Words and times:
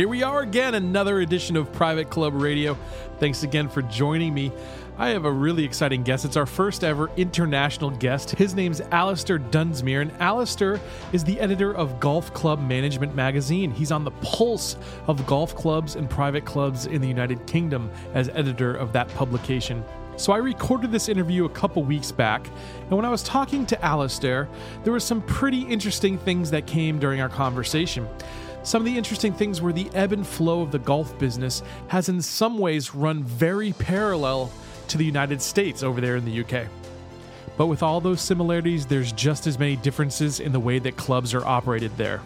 Here 0.00 0.08
we 0.08 0.22
are 0.22 0.40
again, 0.40 0.74
another 0.76 1.20
edition 1.20 1.58
of 1.58 1.70
Private 1.74 2.08
Club 2.08 2.32
Radio. 2.32 2.74
Thanks 3.18 3.42
again 3.42 3.68
for 3.68 3.82
joining 3.82 4.32
me. 4.32 4.50
I 4.96 5.10
have 5.10 5.26
a 5.26 5.30
really 5.30 5.62
exciting 5.62 6.04
guest. 6.04 6.24
It's 6.24 6.38
our 6.38 6.46
first 6.46 6.84
ever 6.84 7.10
international 7.18 7.90
guest. 7.90 8.30
His 8.30 8.54
name's 8.54 8.80
Alistair 8.92 9.38
Dunsmuir, 9.38 10.00
and 10.00 10.12
Alistair 10.12 10.80
is 11.12 11.22
the 11.22 11.38
editor 11.38 11.74
of 11.74 12.00
Golf 12.00 12.32
Club 12.32 12.66
Management 12.66 13.14
magazine. 13.14 13.72
He's 13.72 13.92
on 13.92 14.04
the 14.04 14.10
pulse 14.22 14.76
of 15.06 15.26
golf 15.26 15.54
clubs 15.54 15.96
and 15.96 16.08
private 16.08 16.46
clubs 16.46 16.86
in 16.86 17.02
the 17.02 17.08
United 17.08 17.46
Kingdom 17.46 17.90
as 18.14 18.30
editor 18.30 18.74
of 18.74 18.94
that 18.94 19.06
publication. 19.08 19.84
So 20.16 20.32
I 20.32 20.38
recorded 20.38 20.92
this 20.92 21.10
interview 21.10 21.44
a 21.44 21.50
couple 21.50 21.84
weeks 21.84 22.10
back, 22.10 22.46
and 22.84 22.92
when 22.92 23.04
I 23.04 23.10
was 23.10 23.22
talking 23.22 23.66
to 23.66 23.84
Alistair, 23.84 24.48
there 24.82 24.94
were 24.94 25.00
some 25.00 25.20
pretty 25.22 25.60
interesting 25.60 26.16
things 26.16 26.50
that 26.52 26.66
came 26.66 26.98
during 26.98 27.20
our 27.20 27.28
conversation. 27.28 28.08
Some 28.62 28.82
of 28.82 28.86
the 28.86 28.96
interesting 28.96 29.32
things 29.32 29.62
were 29.62 29.72
the 29.72 29.90
ebb 29.94 30.12
and 30.12 30.26
flow 30.26 30.60
of 30.60 30.70
the 30.70 30.78
golf 30.78 31.18
business 31.18 31.62
has 31.88 32.10
in 32.10 32.20
some 32.20 32.58
ways 32.58 32.94
run 32.94 33.24
very 33.24 33.72
parallel 33.72 34.52
to 34.88 34.98
the 34.98 35.04
United 35.04 35.40
States 35.40 35.82
over 35.82 36.00
there 36.00 36.16
in 36.16 36.24
the 36.24 36.40
UK. 36.44 36.66
But 37.56 37.66
with 37.66 37.82
all 37.82 38.00
those 38.00 38.20
similarities, 38.20 38.86
there's 38.86 39.12
just 39.12 39.46
as 39.46 39.58
many 39.58 39.76
differences 39.76 40.40
in 40.40 40.52
the 40.52 40.60
way 40.60 40.78
that 40.78 40.96
clubs 40.96 41.32
are 41.32 41.44
operated 41.44 41.96
there. 41.96 42.20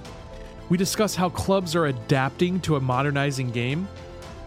We 0.69 0.77
discuss 0.77 1.15
how 1.15 1.29
clubs 1.29 1.77
are 1.77 1.87
adapting 1.87 2.61
to 2.61 2.77
a 2.77 2.81
modernizing 2.81 3.51
game. 3.51 3.87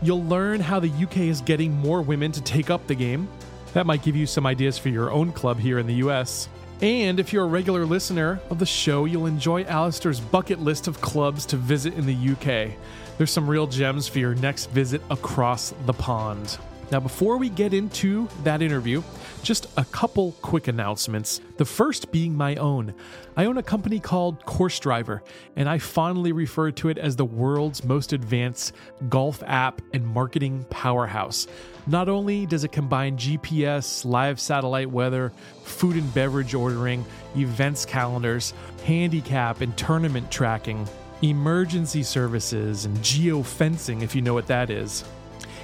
You'll 0.02 0.23
learn 0.25 0.59
how 0.59 0.80
the 0.80 0.89
UK 0.89 1.17
is 1.17 1.41
getting 1.41 1.72
more 1.72 2.02
women 2.02 2.31
to 2.33 2.41
take 2.41 2.69
up 2.69 2.85
the 2.88 2.95
game. 2.95 3.30
That 3.73 3.85
might 3.85 4.03
give 4.03 4.16
you 4.16 4.25
some 4.25 4.45
ideas 4.45 4.77
for 4.77 4.89
your 4.89 5.11
own 5.11 5.31
club 5.31 5.59
here 5.59 5.80
in 5.80 5.88
the 5.88 5.95
US. 5.95 6.49
And 6.81 7.20
if 7.20 7.34
you're 7.34 7.44
a 7.44 7.48
regular 7.48 7.88
listener 7.88 8.40
of 8.52 8.59
the 8.59 8.66
show, 8.66 9.05
you'll 9.05 9.26
enjoy 9.26 9.63
Alistair's 9.63 10.20
bucket 10.20 10.59
list 10.59 10.88
of 10.88 11.02
clubs 11.02 11.44
to 11.48 11.58
visit 11.58 11.95
in 11.95 12.05
the 12.05 12.13
UK. 12.13 12.77
There's 13.17 13.31
some 13.31 13.50
real 13.50 13.66
gems 13.66 14.08
for 14.08 14.20
your 14.20 14.36
next 14.36 14.70
visit 14.70 15.02
across 15.09 15.73
the 15.88 15.94
pond. 15.94 16.59
Now, 16.91 17.00
before 17.00 17.38
we 17.38 17.50
get 17.50 17.73
into 17.73 18.30
that 18.44 18.61
interview, 18.61 19.02
just 19.42 19.66
a 19.75 19.86
couple 19.86 20.34
quick 20.44 20.67
announcements. 20.67 21.42
The 21.58 21.66
first 21.66 22.11
being 22.11 22.36
my 22.36 22.56
own. 22.58 22.94
I 23.36 23.45
own 23.45 23.58
a 23.58 23.64
company 23.64 24.00
called 24.00 24.45
Course 24.45 24.80
Driver, 24.80 25.23
and 25.56 25.67
I 25.67 25.80
fondly 25.80 26.31
refer 26.31 26.69
to 26.72 26.89
it 26.89 27.00
as 27.00 27.16
the 27.16 27.25
world's 27.25 27.84
most 27.84 28.14
advanced 28.14 28.73
golf 29.09 29.41
app 29.47 29.81
and 29.94 30.06
marketing 30.06 30.66
powerhouse. 30.69 31.47
Not 31.88 32.09
only 32.09 32.45
does 32.45 32.66
it 32.66 32.73
combine 32.73 33.16
GPS, 33.16 34.03
live 34.03 34.41
satellite 34.41 34.91
weather, 34.91 35.31
food 35.63 35.95
and 35.95 36.13
beverage 36.13 36.53
ordering, 36.53 37.05
events 37.38 37.85
calendars, 37.85 38.53
handicap 38.83 39.61
and 39.61 39.75
tournament 39.77 40.29
tracking, 40.29 40.85
emergency 41.21 42.03
services, 42.03 42.83
and 42.83 42.97
geofencing, 42.97 44.02
if 44.02 44.16
you 44.16 44.21
know 44.21 44.33
what 44.33 44.47
that 44.47 44.69
is. 44.69 45.05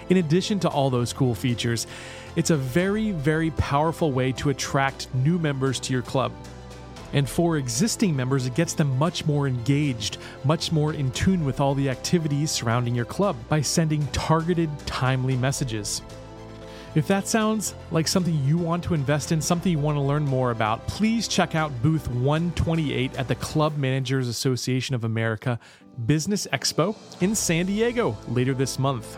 In 0.10 0.16
addition 0.16 0.62
to 0.62 0.70
all 0.70 0.90
those 0.90 1.12
cool 1.12 1.36
features, 1.36 1.88
it's 2.38 2.52
a 2.52 2.58
very, 2.58 3.12
very 3.12 3.52
powerful 3.52 4.14
way 4.14 4.32
to 4.34 4.50
attract 4.50 5.14
new 5.14 5.38
members 5.38 5.78
to 5.82 5.94
your 5.94 6.02
club. 6.02 6.32
And 7.14 7.30
for 7.30 7.58
existing 7.58 8.16
members, 8.16 8.46
it 8.48 8.56
gets 8.56 8.74
them 8.74 8.98
much 8.98 9.26
more 9.26 9.48
engaged, 9.48 10.18
much 10.44 10.72
more 10.72 10.94
in 10.94 11.12
tune 11.12 11.46
with 11.46 11.60
all 11.60 11.76
the 11.76 11.90
activities 11.90 12.52
surrounding 12.52 12.96
your 12.96 13.06
club 13.06 13.36
by 13.48 13.62
sending 13.62 14.06
targeted, 14.08 14.70
timely 14.86 15.38
messages. 15.38 16.02
If 16.96 17.08
that 17.08 17.28
sounds 17.28 17.74
like 17.90 18.08
something 18.08 18.38
you 18.44 18.56
want 18.56 18.84
to 18.84 18.94
invest 18.94 19.32
in, 19.32 19.42
something 19.42 19.72
you 19.72 19.80
want 19.80 19.98
to 19.98 20.02
learn 20.02 20.26
more 20.26 20.52
about, 20.52 20.86
please 20.88 21.28
check 21.28 21.56
out 21.56 21.72
booth 21.82 22.08
128 22.08 23.16
at 23.16 23.28
the 23.28 23.36
Club 23.36 23.78
Managers 23.78 24.28
Association 24.28 24.94
of 24.94 25.04
America 25.04 25.60
Business 26.06 26.46
Expo 26.54 26.96
in 27.20 27.34
San 27.34 27.66
Diego 27.66 28.16
later 28.28 28.54
this 28.54 28.78
month. 28.78 29.18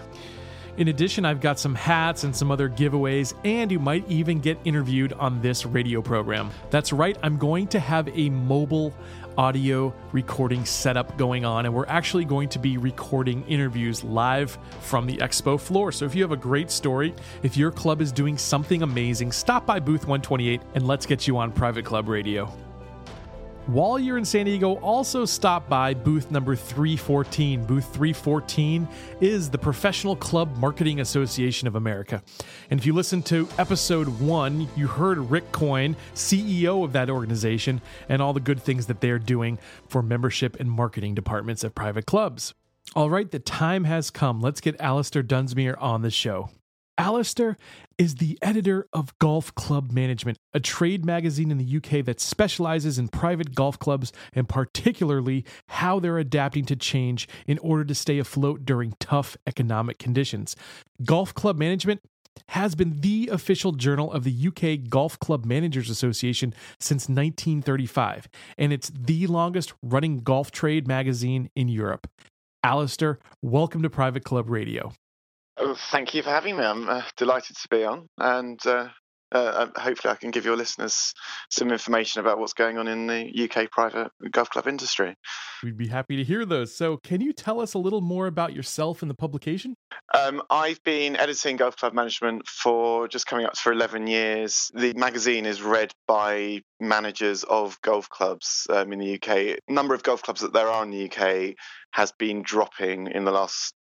In 0.78 0.90
addition, 0.90 1.24
I've 1.24 1.40
got 1.40 1.58
some 1.58 1.74
hats 1.74 2.26
and 2.26 2.36
some 2.36 2.52
other 2.52 2.68
giveaways, 2.70 3.34
and 3.46 3.72
you 3.72 3.80
might 3.80 4.06
even 4.10 4.42
get 4.42 4.58
interviewed 4.66 5.14
on 5.14 5.42
this 5.42 5.66
radio 5.66 6.02
program. 6.02 6.52
That's 6.70 6.92
right, 6.92 7.18
I'm 7.24 7.38
going 7.38 7.68
to 7.68 7.80
have 7.80 8.10
a 8.10 8.30
mobile 8.30 8.94
audio 9.38 9.94
recording 10.12 10.66
setup 10.66 11.18
going 11.18 11.46
on, 11.46 11.66
and 11.66 11.74
we're 11.74 11.88
actually 11.88 12.26
going 12.26 12.50
to 12.50 12.60
be 12.60 12.78
recording 12.78 13.46
interviews 13.48 14.04
live 14.04 14.58
from 14.82 15.06
the 15.06 15.16
expo 15.18 15.58
floor. 15.58 15.94
So 15.94 16.04
if 16.04 16.14
you 16.14 16.22
have 16.24 16.34
a 16.34 16.38
great 16.38 16.70
story, 16.70 17.14
if 17.42 17.56
your 17.56 17.72
club 17.72 18.02
is 18.02 18.12
doing 18.12 18.38
something 18.38 18.82
amazing, 18.82 19.32
stop 19.32 19.66
by 19.66 19.80
booth 19.80 20.02
128 20.02 20.62
and 20.76 20.86
let's 20.86 21.06
get 21.06 21.26
you 21.26 21.38
on 21.38 21.54
Private 21.54 21.86
Club 21.86 22.10
Radio. 22.10 22.65
While 23.68 23.98
you're 23.98 24.20
in 24.20 24.26
San 24.26 24.46
Diego, 24.46 24.76
also 24.76 25.26
stop 25.26 25.68
by 25.68 25.96
booth 25.96 26.30
number 26.30 26.56
314. 26.56 27.66
Booth 27.66 27.86
314 27.86 28.88
is 29.22 29.50
the 29.50 29.58
Professional 29.58 30.16
Club 30.16 30.56
Marketing 30.58 31.00
Association 31.00 31.68
of 31.68 31.74
America. 31.74 32.22
And 32.70 32.80
if 32.80 32.86
you 32.86 32.94
listen 32.94 33.24
to 33.24 33.50
episode 33.58 34.08
one, 34.20 34.70
you 34.76 34.86
heard 34.86 35.18
Rick 35.18 35.52
Coyne, 35.52 35.96
CEO 36.14 36.84
of 36.84 36.94
that 36.94 37.10
organization, 37.10 37.82
and 38.08 38.22
all 38.22 38.34
the 38.34 38.40
good 38.40 38.62
things 38.62 38.86
that 38.86 39.02
they're 39.02 39.18
doing 39.18 39.58
for 39.88 40.04
membership 40.04 40.60
and 40.60 40.70
marketing 40.70 41.16
departments 41.16 41.64
at 41.64 41.74
private 41.74 42.06
clubs. 42.06 42.54
All 42.96 43.10
right, 43.10 43.32
the 43.32 43.40
time 43.40 43.86
has 43.86 44.12
come. 44.12 44.42
Let's 44.42 44.62
get 44.62 44.80
Alistair 44.80 45.24
Dunsmuir 45.24 45.76
on 45.82 46.04
the 46.04 46.12
show. 46.12 46.52
Alistair 46.98 47.58
is 47.98 48.16
the 48.16 48.38
editor 48.42 48.88
of 48.94 49.18
Golf 49.20 49.54
Club 49.54 49.92
Management, 49.92 50.38
a 50.54 50.62
trade 50.62 51.06
magazine 51.06 51.52
in 51.52 51.58
the 51.58 51.78
UK 51.78 52.06
that 52.06 52.22
specializes 52.22 52.98
in 52.98 53.10
private 53.10 53.54
golf 53.54 53.78
clubs 53.78 54.14
and 54.34 54.48
particularly 54.48 55.44
how 55.68 56.00
they're 56.00 56.18
adapting 56.18 56.66
to 56.66 56.76
change 56.76 57.28
in 57.48 57.58
order 57.60 57.84
to 57.84 57.96
stay 57.96 58.18
afloat 58.18 58.64
during 58.64 58.96
tough 59.00 59.36
economic 59.46 60.00
conditions. 60.00 60.56
Golf 61.04 61.34
Club 61.34 61.58
Management 61.58 62.02
has 62.50 62.76
been 62.76 63.02
the 63.02 63.30
official 63.30 63.74
journal 63.74 64.12
of 64.14 64.24
the 64.24 64.48
UK 64.48 64.90
Golf 64.90 65.20
Club 65.20 65.44
Managers 65.44 65.90
Association 65.90 66.54
since 66.80 67.10
1935, 67.10 68.30
and 68.58 68.72
it's 68.72 68.90
the 68.90 69.28
longest 69.28 69.74
running 69.82 70.20
golf 70.20 70.50
trade 70.50 70.88
magazine 70.88 71.50
in 71.56 71.68
Europe. 71.68 72.08
Alistair, 72.64 73.20
welcome 73.42 73.84
to 73.84 73.90
Private 73.90 74.24
Club 74.24 74.50
Radio. 74.50 74.94
Oh, 75.58 75.76
thank 75.92 76.14
you 76.14 76.22
for 76.22 76.30
having 76.30 76.58
me. 76.58 76.64
I'm 76.64 76.90
uh, 76.90 77.04
delighted 77.16 77.56
to 77.58 77.68
be 77.70 77.84
on, 77.86 78.10
and 78.18 78.60
uh, 78.66 78.90
uh, 79.32 79.68
hopefully, 79.76 80.12
I 80.12 80.16
can 80.16 80.32
give 80.32 80.46
your 80.46 80.58
listeners 80.58 81.14
some 81.50 81.72
information 81.72 82.22
about 82.22 82.40
what's 82.40 82.54
going 82.54 82.78
on 82.78 82.88
in 82.88 83.08
the 83.08 83.50
UK 83.50 83.72
private 83.72 84.12
golf 84.32 84.50
club 84.50 84.68
industry. 84.68 85.16
We'd 85.64 85.78
be 85.78 85.88
happy 85.88 86.18
to 86.18 86.24
hear 86.24 86.46
those. 86.46 86.76
So, 86.76 86.98
can 86.98 87.22
you 87.22 87.34
tell 87.34 87.62
us 87.62 87.74
a 87.74 87.78
little 87.78 88.02
more 88.02 88.28
about 88.28 88.54
yourself 88.54 89.02
and 89.02 89.10
the 89.10 89.16
publication? 89.16 89.76
Um, 90.14 90.42
I've 90.50 90.84
been 90.84 91.16
editing 91.16 91.56
Golf 91.56 91.78
Club 91.78 91.94
Management 91.94 92.48
for 92.48 93.08
just 93.08 93.26
coming 93.26 93.46
up 93.46 93.58
for 93.58 93.72
11 93.72 94.08
years. 94.08 94.72
The 94.74 94.94
magazine 94.94 95.46
is 95.46 95.62
read 95.62 95.92
by 96.08 96.62
managers 96.80 97.44
of 97.44 97.80
golf 97.82 98.10
clubs 98.10 98.68
um, 98.70 98.94
in 98.94 99.00
the 99.00 99.20
UK. 99.22 99.58
number 99.68 99.94
of 99.94 100.04
golf 100.04 100.22
clubs 100.22 100.42
that 100.42 100.54
there 100.54 100.68
are 100.68 100.84
in 100.84 100.92
the 100.92 101.10
UK 101.10 101.56
has 101.92 102.12
been 102.12 102.44
dropping 102.44 103.08
in 103.08 103.24
the 103.24 103.32
last 103.32 103.74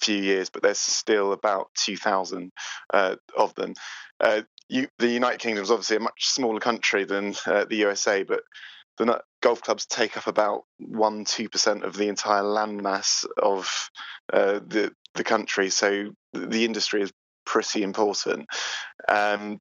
few 0.00 0.16
years, 0.16 0.50
but 0.50 0.62
there's 0.62 0.78
still 0.78 1.32
about 1.32 1.68
2,000 1.78 2.50
uh, 2.92 3.16
of 3.36 3.54
them. 3.54 3.74
Uh, 4.20 4.42
you, 4.68 4.88
the 4.98 5.08
United 5.08 5.40
Kingdom 5.40 5.62
is 5.62 5.70
obviously 5.70 5.96
a 5.96 6.00
much 6.00 6.26
smaller 6.26 6.60
country 6.60 7.04
than 7.04 7.34
uh, 7.46 7.64
the 7.68 7.76
USA, 7.76 8.22
but 8.22 8.40
the 8.98 9.20
golf 9.42 9.62
clubs 9.62 9.86
take 9.86 10.16
up 10.16 10.26
about 10.26 10.62
one 10.78 11.24
two 11.24 11.48
percent 11.48 11.84
of 11.84 11.96
the 11.96 12.08
entire 12.08 12.42
landmass 12.42 13.24
of 13.40 13.90
uh, 14.32 14.60
the 14.66 14.92
the 15.14 15.24
country. 15.24 15.70
So 15.70 16.10
the 16.32 16.64
industry 16.64 17.02
is 17.02 17.12
pretty 17.44 17.82
important. 17.82 18.46
Um, 19.08 19.58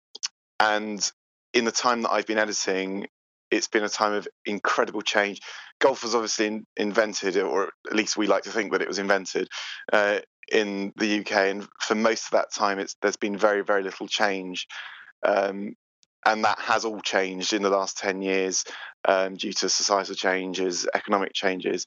and 0.59 1.11
in 1.53 1.65
the 1.65 1.71
time 1.71 2.01
that 2.01 2.11
I've 2.11 2.25
been 2.25 2.37
editing, 2.37 3.07
it's 3.51 3.67
been 3.67 3.83
a 3.83 3.89
time 3.89 4.13
of 4.13 4.27
incredible 4.45 5.01
change. 5.01 5.39
Golf 5.79 6.03
was 6.03 6.15
obviously 6.15 6.47
in, 6.47 6.65
invented, 6.77 7.37
or 7.37 7.71
at 7.87 7.95
least 7.95 8.17
we 8.17 8.27
like 8.27 8.43
to 8.43 8.51
think 8.51 8.71
that 8.71 8.81
it 8.81 8.87
was 8.87 8.99
invented 8.99 9.47
uh, 9.91 10.19
in 10.51 10.93
the 10.97 11.19
UK, 11.19 11.31
and 11.31 11.67
for 11.81 11.95
most 11.95 12.25
of 12.25 12.31
that 12.31 12.53
time, 12.53 12.79
it's 12.79 12.95
there's 13.01 13.17
been 13.17 13.37
very 13.37 13.63
very 13.63 13.83
little 13.83 14.07
change, 14.07 14.67
um, 15.23 15.73
and 16.25 16.43
that 16.43 16.59
has 16.59 16.85
all 16.85 17.01
changed 17.01 17.53
in 17.53 17.61
the 17.61 17.69
last 17.69 17.97
ten 17.97 18.21
years 18.21 18.63
um, 19.05 19.35
due 19.35 19.53
to 19.53 19.69
societal 19.69 20.15
changes, 20.15 20.87
economic 20.93 21.33
changes, 21.33 21.85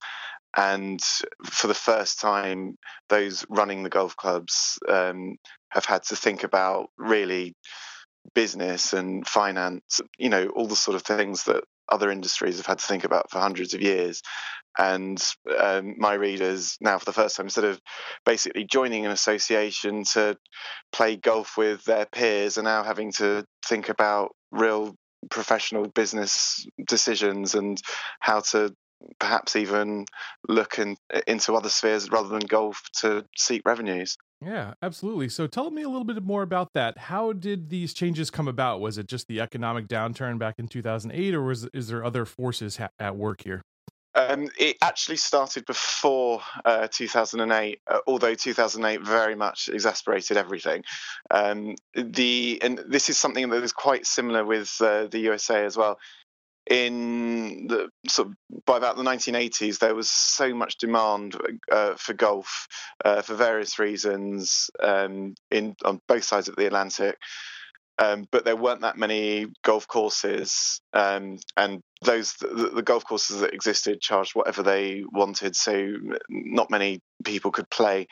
and 0.56 1.00
for 1.44 1.66
the 1.66 1.75
first 1.75 2.20
time, 2.20 2.76
those 3.08 3.44
running 3.49 3.82
the 3.82 3.90
golf 3.90 4.16
clubs 4.16 4.78
um, 4.88 5.37
have 5.70 5.84
had 5.84 6.02
to 6.04 6.16
think 6.16 6.43
about 6.43 6.90
really 6.96 7.54
business 8.34 8.92
and 8.92 9.26
finance, 9.26 10.00
you 10.19 10.28
know, 10.28 10.48
all 10.48 10.66
the 10.66 10.76
sort 10.76 10.94
of 10.94 11.02
things 11.02 11.44
that 11.44 11.64
other 11.88 12.10
industries 12.10 12.58
have 12.58 12.66
had 12.66 12.78
to 12.78 12.86
think 12.86 13.04
about 13.04 13.30
for 13.30 13.38
hundreds 13.38 13.75
of 13.75 13.80
years. 13.80 14.22
And 14.78 15.22
um, 15.58 15.94
my 15.98 16.14
readers 16.14 16.76
now, 16.80 16.98
for 16.98 17.04
the 17.04 17.12
first 17.12 17.36
time, 17.36 17.46
instead 17.46 17.64
of 17.64 17.80
basically 18.25 18.64
joining 18.64 19.06
an 19.06 19.12
association 19.12 20.04
to 20.12 20.36
play 20.92 21.16
golf 21.16 21.56
with 21.56 21.84
their 21.84 22.06
peers, 22.06 22.58
are 22.58 22.62
now 22.62 22.84
having 22.84 23.12
to 23.12 23.44
think 23.66 23.88
about 23.88 24.32
real 24.52 24.94
professional 25.30 25.88
business 25.88 26.66
decisions 26.86 27.54
and 27.54 27.80
how 28.20 28.40
to 28.40 28.72
perhaps 29.19 29.56
even 29.56 30.04
look 30.48 30.78
in, 30.78 30.96
into 31.26 31.54
other 31.54 31.69
spheres 31.69 32.10
rather 32.10 32.28
than 32.28 32.40
golf 32.40 32.80
to 33.00 33.25
seek 33.36 33.62
revenues. 33.64 34.16
Yeah, 34.40 34.75
absolutely. 34.82 35.29
So 35.29 35.46
tell 35.46 35.70
me 35.70 35.82
a 35.82 35.88
little 35.88 36.05
bit 36.05 36.23
more 36.23 36.43
about 36.43 36.73
that. 36.75 36.96
How 36.96 37.32
did 37.32 37.70
these 37.70 37.93
changes 37.93 38.31
come 38.31 38.46
about? 38.46 38.81
Was 38.81 38.96
it 38.96 39.08
just 39.08 39.26
the 39.26 39.40
economic 39.40 39.88
downturn 39.88 40.38
back 40.38 40.55
in 40.58 40.69
2008, 40.69 41.35
or 41.35 41.43
was 41.43 41.69
is 41.75 41.88
there 41.88 42.05
other 42.05 42.25
forces 42.25 42.76
ha- 42.76 42.90
at 43.00 43.17
work 43.17 43.43
here? 43.43 43.62
Um, 44.14 44.49
it 44.58 44.76
actually 44.81 45.17
started 45.17 45.67
before 45.67 46.40
uh, 46.64 46.88
2008, 46.90 47.81
uh, 47.87 47.99
although 48.06 48.35
2008 48.35 49.05
very 49.05 49.35
much 49.35 49.69
exasperated 49.73 50.37
everything. 50.37 50.85
Um, 51.31 51.75
the 51.94 52.61
and 52.62 52.79
this 52.88 53.11
is 53.11 53.19
something 53.19 53.49
that 53.50 53.62
is 53.62 53.73
quite 53.73 54.06
similar 54.06 54.44
with 54.44 54.76
uh, 54.81 55.08
the 55.08 55.19
USA 55.20 55.64
as 55.64 55.76
well 55.76 55.99
in 56.69 57.67
the 57.67 57.88
sort 58.09 58.29
of 58.29 58.35
by 58.65 58.76
about 58.76 58.97
the 58.97 59.03
1980s, 59.03 59.79
there 59.79 59.94
was 59.94 60.11
so 60.11 60.55
much 60.55 60.76
demand 60.76 61.37
uh, 61.73 61.94
for 61.94 62.12
golf 62.12 62.69
uh, 63.05 63.23
for 63.23 63.35
various 63.35 63.79
reasons 63.79 64.70
um, 64.82 65.35
in 65.50 65.75
on 65.85 66.00
both 66.06 66.25
sides 66.25 66.49
of 66.49 66.56
the 66.56 66.67
Atlantic. 66.67 67.17
Um, 68.00 68.29
but 68.31 68.44
there 68.44 68.55
weren't 68.55 68.82
that 68.82 68.97
many 68.97 69.47
golf 69.65 69.88
courses, 69.88 70.81
um, 70.93 71.38
and 71.56 71.81
those 72.05 72.35
the, 72.35 72.71
the, 72.73 72.82
golf 72.82 73.05
courses 73.05 73.41
that 73.41 73.55
existed 73.55 74.00
charged 74.00 74.37
whatever 74.37 74.62
they 74.62 75.03
wanted, 75.11 75.56
so 75.56 75.94
not 76.29 76.71
many 76.71 77.00
people 77.25 77.50
could 77.50 77.69
play. 77.71 78.06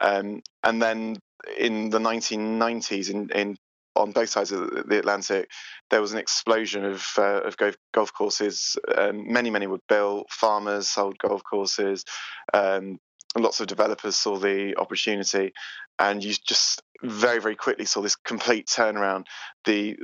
Um, 0.00 0.42
and 0.62 0.80
then 0.80 1.16
in 1.58 1.90
the 1.90 1.98
1990s, 1.98 3.10
in, 3.10 3.30
in 3.30 3.56
on 3.96 4.12
both 4.12 4.30
sides 4.30 4.52
of 4.52 4.88
the 4.88 4.98
Atlantic, 4.98 5.48
there 5.90 6.00
was 6.00 6.12
an 6.12 6.18
explosion 6.18 6.84
of, 6.84 7.06
uh, 7.18 7.40
of 7.42 7.56
golf 7.92 8.12
courses. 8.12 8.76
Um, 8.96 9.32
many, 9.32 9.50
many 9.50 9.66
were 9.66 9.80
built. 9.88 10.26
Farmers 10.30 10.88
sold 10.88 11.18
golf 11.18 11.42
courses. 11.42 12.04
Um, 12.52 12.98
lots 13.38 13.60
of 13.60 13.66
developers 13.66 14.16
saw 14.16 14.36
the 14.36 14.74
opportunity, 14.78 15.52
and 15.98 16.22
you 16.22 16.34
just 16.46 16.82
very, 17.02 17.40
very 17.40 17.56
quickly 17.56 17.84
saw 17.84 18.00
this 18.00 18.16
complete 18.16 18.66
turnaround. 18.66 19.24
The 19.64 19.96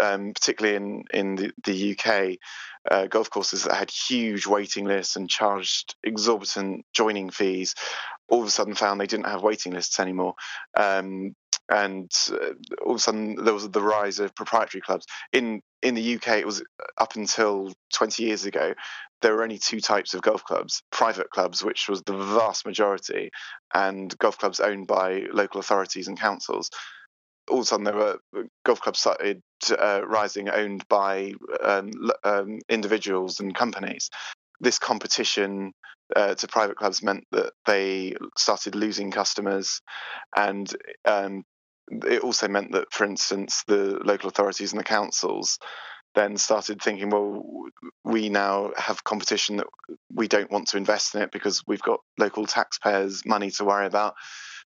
um, 0.00 0.32
particularly 0.34 0.76
in 0.76 1.04
in 1.12 1.36
the, 1.36 1.52
the 1.64 1.98
UK, 1.98 2.38
uh, 2.90 3.06
golf 3.06 3.30
courses 3.30 3.64
that 3.64 3.74
had 3.74 3.90
huge 3.90 4.46
waiting 4.46 4.84
lists 4.86 5.16
and 5.16 5.28
charged 5.28 5.96
exorbitant 6.02 6.84
joining 6.94 7.30
fees, 7.30 7.74
all 8.28 8.42
of 8.42 8.48
a 8.48 8.50
sudden 8.50 8.74
found 8.74 9.00
they 9.00 9.06
didn't 9.06 9.26
have 9.26 9.42
waiting 9.42 9.72
lists 9.72 10.00
anymore. 10.00 10.34
Um, 10.76 11.34
and 11.70 12.10
uh, 12.32 12.52
all 12.84 12.92
of 12.92 12.96
a 12.96 13.00
sudden 13.00 13.36
there 13.44 13.54
was 13.54 13.68
the 13.70 13.82
rise 13.82 14.18
of 14.18 14.34
proprietary 14.34 14.80
clubs. 14.80 15.06
In 15.32 15.62
in 15.82 15.94
the 15.94 16.16
UK, 16.16 16.38
it 16.38 16.46
was 16.46 16.62
up 16.98 17.16
until 17.16 17.72
20 17.94 18.24
years 18.24 18.44
ago, 18.46 18.74
there 19.22 19.34
were 19.34 19.42
only 19.42 19.58
two 19.58 19.80
types 19.80 20.14
of 20.14 20.22
golf 20.22 20.44
clubs: 20.44 20.82
private 20.90 21.30
clubs, 21.30 21.64
which 21.64 21.88
was 21.88 22.02
the 22.02 22.16
vast 22.16 22.66
majority, 22.66 23.30
and 23.74 24.16
golf 24.18 24.38
clubs 24.38 24.60
owned 24.60 24.86
by 24.86 25.24
local 25.32 25.60
authorities 25.60 26.08
and 26.08 26.18
councils. 26.18 26.70
All 27.50 27.58
of 27.58 27.62
a 27.62 27.66
sudden, 27.66 27.84
there 27.84 27.96
were 27.96 28.18
golf 28.64 28.80
clubs 28.80 29.00
started 29.00 29.40
uh, 29.78 30.02
rising, 30.06 30.48
owned 30.50 30.86
by 30.88 31.32
um, 31.62 31.90
um, 32.24 32.58
individuals 32.68 33.40
and 33.40 33.54
companies. 33.54 34.10
This 34.60 34.78
competition 34.78 35.72
uh, 36.16 36.34
to 36.34 36.48
private 36.48 36.76
clubs 36.76 37.02
meant 37.02 37.24
that 37.32 37.52
they 37.66 38.14
started 38.36 38.74
losing 38.74 39.10
customers, 39.10 39.80
and 40.36 40.70
um, 41.04 41.44
it 41.90 42.22
also 42.22 42.48
meant 42.48 42.72
that, 42.72 42.92
for 42.92 43.04
instance, 43.04 43.64
the 43.66 43.98
local 44.04 44.28
authorities 44.28 44.72
and 44.72 44.80
the 44.80 44.84
councils 44.84 45.58
then 46.14 46.36
started 46.36 46.80
thinking, 46.82 47.10
well, 47.10 47.42
we 48.04 48.28
now 48.28 48.72
have 48.76 49.04
competition 49.04 49.58
that 49.58 49.66
we 50.12 50.26
don't 50.26 50.50
want 50.50 50.68
to 50.68 50.76
invest 50.76 51.14
in 51.14 51.22
it 51.22 51.30
because 51.30 51.62
we've 51.66 51.82
got 51.82 52.00
local 52.18 52.46
taxpayers' 52.46 53.24
money 53.26 53.50
to 53.52 53.64
worry 53.64 53.86
about. 53.86 54.14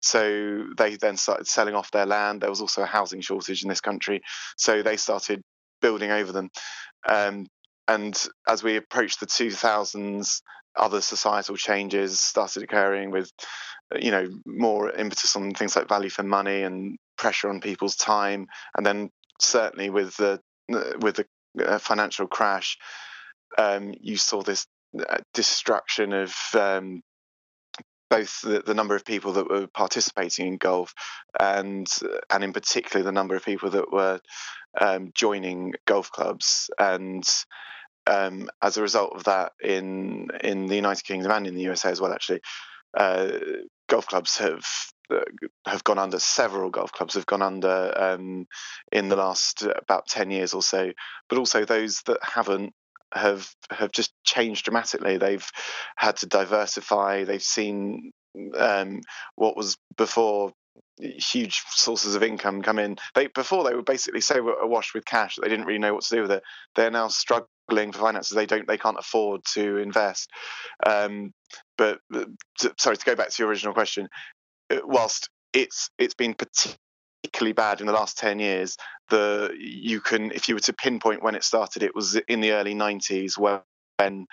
So 0.02 0.66
they 0.78 0.96
then 0.96 1.18
started 1.18 1.48
selling 1.48 1.76
off 1.76 1.92
their 1.92 2.06
land. 2.06 2.42
There 2.42 2.50
was 2.50 2.62
also 2.62 2.84
a 2.84 2.88
housing 2.88 3.22
shortage 3.22 3.64
in 3.64 3.70
this 3.70 3.82
country, 3.82 4.22
so 4.58 4.82
they 4.82 4.98
started 4.98 5.42
building 5.82 6.12
over 6.12 6.32
them. 6.32 6.50
Um, 7.08 7.48
and 7.88 8.16
as 8.48 8.64
we 8.64 8.78
approached 8.78 9.20
the 9.20 9.26
2000s, 9.26 10.42
other 10.76 11.02
societal 11.02 11.58
changes 11.58 12.20
started 12.20 12.64
occurring 12.64 13.12
with, 13.12 13.30
you 14.00 14.12
know, 14.12 14.30
more 14.46 14.92
impetus 14.92 15.36
on 15.36 15.54
things 15.54 15.76
like 15.76 15.90
value 15.90 16.10
for 16.10 16.24
money 16.24 16.62
and 16.62 16.98
pressure 17.22 17.50
on 17.50 17.62
people's 17.62 17.96
time, 17.96 18.48
and 18.76 18.86
then 18.86 19.12
certainly 19.40 19.90
with 19.90 20.18
the 20.18 20.42
with 21.00 21.16
the 21.16 21.26
uh, 21.64 21.78
financial 21.78 22.28
crash, 22.28 22.78
um, 23.58 23.94
you 24.02 24.18
saw 24.18 24.42
this 24.42 24.66
uh, 25.00 25.18
destruction 25.34 26.14
of 26.14 26.36
um, 26.56 27.02
both 28.10 28.42
the, 28.42 28.62
the, 28.66 28.74
number 28.74 28.96
of 28.96 29.06
people 29.06 29.34
that 29.34 29.50
were 29.50 29.68
participating 29.68 30.48
in 30.48 30.58
golf 30.58 30.94
and 31.40 31.88
and 32.30 32.44
in 32.44 32.54
particular 32.54 33.04
the 33.04 33.12
number 33.12 33.36
of 33.36 33.46
people 33.46 33.70
that 33.70 33.92
were 33.92 34.20
um, 34.80 35.12
joining 35.14 35.74
golf 35.86 36.12
clubs. 36.12 36.70
And 36.80 37.24
um, 38.08 38.50
as 38.62 38.78
a 38.78 38.82
result 38.82 39.14
of 39.14 39.26
that 39.26 39.52
in 39.64 40.28
in 40.44 40.66
the 40.66 40.76
United 40.76 41.04
Kingdom 41.04 41.32
and 41.32 41.48
in 41.48 41.56
the 41.56 41.62
USA 41.62 41.90
as 41.92 42.02
well 42.02 42.14
actually 42.14 42.42
uh, 42.98 43.30
golf 43.88 44.08
clubs 44.08 44.38
have 44.38 44.66
have 45.66 45.84
gone 45.84 46.00
under. 46.00 46.20
Several 46.20 46.70
golf 46.70 46.92
clubs 46.92 47.16
have 47.16 47.26
gone 47.26 47.42
under 47.42 47.94
um, 47.98 48.48
in 48.92 49.10
the 49.10 49.16
last 49.16 49.64
about 49.64 50.08
ten 50.08 50.32
years 50.32 50.54
or 50.54 50.62
so. 50.62 50.92
But 51.30 51.38
also 51.38 51.66
those 51.66 52.02
that 52.04 52.20
haven't 52.22 52.74
have 53.14 53.50
have 53.70 53.92
just 53.92 54.14
changed 54.24 54.66
dramatically. 54.66 55.18
They've 55.18 55.48
had 55.96 56.18
to 56.18 56.28
diversify. 56.28 57.24
They've 57.24 57.42
seen 57.42 58.12
um, 58.58 59.02
what 59.36 59.58
was 59.58 59.78
before 59.98 60.54
huge 60.98 61.64
sources 61.70 62.16
of 62.16 62.24
income 62.24 62.62
come 62.62 62.80
in. 62.80 62.98
They 63.16 63.28
before 63.28 63.64
they 63.64 63.74
were 63.74 63.84
basically 63.84 64.22
so 64.22 64.50
awash 64.50 64.94
with 64.94 65.06
cash 65.06 65.36
that 65.36 65.44
they 65.44 65.50
didn't 65.50 65.66
really 65.66 65.80
know 65.80 65.94
what 65.94 66.04
to 66.04 66.16
do 66.16 66.22
with 66.22 66.32
it. 66.32 66.44
They're 66.76 66.92
now 66.92 67.08
struggling 67.08 67.92
for 67.92 68.00
finances. 68.00 68.36
They 68.36 68.46
don't. 68.46 68.68
They 68.68 68.78
can't 68.78 69.00
afford 69.00 69.42
to 69.54 69.78
invest. 69.78 70.30
Um, 70.86 71.34
but 71.78 72.00
to, 72.60 72.74
sorry 72.78 72.98
to 72.98 73.06
go 73.06 73.16
back 73.16 73.30
to 73.30 73.44
your 73.44 73.50
original 73.50 73.74
question. 73.74 74.08
Whilst 74.84 75.30
it's 75.54 75.90
it's 75.98 76.14
been 76.14 76.34
particularly 76.34 77.54
bad 77.54 77.82
in 77.82 77.88
the 77.88 77.94
last 77.94 78.18
10 78.18 78.40
years 78.40 78.78
the 79.10 79.54
you 79.60 80.00
can 80.00 80.32
if 80.32 80.48
you 80.48 80.56
were 80.56 80.62
to 80.62 80.74
pinpoint 80.74 81.22
when 81.22 81.36
it 81.36 81.44
started 81.44 81.84
it 81.84 81.94
was 81.94 82.16
in 82.16 82.42
the 82.42 82.52
early 82.52 82.74
90s 82.74 83.38
when 83.38 84.26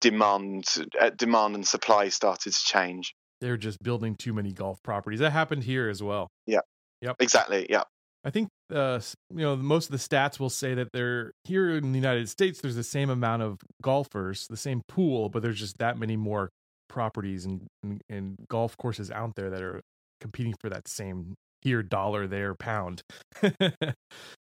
demand 0.00 0.64
uh, 1.00 1.10
demand 1.10 1.54
and 1.54 1.66
supply 1.66 2.08
started 2.08 2.52
to 2.52 2.64
change. 2.64 3.14
They're 3.40 3.56
just 3.56 3.82
building 3.82 4.14
too 4.14 4.32
many 4.32 4.52
golf 4.52 4.82
properties. 4.82 5.20
That 5.20 5.32
happened 5.32 5.64
here 5.64 5.88
as 5.88 6.02
well. 6.02 6.28
Yeah. 6.46 6.60
Yep. 7.00 7.16
Exactly 7.20 7.66
yeah. 7.68 7.82
I 8.24 8.30
think 8.30 8.48
uh, 8.72 9.00
you 9.30 9.42
know 9.42 9.56
most 9.56 9.86
of 9.86 9.92
the 9.92 9.98
stats 9.98 10.38
will 10.38 10.50
say 10.50 10.74
that 10.74 10.92
they're 10.92 11.32
here 11.44 11.76
in 11.76 11.90
the 11.90 11.98
United 11.98 12.28
States. 12.28 12.60
There's 12.60 12.76
the 12.76 12.84
same 12.84 13.10
amount 13.10 13.42
of 13.42 13.58
golfers, 13.82 14.46
the 14.46 14.56
same 14.56 14.82
pool, 14.86 15.28
but 15.28 15.42
there's 15.42 15.58
just 15.58 15.78
that 15.78 15.98
many 15.98 16.16
more 16.16 16.50
properties 16.92 17.46
and, 17.46 17.66
and, 17.82 18.00
and 18.08 18.36
golf 18.48 18.76
courses 18.76 19.10
out 19.10 19.34
there 19.34 19.50
that 19.50 19.62
are 19.62 19.80
competing 20.20 20.54
for 20.60 20.68
that 20.68 20.86
same 20.86 21.34
here 21.62 21.82
dollar 21.82 22.26
there 22.26 22.54
pound. 22.54 23.02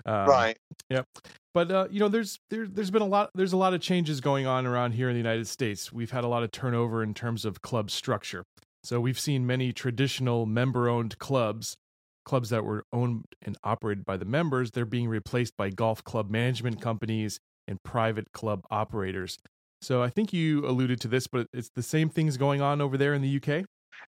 Um, 0.07 0.27
right. 0.27 0.57
yep. 0.89 1.05
But 1.53 1.71
uh, 1.71 1.89
you 1.91 2.01
know 2.01 2.09
there's 2.09 2.39
there, 2.49 2.67
there's 2.67 2.91
been 2.91 3.03
a 3.03 3.07
lot 3.07 3.31
there's 3.35 3.53
a 3.53 3.59
lot 3.59 3.75
of 3.75 3.83
changes 3.83 4.23
going 4.23 4.47
on 4.47 4.65
around 4.65 4.93
here 4.93 5.11
in 5.11 5.15
the 5.15 5.19
united 5.19 5.47
states. 5.47 5.93
We've 5.93 6.11
had 6.11 6.25
a 6.25 6.29
lot 6.29 6.43
of 6.43 6.51
turnover 6.51 7.03
in 7.03 7.13
terms 7.13 7.45
of 7.45 7.61
club 7.61 7.91
structure. 7.91 8.45
So 8.85 9.01
we've 9.01 9.19
seen 9.19 9.47
many 9.47 9.73
traditional 9.73 10.47
member 10.47 10.89
owned 10.89 11.19
clubs 11.19 11.77
clubs 12.25 12.49
that 12.51 12.65
were 12.65 12.85
owned 12.93 13.25
and 13.43 13.59
operated 13.65 14.07
by 14.07 14.17
the 14.17 14.25
members 14.25 14.71
they're 14.71 14.87
being 14.87 15.09
replaced 15.09 15.55
by 15.59 15.69
golf 15.69 16.03
club 16.05 16.31
management 16.31 16.81
companies 16.81 17.39
and 17.67 17.83
private 17.83 18.33
club 18.33 18.65
operators 18.71 19.37
so 19.81 20.03
I 20.03 20.11
think 20.11 20.33
you 20.33 20.67
alluded 20.67 21.01
to 21.03 21.09
this, 21.09 21.27
but 21.27 21.47
it's 21.53 21.71
the 21.75 21.83
same 21.83 22.09
things 22.09 22.37
going 22.37 22.61
on 22.61 22.81
over 22.81 22.97
there 22.97 23.15
in 23.15 23.23
the 23.23 23.37
UK. 23.37 23.65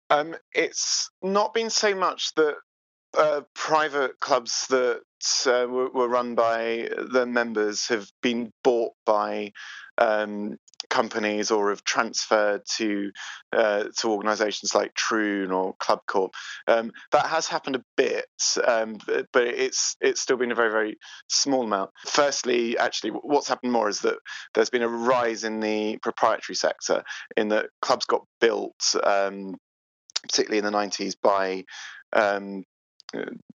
Um, 0.09 0.35
it's 0.53 1.09
not 1.21 1.53
been 1.53 1.69
so 1.69 1.95
much 1.95 2.33
that 2.35 2.55
uh, 3.17 3.41
private 3.55 4.19
clubs 4.19 4.67
that 4.69 5.01
uh, 5.45 5.67
were, 5.67 5.89
were, 5.89 6.07
run 6.07 6.35
by 6.35 6.89
the 7.11 7.25
members 7.25 7.87
have 7.87 8.09
been 8.21 8.51
bought 8.63 8.93
by 9.05 9.51
um, 9.97 10.57
companies 10.89 11.51
or 11.51 11.69
have 11.69 11.83
transferred 11.83 12.61
to 12.77 13.11
uh, 13.51 13.85
to 13.97 14.09
organisations 14.09 14.73
like 14.73 14.93
Troon 14.93 15.51
or 15.51 15.75
ClubCorp. 15.77 16.29
Um, 16.67 16.91
that 17.11 17.25
has 17.25 17.47
happened 17.47 17.75
a 17.75 17.83
bit, 17.97 18.27
um, 18.65 18.97
but 19.33 19.43
it's 19.43 19.95
it's 20.01 20.21
still 20.21 20.37
been 20.37 20.51
a 20.51 20.55
very 20.55 20.71
very 20.71 20.97
small 21.27 21.63
amount. 21.63 21.91
Firstly, 22.05 22.77
actually, 22.77 23.11
what's 23.11 23.47
happened 23.47 23.71
more 23.71 23.89
is 23.89 24.01
that 24.01 24.17
there's 24.53 24.69
been 24.69 24.83
a 24.83 24.87
rise 24.87 25.43
in 25.43 25.59
the 25.59 25.97
proprietary 25.97 26.55
sector, 26.55 27.03
in 27.35 27.49
that 27.49 27.67
clubs 27.81 28.05
got 28.05 28.25
built, 28.39 28.95
um, 29.03 29.55
particularly 30.23 30.59
in 30.59 30.71
the 30.71 30.77
90s, 30.77 31.15
by 31.21 31.63
um, 32.13 32.63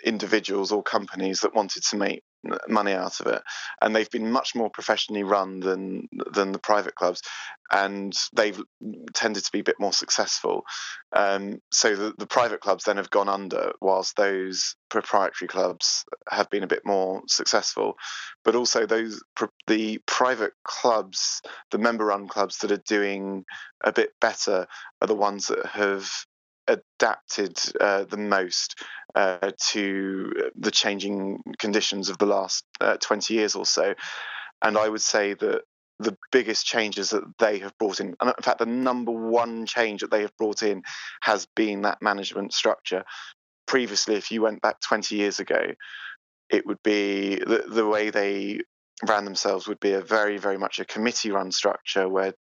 individuals 0.04 0.72
or 0.72 0.82
companies 0.82 1.40
that 1.40 1.54
wanted 1.54 1.82
to 1.82 1.96
make 1.96 2.22
money 2.68 2.92
out 2.92 3.20
of 3.20 3.26
it, 3.26 3.42
and 3.82 3.94
they've 3.94 4.10
been 4.10 4.30
much 4.30 4.54
more 4.54 4.70
professionally 4.70 5.22
run 5.22 5.60
than 5.60 6.08
than 6.32 6.52
the 6.52 6.58
private 6.58 6.94
clubs, 6.94 7.20
and 7.70 8.14
they've 8.32 8.60
tended 9.12 9.44
to 9.44 9.52
be 9.52 9.60
a 9.60 9.64
bit 9.64 9.78
more 9.78 9.92
successful. 9.92 10.62
Um, 11.12 11.60
so 11.70 11.94
the, 11.94 12.14
the 12.16 12.26
private 12.26 12.60
clubs 12.60 12.84
then 12.84 12.96
have 12.96 13.10
gone 13.10 13.28
under, 13.28 13.72
whilst 13.80 14.16
those 14.16 14.76
proprietary 14.88 15.48
clubs 15.48 16.04
have 16.30 16.48
been 16.48 16.62
a 16.62 16.68
bit 16.68 16.86
more 16.86 17.22
successful. 17.26 17.94
But 18.44 18.54
also 18.54 18.86
those 18.86 19.22
the 19.66 19.98
private 20.06 20.54
clubs, 20.64 21.42
the 21.70 21.78
member-run 21.78 22.28
clubs 22.28 22.58
that 22.58 22.72
are 22.72 22.82
doing 22.88 23.44
a 23.84 23.92
bit 23.92 24.12
better, 24.20 24.66
are 25.02 25.08
the 25.08 25.14
ones 25.14 25.48
that 25.48 25.66
have 25.66 26.10
adapted 26.70 27.58
uh, 27.80 28.04
the 28.04 28.16
most 28.16 28.76
uh, 29.14 29.50
to 29.68 30.50
the 30.56 30.70
changing 30.70 31.42
conditions 31.58 32.08
of 32.08 32.18
the 32.18 32.26
last 32.26 32.64
uh, 32.80 32.96
20 33.00 33.34
years 33.34 33.54
or 33.54 33.66
so. 33.66 33.94
And 34.62 34.76
I 34.76 34.88
would 34.88 35.00
say 35.00 35.34
that 35.34 35.62
the 35.98 36.16
biggest 36.32 36.64
changes 36.64 37.10
that 37.10 37.24
they 37.38 37.58
have 37.58 37.76
brought 37.78 38.00
in, 38.00 38.14
and 38.20 38.32
in 38.36 38.42
fact, 38.42 38.58
the 38.58 38.66
number 38.66 39.12
one 39.12 39.66
change 39.66 40.00
that 40.00 40.10
they 40.10 40.22
have 40.22 40.36
brought 40.38 40.62
in 40.62 40.82
has 41.22 41.46
been 41.56 41.82
that 41.82 42.00
management 42.00 42.52
structure. 42.52 43.04
Previously, 43.66 44.14
if 44.14 44.30
you 44.30 44.42
went 44.42 44.62
back 44.62 44.80
20 44.80 45.14
years 45.14 45.40
ago, 45.40 45.60
it 46.48 46.66
would 46.66 46.82
be 46.82 47.36
the, 47.36 47.64
the 47.68 47.86
way 47.86 48.10
they 48.10 48.60
ran 49.06 49.24
themselves 49.24 49.66
would 49.68 49.80
be 49.80 49.92
a 49.92 50.00
very, 50.00 50.38
very 50.38 50.58
much 50.58 50.78
a 50.78 50.84
committee 50.84 51.30
run 51.30 51.52
structure 51.52 52.08
where 52.08 52.34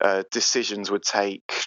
uh, 0.00 0.22
decisions 0.30 0.90
would 0.90 1.02
take 1.02 1.66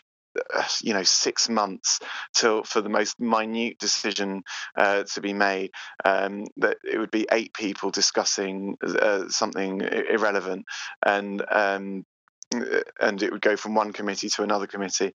you 0.82 0.94
know 0.94 1.04
six 1.04 1.50
months 1.50 2.00
till 2.34 2.64
for 2.64 2.82
the 2.82 2.90
most 2.90 3.20
minute 3.20 3.78
decision 3.80 4.44
uh, 4.78 5.04
to 5.04 5.22
be 5.22 5.34
made 5.34 5.72
um, 6.06 6.46
that 6.58 6.78
it 6.84 6.98
would 6.98 7.12
be 7.12 7.28
eight 7.32 7.54
people 7.54 7.92
discussing 7.92 8.78
uh, 8.84 9.28
something 9.30 9.82
irrelevant 9.82 10.66
and 11.06 11.44
um, 11.52 12.06
and 13.00 13.22
it 13.22 13.32
would 13.32 13.42
go 13.42 13.58
from 13.58 13.76
one 13.76 13.92
committee 13.92 14.30
to 14.30 14.44
another 14.44 14.68
committee 14.68 15.14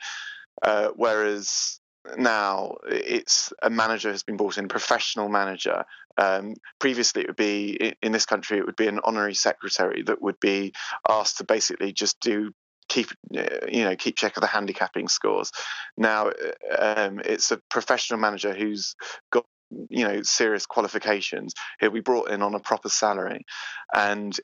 uh, 0.61 0.89
whereas 0.95 1.79
now 2.17 2.75
it's 2.87 3.53
a 3.61 3.69
manager 3.69 4.11
has 4.11 4.23
been 4.23 4.37
brought 4.37 4.57
in, 4.57 4.67
professional 4.67 5.29
manager. 5.29 5.85
Um, 6.17 6.55
previously, 6.79 7.21
it 7.21 7.27
would 7.27 7.35
be 7.35 7.93
in 8.01 8.11
this 8.11 8.25
country, 8.25 8.57
it 8.57 8.65
would 8.65 8.75
be 8.75 8.87
an 8.87 8.99
honorary 9.03 9.35
secretary 9.35 10.03
that 10.03 10.21
would 10.21 10.39
be 10.39 10.73
asked 11.07 11.37
to 11.37 11.43
basically 11.43 11.93
just 11.93 12.19
do 12.19 12.51
keep 12.91 13.07
you 13.31 13.86
know 13.86 13.95
keep 13.95 14.17
check 14.17 14.36
of 14.36 14.41
the 14.41 14.48
handicapping 14.48 15.07
scores. 15.07 15.51
Now 15.98 16.27
um, 16.77 17.21
it's 17.24 17.51
a 17.51 17.62
professional 17.69 18.19
manager 18.19 18.53
who's 18.53 18.95
got 19.31 19.45
you 19.89 20.03
know 20.07 20.21
serious 20.24 20.65
qualifications. 20.65 21.53
He'll 21.79 21.91
be 21.91 22.01
brought 22.01 22.29
in 22.29 22.41
on 22.41 22.53
a 22.53 22.60
proper 22.60 22.89
salary, 22.89 23.45
and 23.95 24.38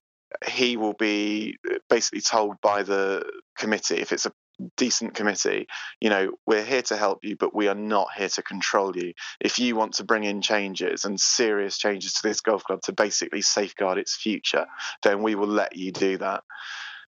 he 0.47 0.77
will 0.77 0.93
be 0.93 1.57
basically 1.89 2.21
told 2.21 2.55
by 2.61 2.83
the 2.83 3.23
committee 3.57 3.97
if 3.97 4.11
it's 4.11 4.25
a 4.25 4.31
decent 4.75 5.13
committee 5.13 5.67
you 6.01 6.09
know 6.09 6.31
we're 6.47 6.65
here 6.65 6.81
to 6.81 6.97
help 6.97 7.19
you 7.23 7.35
but 7.37 7.53
we 7.53 7.67
are 7.67 7.75
not 7.75 8.07
here 8.17 8.27
to 8.27 8.41
control 8.41 8.97
you 8.97 9.13
if 9.39 9.59
you 9.59 9.75
want 9.75 9.93
to 9.93 10.03
bring 10.03 10.23
in 10.23 10.41
changes 10.41 11.05
and 11.05 11.19
serious 11.19 11.77
changes 11.77 12.13
to 12.13 12.23
this 12.23 12.41
golf 12.41 12.63
club 12.63 12.81
to 12.81 12.91
basically 12.91 13.41
safeguard 13.41 13.99
its 13.99 14.15
future 14.15 14.65
then 15.03 15.21
we 15.21 15.35
will 15.35 15.47
let 15.47 15.75
you 15.75 15.91
do 15.91 16.17
that 16.17 16.43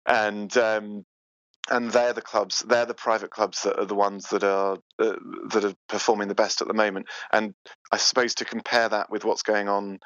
and 0.06 0.54
um, 0.58 1.04
and 1.70 1.90
they're 1.90 2.12
the 2.12 2.22
clubs 2.22 2.64
they're 2.68 2.86
the 2.86 2.94
private 2.94 3.30
clubs 3.30 3.62
that 3.62 3.78
are 3.78 3.86
the 3.86 3.94
ones 3.94 4.28
that 4.30 4.44
are 4.44 4.74
uh, 4.98 5.16
that 5.50 5.64
are 5.64 5.74
performing 5.88 6.28
the 6.28 6.34
best 6.34 6.60
at 6.60 6.68
the 6.68 6.74
moment. 6.74 7.06
And 7.32 7.54
i 7.92 7.96
suppose 7.96 8.34
to 8.36 8.44
compare 8.44 8.88
that 8.88 9.10
with 9.10 9.24
what's 9.24 9.42
going 9.42 9.68
on 9.68 9.98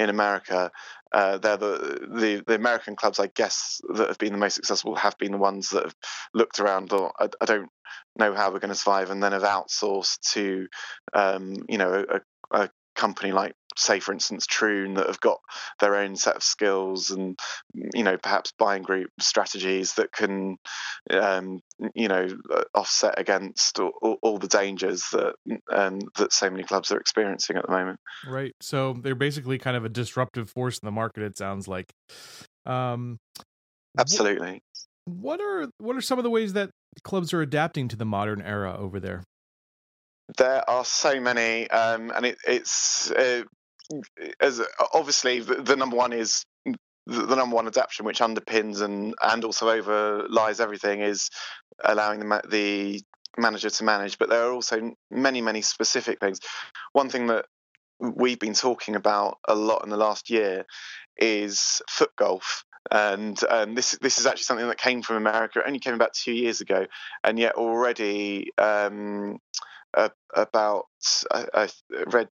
in 0.00 0.10
america 0.10 0.70
uh, 1.12 1.38
they're 1.38 1.56
the, 1.56 2.08
the 2.12 2.42
the 2.46 2.54
american 2.54 2.96
clubs 2.96 3.20
i 3.20 3.28
guess 3.28 3.80
that 3.94 4.08
have 4.08 4.18
been 4.18 4.32
the 4.32 4.38
most 4.38 4.54
successful 4.54 4.96
have 4.96 5.16
been 5.18 5.32
the 5.32 5.38
ones 5.38 5.70
that 5.70 5.84
have 5.84 5.94
looked 6.32 6.58
around 6.58 6.92
or 6.92 7.12
i, 7.18 7.28
I 7.40 7.44
don't 7.44 7.68
know 8.18 8.34
how 8.34 8.50
we're 8.50 8.60
going 8.60 8.70
to 8.70 8.74
survive 8.74 9.10
and 9.10 9.22
then 9.22 9.32
have 9.32 9.42
outsourced 9.42 10.18
to 10.32 10.66
um, 11.12 11.54
you 11.68 11.78
know 11.78 12.04
a, 12.08 12.20
a 12.56 12.70
company 13.04 13.32
like 13.32 13.52
say 13.76 14.00
for 14.00 14.12
instance 14.12 14.46
Troon 14.46 14.94
that 14.94 15.08
have 15.08 15.20
got 15.20 15.38
their 15.80 15.96
own 15.96 16.16
set 16.16 16.36
of 16.36 16.42
skills 16.42 17.10
and 17.10 17.38
you 17.74 18.02
know 18.02 18.16
perhaps 18.16 18.52
buying 18.58 18.82
group 18.82 19.10
strategies 19.20 19.94
that 19.94 20.10
can 20.10 20.56
um, 21.10 21.60
you 21.94 22.08
know 22.08 22.26
offset 22.74 23.18
against 23.18 23.78
all, 23.80 24.16
all 24.22 24.38
the 24.38 24.48
dangers 24.48 25.04
that 25.12 25.34
um, 25.70 25.98
that 26.16 26.32
so 26.32 26.48
many 26.48 26.62
clubs 26.62 26.90
are 26.92 26.98
experiencing 26.98 27.56
at 27.56 27.66
the 27.66 27.72
moment. 27.72 28.00
Right. 28.26 28.52
So 28.62 28.94
they're 28.94 29.14
basically 29.14 29.58
kind 29.58 29.76
of 29.76 29.84
a 29.84 29.90
disruptive 29.90 30.48
force 30.48 30.78
in 30.78 30.86
the 30.86 30.92
market 30.92 31.24
it 31.24 31.36
sounds 31.36 31.68
like. 31.68 31.92
Um, 32.64 33.18
absolutely. 33.98 34.62
what 35.04 35.40
are 35.42 35.68
what 35.78 35.94
are 35.96 36.00
some 36.00 36.18
of 36.18 36.22
the 36.22 36.30
ways 36.30 36.54
that 36.54 36.70
clubs 37.02 37.34
are 37.34 37.42
adapting 37.42 37.88
to 37.88 37.96
the 37.96 38.06
modern 38.06 38.40
era 38.40 38.74
over 38.78 38.98
there 38.98 39.24
there 40.36 40.68
are 40.68 40.84
so 40.84 41.20
many, 41.20 41.68
um, 41.70 42.10
and 42.14 42.26
it, 42.26 42.38
it's 42.46 43.10
uh, 43.10 43.42
as 44.40 44.60
obviously 44.92 45.40
the, 45.40 45.56
the, 45.56 45.76
number 45.76 45.96
one 45.96 46.12
is 46.12 46.44
the, 46.64 47.36
number 47.36 47.56
one 47.56 47.66
adaptation, 47.66 48.06
which 48.06 48.20
underpins 48.20 48.80
and 48.80 49.14
and 49.22 49.44
also 49.44 49.68
overlies 49.68 50.60
everything, 50.60 51.00
is 51.00 51.30
allowing 51.84 52.20
the 52.20 52.42
the 52.48 53.02
manager 53.36 53.70
to 53.70 53.84
manage. 53.84 54.18
But 54.18 54.30
there 54.30 54.44
are 54.44 54.52
also 54.52 54.94
many 55.10 55.40
many 55.40 55.62
specific 55.62 56.20
things. 56.20 56.40
One 56.92 57.10
thing 57.10 57.26
that 57.26 57.46
we've 58.00 58.40
been 58.40 58.54
talking 58.54 58.96
about 58.96 59.38
a 59.46 59.54
lot 59.54 59.84
in 59.84 59.90
the 59.90 59.96
last 59.96 60.30
year 60.30 60.64
is 61.16 61.80
foot 61.88 62.10
golf 62.16 62.64
and 62.90 63.38
um, 63.48 63.74
this 63.74 63.96
this 64.02 64.18
is 64.18 64.26
actually 64.26 64.42
something 64.42 64.68
that 64.68 64.78
came 64.78 65.02
from 65.02 65.16
America. 65.16 65.60
It 65.60 65.64
only 65.66 65.78
came 65.78 65.94
about 65.94 66.12
two 66.12 66.32
years 66.32 66.60
ago, 66.60 66.86
and 67.22 67.38
yet 67.38 67.54
already 67.54 68.50
um, 68.58 69.38
uh, 69.96 70.08
about 70.34 70.86
I, 71.30 71.46
I, 71.54 71.68
read 72.06 72.28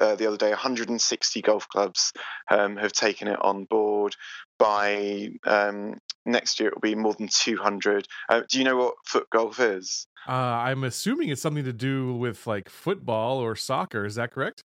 uh, 0.00 0.14
the 0.14 0.26
other 0.26 0.36
day 0.36 0.48
160 0.48 1.42
golf 1.42 1.68
clubs 1.68 2.12
um, 2.50 2.76
have 2.76 2.92
taken 2.92 3.28
it 3.28 3.38
on 3.40 3.64
board. 3.64 4.16
By 4.58 5.30
um, 5.44 5.98
next 6.26 6.60
year, 6.60 6.68
it 6.68 6.74
will 6.74 6.80
be 6.80 6.94
more 6.94 7.14
than 7.14 7.28
200. 7.28 8.06
Uh, 8.28 8.42
do 8.48 8.58
you 8.58 8.64
know 8.64 8.76
what 8.76 8.94
foot 9.06 9.26
golf 9.30 9.60
is? 9.60 10.06
Uh, 10.28 10.32
I'm 10.32 10.84
assuming 10.84 11.30
it's 11.30 11.42
something 11.42 11.64
to 11.64 11.72
do 11.72 12.14
with 12.14 12.46
like 12.46 12.68
football 12.68 13.38
or 13.38 13.56
soccer. 13.56 14.04
Is 14.04 14.16
that 14.16 14.32
correct? 14.32 14.64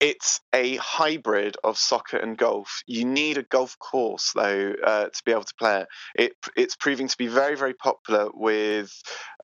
It's 0.00 0.40
a 0.52 0.76
hybrid 0.76 1.56
of 1.64 1.76
soccer 1.76 2.18
and 2.18 2.36
golf. 2.36 2.82
You 2.86 3.04
need 3.04 3.36
a 3.36 3.42
golf 3.42 3.78
course 3.78 4.32
though 4.34 4.74
uh, 4.84 5.06
to 5.06 5.22
be 5.24 5.32
able 5.32 5.42
to 5.42 5.54
play 5.58 5.80
it. 5.80 5.88
it. 6.14 6.32
It's 6.56 6.76
proving 6.76 7.08
to 7.08 7.16
be 7.16 7.26
very, 7.26 7.56
very 7.56 7.74
popular 7.74 8.28
with 8.32 8.92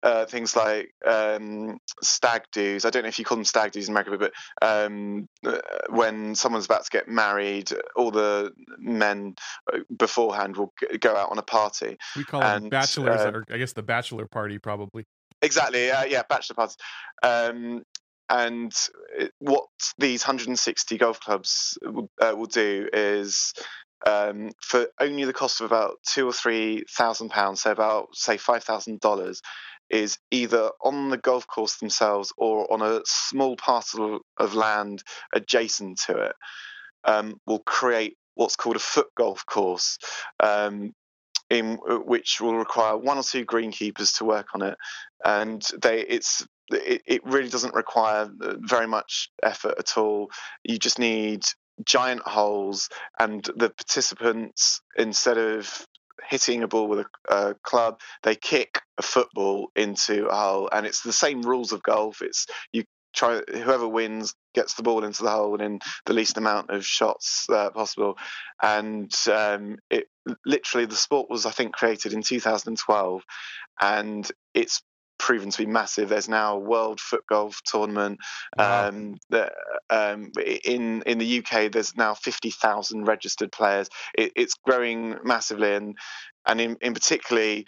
uh, 0.05 0.27
things 0.27 0.55
like 0.55 0.95
um, 1.05 1.79
stag 2.03 2.43
do's. 2.53 2.85
I 2.85 2.91
don't 2.91 3.03
know 3.03 3.09
if 3.09 3.19
you 3.19 3.25
call 3.25 3.37
them 3.37 3.45
stag 3.45 3.73
do's 3.73 3.89
in 3.89 3.93
America, 3.93 4.17
but 4.17 4.33
um, 4.63 5.29
uh, 5.45 5.59
when 5.89 6.35
someone's 6.35 6.67
about 6.67 6.85
to 6.85 6.91
get 6.91 7.09
married, 7.09 7.73
all 7.97 8.11
the 8.11 8.53
men 8.79 9.35
uh, 9.73 9.79
beforehand 9.97 10.57
will 10.57 10.73
go 11.01 11.17
out 11.17 11.31
on 11.31 11.39
a 11.39 11.43
party. 11.43 11.97
We 12.17 12.25
call 12.25 12.43
and, 12.43 12.65
them 12.65 12.71
bachelors, 12.71 13.23
uh, 13.23 13.33
or 13.33 13.45
I 13.51 13.59
guess 13.59 13.73
the 13.73 13.83
bachelor 13.83 14.27
party, 14.27 14.59
probably. 14.59 15.07
Exactly. 15.43 15.91
Uh, 15.91 16.05
yeah, 16.05 16.23
bachelor 16.29 16.55
parties. 16.55 16.77
Um, 17.23 17.83
and 18.31 18.73
what 19.39 19.67
these 19.99 20.23
160 20.23 20.99
golf 20.99 21.21
clubs 21.21 21.79
uh, 22.21 22.35
will 22.37 22.47
do 22.47 22.89
is 22.93 23.53
um, 24.07 24.51
for 24.61 24.89
only 25.01 25.25
the 25.25 25.33
cost 25.33 25.61
of 25.61 25.67
about 25.67 25.97
two 26.07 26.27
or 26.29 26.33
three 26.33 26.85
thousand 26.91 27.31
pounds, 27.31 27.63
so 27.63 27.71
about 27.71 28.15
say 28.15 28.37
five 28.37 28.65
thousand 28.65 29.01
dollars, 29.01 29.41
is 29.91 30.19
either 30.31 30.71
on 30.83 31.11
the 31.11 31.17
golf 31.17 31.47
course 31.47 31.77
themselves 31.79 32.33
or 32.37 32.71
on 32.73 32.83
a 32.83 33.01
small 33.07 33.57
parcel 33.57 34.21
of 34.37 34.55
land 34.55 35.03
adjacent 35.33 35.99
to 36.07 36.19
it, 36.19 36.37
um, 37.05 37.41
will 37.47 37.61
create 37.61 38.17
what's 38.35 38.57
called 38.57 38.77
a 38.77 38.81
foot 38.81 39.09
golf 39.17 39.45
course. 39.47 39.99
Um, 40.41 40.93
in 41.51 41.79
which 42.07 42.41
will 42.41 42.57
require 42.57 42.97
one 42.97 43.19
or 43.19 43.23
two 43.23 43.45
greenkeepers 43.45 44.17
to 44.17 44.25
work 44.25 44.49
on 44.55 44.63
it, 44.63 44.77
and 45.25 45.63
they 45.83 46.01
it's 46.01 46.45
it, 46.71 47.03
it 47.07 47.25
really 47.25 47.49
doesn't 47.49 47.75
require 47.75 48.29
uh, 48.41 48.55
very 48.61 48.87
much 48.87 49.31
effort 49.43 49.75
at 49.79 49.97
all. 49.97 50.31
You 50.63 50.79
just 50.79 50.99
need 50.99 51.45
giant 51.85 52.23
holes, 52.23 52.89
and 53.19 53.45
the 53.57 53.71
participants, 53.71 54.81
instead 54.97 55.39
of 55.39 55.87
hitting 56.29 56.63
a 56.63 56.69
ball 56.69 56.89
with 56.89 57.01
a, 57.01 57.35
a, 57.35 57.55
club, 57.55 58.01
they 58.23 58.35
kick 58.35 58.81
a 58.99 59.03
football 59.03 59.71
into 59.77 60.27
a 60.27 60.35
hole, 60.35 60.69
and 60.73 60.87
it's 60.87 61.03
the 61.03 61.13
same 61.13 61.43
rules 61.43 61.73
of 61.73 61.83
golf. 61.83 62.23
It's 62.23 62.47
you 62.73 62.85
try 63.15 63.41
whoever 63.53 63.87
wins 63.87 64.35
gets 64.55 64.75
the 64.75 64.83
ball 64.83 65.05
into 65.05 65.23
the 65.23 65.31
hole 65.31 65.61
in 65.61 65.79
the 66.07 66.13
least 66.13 66.37
amount 66.37 66.71
of 66.71 66.85
shots 66.85 67.47
uh, 67.51 67.71
possible, 67.71 68.17
and 68.63 69.13
um, 69.33 69.77
it 69.91 70.07
literally 70.47 70.87
the 70.87 70.97
sport 70.97 71.29
was 71.29 71.47
I 71.47 71.51
think 71.51 71.75
created 71.75 72.13
in 72.13 72.23
2012, 72.23 73.23
and 73.81 74.31
it's 74.55 74.83
proven 75.25 75.49
to 75.49 75.59
be 75.59 75.67
massive. 75.67 76.11
There's 76.11 76.29
now 76.29 76.57
a 76.57 76.61
World 76.61 77.01
Foot 77.01 77.25
Golf 77.27 77.63
tournament. 77.65 78.19
Wow. 78.59 78.89
Um, 78.89 79.17
the, 79.31 79.51
um, 79.89 80.31
in 80.65 81.01
in 81.07 81.17
the 81.17 81.39
UK, 81.39 81.73
there's 81.73 81.97
now 81.97 82.13
50,000 82.13 83.07
registered 83.07 83.51
players. 83.51 83.89
It, 84.19 84.33
it's 84.37 84.53
growing 84.53 85.17
massively, 85.25 85.75
and 85.75 85.97
and 86.47 86.61
in, 86.61 86.77
in 86.83 86.93
particularly, 86.93 87.65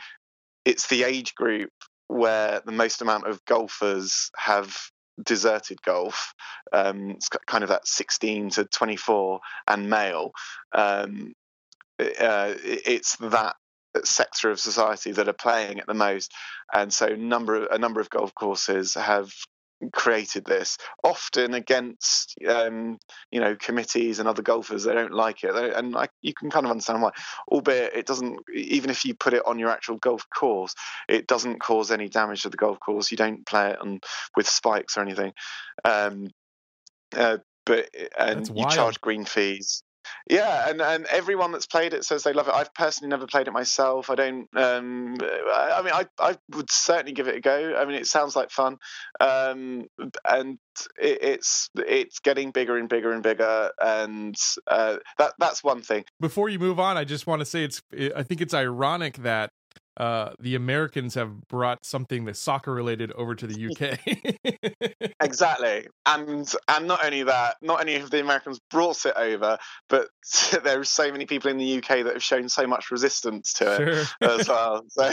it's 0.67 0.89
the 0.89 1.05
age 1.05 1.35
group 1.35 1.71
where 2.09 2.61
the 2.67 2.73
most 2.73 3.01
amount 3.01 3.27
of 3.27 3.43
golfers 3.47 4.31
have 4.37 4.77
deserted 5.25 5.81
golf. 5.81 6.35
Um, 6.75 7.13
it's 7.13 7.31
kind 7.47 7.65
of 7.65 7.71
that 7.71 7.89
16 7.89 8.51
to 8.51 8.67
24 8.67 9.41
and 9.67 9.89
male. 9.89 10.33
Um, 10.75 11.33
uh, 11.99 12.53
it's 12.63 13.17
that 13.17 13.57
sector 14.05 14.51
of 14.51 14.61
society 14.61 15.13
that 15.13 15.29
are 15.29 15.33
playing 15.33 15.81
at 15.81 15.87
the 15.87 15.95
most, 15.95 16.33
and 16.73 16.93
so 16.93 17.09
number 17.09 17.67
a 17.67 17.79
number 17.79 18.01
of 18.01 18.11
golf 18.11 18.35
courses 18.35 18.95
have 18.95 19.33
created 19.93 20.45
this 20.45 20.79
often 21.05 21.53
against 21.53 22.35
um, 22.49 22.99
you 23.31 23.41
know 23.41 23.55
committees 23.57 24.19
and 24.19 24.29
other 24.29 24.43
golfers 24.43 24.85
they 24.85 24.95
don't 24.95 25.13
like 25.13 25.45
it. 25.45 25.55
And 25.55 25.97
I, 25.97 26.09
you 26.23 26.33
can 26.35 26.51
kind 26.51 26.65
of 26.65 26.71
understand 26.71 27.03
why. 27.03 27.11
Albeit 27.49 27.95
it 27.95 28.07
doesn't 28.07 28.39
even 28.55 28.91
if 28.91 29.05
you 29.05 29.15
put 29.15 29.35
it 29.35 29.47
on 29.47 29.59
your 29.59 29.71
actual 29.71 29.97
golf 29.97 30.27
course 30.35 30.75
it 31.09 31.27
doesn't 31.27 31.61
cause 31.61 31.91
any 31.91 32.09
damage 32.09 32.43
to 32.43 32.49
the 32.49 32.57
golf 32.57 32.81
course. 32.81 33.11
You 33.11 33.17
don't 33.17 33.47
play 33.47 33.71
it 33.71 33.81
on 33.81 34.01
with 34.37 34.49
spikes 34.49 34.97
or 34.97 35.03
anything. 35.03 35.33
Um, 35.85 36.29
uh, 37.15 37.39
but 37.65 37.89
and 38.19 38.49
you 38.55 38.67
charge 38.69 39.01
green 39.01 39.25
fees 39.25 39.83
yeah, 40.29 40.69
and, 40.69 40.81
and 40.81 41.07
everyone 41.07 41.53
that's 41.53 41.67
played 41.67 41.95
it 41.95 42.05
says 42.05 42.23
they 42.23 42.33
love 42.33 42.49
it. 42.49 42.55
I've 42.55 42.75
personally 42.75 43.11
never 43.11 43.27
played 43.27 43.49
it 43.49 43.53
myself. 43.53 44.11
I 44.11 44.15
don't. 44.15 44.49
Um, 44.57 45.17
I, 45.21 45.75
I, 45.79 45.83
mean, 45.83 45.93
I 45.93 46.07
I 46.19 46.37
would 46.55 46.71
certainly 46.71 47.13
give 47.13 47.29
it 47.29 47.37
a 47.37 47.41
go. 47.41 47.77
I 47.77 47.85
mean, 47.85 47.97
it 47.97 48.07
sounds 48.07 48.37
like 48.37 48.51
fun, 48.51 48.79
um, 49.21 49.87
and 50.29 50.59
it, 51.01 51.19
it's 51.23 51.71
it's 51.77 52.19
getting 52.21 52.51
bigger 52.51 52.77
and 52.77 52.89
bigger 52.89 53.13
and 53.13 53.23
bigger, 53.23 53.71
and 53.81 54.37
uh, 54.67 54.97
that 55.19 55.35
that's 55.39 55.63
one 55.63 55.83
thing. 55.83 56.05
Before 56.21 56.49
you 56.49 56.59
move 56.59 56.81
on, 56.81 56.97
I 56.97 57.05
just 57.05 57.27
want 57.27 57.41
to 57.41 57.47
say 57.47 57.65
it's. 57.65 57.83
I 58.15 58.23
think 58.23 58.41
it's 58.41 58.55
ironic 58.55 59.19
that 59.19 59.51
uh, 59.97 60.31
the 60.39 60.55
Americans 60.55 61.15
have 61.15 61.49
brought 61.49 61.85
something 61.85 62.25
that's 62.25 62.39
soccer 62.39 62.73
related 62.73 63.13
over 63.13 63.35
to 63.35 63.47
the 63.47 63.67
UK. 63.71 65.13
exactly, 65.21 65.87
and 66.05 66.53
and 66.69 66.87
not 66.87 67.05
only 67.05 67.23
that, 67.23 67.57
not 67.63 67.81
only 67.81 67.99
have 67.99 68.11
the 68.11 68.21
Americans 68.21 68.61
brought 68.71 69.07
it 69.07 69.15
over, 69.17 69.59
but 69.89 70.09
there 70.65 70.81
are 70.81 70.85
so 70.85 71.11
many 71.11 71.27
people 71.27 71.51
in 71.51 71.59
the 71.59 71.79
UK 71.79 72.05
that 72.05 72.15
have 72.15 72.23
shown 72.23 72.49
so 72.49 72.67
much 72.67 72.91
resistance 72.91 73.55
to 73.55 73.73
it 73.73 73.77
sure. 73.77 74.31
as 74.31 74.49
well. 74.49 74.83
So, 74.97 75.13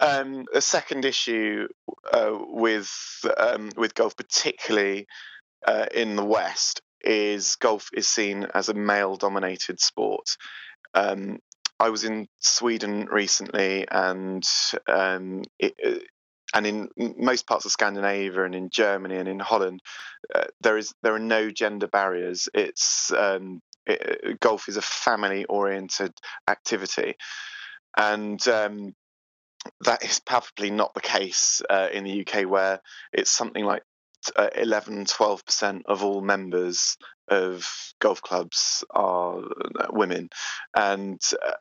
um, 0.00 0.44
a 0.54 0.60
second 0.60 1.04
issue 1.04 1.68
uh, 2.12 2.32
with 2.32 2.90
um, 3.36 3.70
with 3.76 3.94
golf, 3.94 4.16
particularly 4.16 5.06
uh, 5.66 5.86
in 5.94 6.16
the 6.16 6.24
West, 6.24 6.80
is 7.02 7.56
golf 7.56 7.88
is 7.92 8.08
seen 8.08 8.46
as 8.54 8.68
a 8.68 8.74
male 8.74 9.16
dominated 9.16 9.80
sport. 9.80 10.36
Um, 10.94 11.38
I 11.78 11.90
was 11.90 12.04
in 12.04 12.28
Sweden 12.40 13.06
recently, 13.10 13.86
and 13.90 14.44
um, 14.88 15.42
it, 15.58 15.74
uh, 15.84 15.98
and 16.54 16.66
in 16.66 16.88
most 16.96 17.46
parts 17.46 17.64
of 17.64 17.72
Scandinavia 17.72 18.44
and 18.44 18.54
in 18.54 18.70
Germany 18.70 19.16
and 19.16 19.28
in 19.28 19.40
Holland, 19.40 19.80
uh, 20.34 20.44
there 20.60 20.78
is 20.78 20.94
there 21.02 21.14
are 21.14 21.18
no 21.18 21.50
gender 21.50 21.86
barriers. 21.86 22.48
It's 22.54 23.12
um, 23.12 23.60
it, 23.84 24.20
uh, 24.24 24.32
golf 24.40 24.68
is 24.68 24.76
a 24.76 24.82
family-oriented 24.82 26.12
activity, 26.48 27.14
and 27.96 28.46
um, 28.48 28.94
that 29.84 30.02
is 30.02 30.20
probably 30.20 30.70
not 30.70 30.94
the 30.94 31.00
case 31.00 31.60
uh, 31.68 31.88
in 31.92 32.04
the 32.04 32.26
UK, 32.26 32.48
where 32.48 32.80
it's 33.12 33.30
something 33.30 33.64
like 33.64 33.82
uh, 34.36 34.48
11 34.56 35.04
12% 35.04 35.82
of 35.86 36.04
all 36.04 36.20
members 36.20 36.96
of 37.28 37.68
golf 38.00 38.22
clubs 38.22 38.84
are 38.90 39.38
uh, 39.38 39.86
women. 39.90 40.28
And 40.74 41.20
uh, 41.44 41.52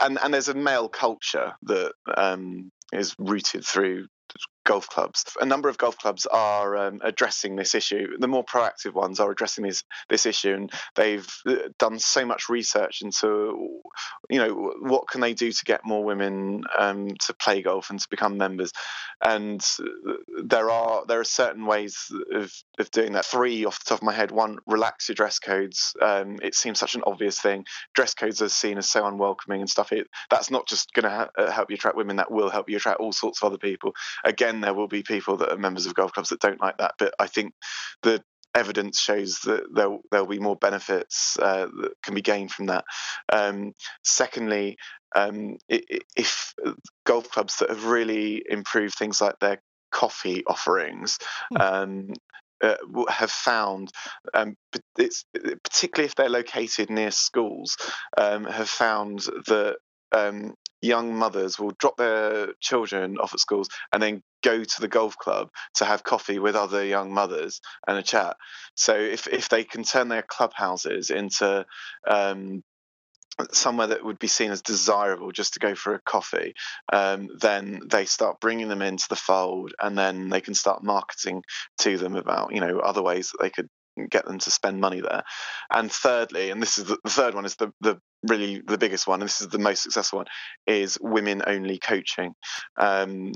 and 0.00 0.18
and 0.22 0.34
there's 0.34 0.48
a 0.48 0.54
male 0.54 0.88
culture 0.88 1.52
that 1.62 1.92
um, 2.16 2.70
is 2.92 3.14
rooted 3.18 3.64
through 3.64 4.06
golf 4.64 4.88
clubs. 4.88 5.24
A 5.40 5.46
number 5.46 5.68
of 5.68 5.78
golf 5.78 5.98
clubs 5.98 6.26
are 6.26 6.76
um, 6.76 7.00
addressing 7.02 7.56
this 7.56 7.74
issue. 7.74 8.16
The 8.18 8.28
more 8.28 8.44
proactive 8.44 8.94
ones 8.94 9.20
are 9.20 9.30
addressing 9.30 9.64
this 9.64 9.84
this 10.08 10.26
issue, 10.26 10.54
and 10.54 10.72
they've 10.94 11.28
uh, 11.46 11.68
done 11.78 11.98
so 11.98 12.24
much 12.24 12.48
research 12.48 13.02
into, 13.02 13.80
you 14.28 14.38
know, 14.38 14.72
what 14.80 15.08
can 15.08 15.20
they 15.20 15.34
do 15.34 15.50
to 15.50 15.64
get 15.64 15.84
more 15.84 16.04
women 16.04 16.64
um, 16.78 17.08
to 17.26 17.34
play 17.34 17.62
golf 17.62 17.90
and 17.90 18.00
to 18.00 18.08
become 18.08 18.36
members. 18.36 18.72
And 19.24 19.64
uh, 19.80 20.12
there 20.44 20.70
are 20.70 21.04
there 21.06 21.20
are 21.20 21.24
certain 21.24 21.66
ways 21.66 22.12
of, 22.32 22.52
of 22.78 22.90
doing 22.90 23.12
that. 23.12 23.24
Three 23.24 23.64
off 23.64 23.78
the 23.84 23.90
top 23.90 23.98
of 23.98 24.04
my 24.04 24.12
head. 24.12 24.30
One, 24.30 24.58
relax 24.66 25.08
your 25.08 25.14
dress 25.14 25.38
codes. 25.38 25.94
Um, 26.00 26.38
it 26.42 26.54
seems 26.54 26.78
such 26.78 26.94
an 26.94 27.02
obvious 27.06 27.40
thing. 27.40 27.64
Dress 27.94 28.14
codes 28.14 28.42
are 28.42 28.48
seen 28.48 28.78
as 28.78 28.88
so 28.88 29.06
unwelcoming 29.06 29.60
and 29.60 29.70
stuff. 29.70 29.92
It, 29.92 30.08
that's 30.30 30.50
not 30.50 30.68
just 30.68 30.92
going 30.92 31.04
to 31.04 31.10
ha- 31.10 31.30
uh, 31.36 31.50
help 31.50 31.70
you 31.70 31.74
attract 31.74 31.96
women. 31.96 32.16
That 32.16 32.30
will 32.30 32.50
help 32.50 32.68
you 32.68 32.76
attract 32.76 33.00
all 33.00 33.12
sorts 33.12 33.42
of 33.42 33.46
other 33.46 33.58
people. 33.58 33.94
Again, 34.24 34.51
there 34.60 34.74
will 34.74 34.88
be 34.88 35.02
people 35.02 35.36
that 35.38 35.52
are 35.52 35.58
members 35.58 35.86
of 35.86 35.94
golf 35.94 36.12
clubs 36.12 36.30
that 36.30 36.40
don't 36.40 36.60
like 36.60 36.78
that, 36.78 36.94
but 36.98 37.14
I 37.18 37.26
think 37.26 37.54
the 38.02 38.22
evidence 38.54 39.00
shows 39.00 39.38
that 39.40 39.64
there 39.74 39.96
there'll 40.10 40.26
be 40.26 40.38
more 40.38 40.56
benefits 40.56 41.38
uh, 41.40 41.66
that 41.80 41.92
can 42.02 42.14
be 42.14 42.22
gained 42.22 42.50
from 42.50 42.66
that. 42.66 42.84
Um, 43.32 43.72
secondly, 44.04 44.76
um, 45.14 45.56
if 45.68 46.54
golf 47.04 47.30
clubs 47.30 47.56
that 47.58 47.70
have 47.70 47.86
really 47.86 48.42
improved 48.48 48.94
things 48.94 49.20
like 49.20 49.38
their 49.40 49.60
coffee 49.90 50.42
offerings. 50.46 51.18
Hmm. 51.50 51.62
Um, 51.62 52.08
uh, 52.62 52.76
have 53.08 53.32
found, 53.32 53.90
um, 54.34 54.54
particularly 54.94 56.06
if 56.06 56.14
they're 56.14 56.28
located 56.28 56.90
near 56.90 57.10
schools, 57.10 57.76
um, 58.16 58.44
have 58.44 58.68
found 58.68 59.18
that 59.48 59.78
um, 60.12 60.54
young 60.82 61.14
mothers 61.16 61.58
will 61.58 61.72
drop 61.78 61.96
their 61.96 62.48
children 62.60 63.16
off 63.18 63.32
at 63.32 63.40
schools 63.40 63.68
and 63.92 64.02
then 64.02 64.22
go 64.42 64.62
to 64.62 64.80
the 64.80 64.88
golf 64.88 65.16
club 65.16 65.48
to 65.76 65.84
have 65.84 66.02
coffee 66.02 66.38
with 66.38 66.56
other 66.56 66.84
young 66.84 67.12
mothers 67.14 67.60
and 67.86 67.96
a 67.96 68.02
chat. 68.02 68.36
So 68.74 68.94
if 68.94 69.26
if 69.28 69.48
they 69.48 69.64
can 69.64 69.84
turn 69.84 70.08
their 70.08 70.22
clubhouses 70.22 71.10
into 71.10 71.64
um, 72.06 72.62
somewhere 73.52 73.88
that 73.88 74.04
would 74.04 74.18
be 74.18 74.26
seen 74.26 74.50
as 74.50 74.62
desirable 74.62 75.32
just 75.32 75.54
to 75.54 75.60
go 75.60 75.74
for 75.74 75.94
a 75.94 76.02
coffee, 76.02 76.54
um, 76.92 77.28
then 77.40 77.80
they 77.90 78.04
start 78.04 78.40
bringing 78.40 78.68
them 78.68 78.82
into 78.82 79.06
the 79.08 79.16
fold, 79.16 79.72
and 79.80 79.96
then 79.96 80.28
they 80.28 80.40
can 80.40 80.54
start 80.54 80.82
marketing 80.82 81.42
to 81.78 81.96
them 81.96 82.16
about 82.16 82.54
you 82.54 82.60
know 82.60 82.80
other 82.80 83.02
ways 83.02 83.30
that 83.30 83.42
they 83.42 83.50
could 83.50 83.68
get 84.10 84.24
them 84.24 84.38
to 84.38 84.50
spend 84.50 84.80
money 84.80 85.00
there. 85.00 85.22
And 85.72 85.90
thirdly, 85.90 86.50
and 86.50 86.60
this 86.60 86.78
is 86.78 86.84
the, 86.84 86.98
the 87.04 87.10
third 87.10 87.34
one 87.34 87.44
is 87.44 87.56
the, 87.56 87.72
the 87.80 87.98
really 88.28 88.62
the 88.66 88.78
biggest 88.78 89.06
one, 89.06 89.20
and 89.20 89.28
this 89.28 89.40
is 89.40 89.48
the 89.48 89.58
most 89.58 89.82
successful 89.82 90.18
one, 90.18 90.26
is 90.66 90.98
women 91.00 91.42
only 91.46 91.78
coaching. 91.78 92.34
Um, 92.76 93.32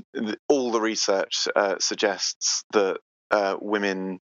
all 0.47 0.71
the 0.71 0.81
research 0.81 1.47
uh, 1.55 1.75
suggests 1.79 2.63
that 2.73 2.99
uh, 3.31 3.57
women 3.59 4.19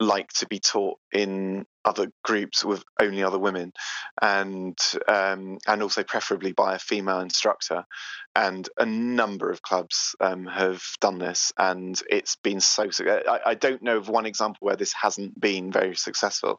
like 0.00 0.32
to 0.34 0.46
be 0.46 0.60
taught 0.60 0.98
in 1.12 1.66
other 1.84 2.12
groups 2.22 2.64
with 2.64 2.84
only 3.00 3.22
other 3.22 3.38
women, 3.38 3.72
and 4.20 4.78
um, 5.08 5.58
and 5.66 5.82
also 5.82 6.02
preferably 6.02 6.52
by 6.52 6.74
a 6.74 6.78
female 6.78 7.20
instructor. 7.20 7.84
And 8.36 8.68
a 8.78 8.86
number 8.86 9.50
of 9.50 9.62
clubs 9.62 10.14
um, 10.20 10.46
have 10.46 10.82
done 11.00 11.18
this, 11.18 11.52
and 11.58 12.00
it's 12.08 12.36
been 12.36 12.60
so. 12.60 12.88
I, 13.08 13.40
I, 13.46 13.54
don't 13.54 13.82
know 13.82 13.96
of 13.96 14.08
one 14.08 14.26
example 14.26 14.58
where 14.60 14.76
this 14.76 14.92
hasn't 14.92 15.40
been 15.40 15.72
very 15.72 15.96
successful. 15.96 16.58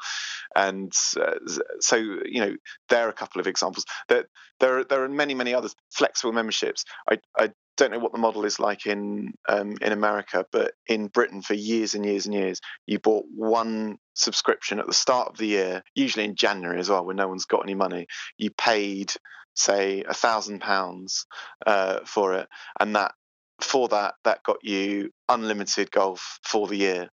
And 0.56 0.91
uh, 1.15 1.36
so, 1.80 1.95
you 1.95 2.41
know, 2.41 2.56
there 2.89 3.06
are 3.06 3.10
a 3.10 3.13
couple 3.13 3.39
of 3.39 3.47
examples. 3.47 3.86
That 4.10 4.25
there, 4.60 4.84
there, 4.84 5.04
are, 5.04 5.10
many, 5.10 5.36
many 5.36 5.54
others. 5.54 5.73
Flexible 5.91 6.34
memberships. 6.34 6.84
I, 7.10 7.19
I 7.38 7.52
don't 7.80 7.92
know 7.92 8.00
what 8.00 8.12
the 8.12 8.20
model 8.20 8.46
is 8.46 8.60
like 8.60 8.86
in 8.86 9.34
um, 9.48 9.76
in 9.82 9.92
America, 9.92 10.46
but 10.52 10.74
in 10.88 11.08
Britain 11.08 11.42
for 11.42 11.54
years 11.54 11.96
and 11.96 12.06
years 12.06 12.26
and 12.26 12.36
years, 12.36 12.60
you 12.86 13.00
bought 13.00 13.26
one 13.34 13.98
subscription 14.13 14.80
at 14.80 14.86
the 14.86 14.94
start 14.94 15.30
of 15.30 15.38
the 15.38 15.48
year, 15.48 15.84
usually 15.96 16.26
in 16.26 16.36
January 16.36 16.80
as 16.80 16.89
well, 16.89 17.06
when 17.06 17.15
no 17.15 17.28
one's 17.28 17.46
got 17.46 17.63
any 17.63 17.76
money. 17.76 18.06
You 18.38 18.52
paid, 18.52 19.13
say, 19.56 20.04
a 20.08 20.13
thousand 20.13 20.60
pounds 20.60 21.26
uh, 21.65 22.02
for 22.06 22.34
it, 22.36 22.48
and 22.80 22.96
that 22.96 23.13
for 23.62 23.88
that 23.88 24.15
that 24.26 24.44
got 24.44 24.58
you 24.62 25.10
unlimited 25.28 25.92
golf 25.92 26.39
for 26.44 26.68
the 26.68 26.78
year 26.78 27.10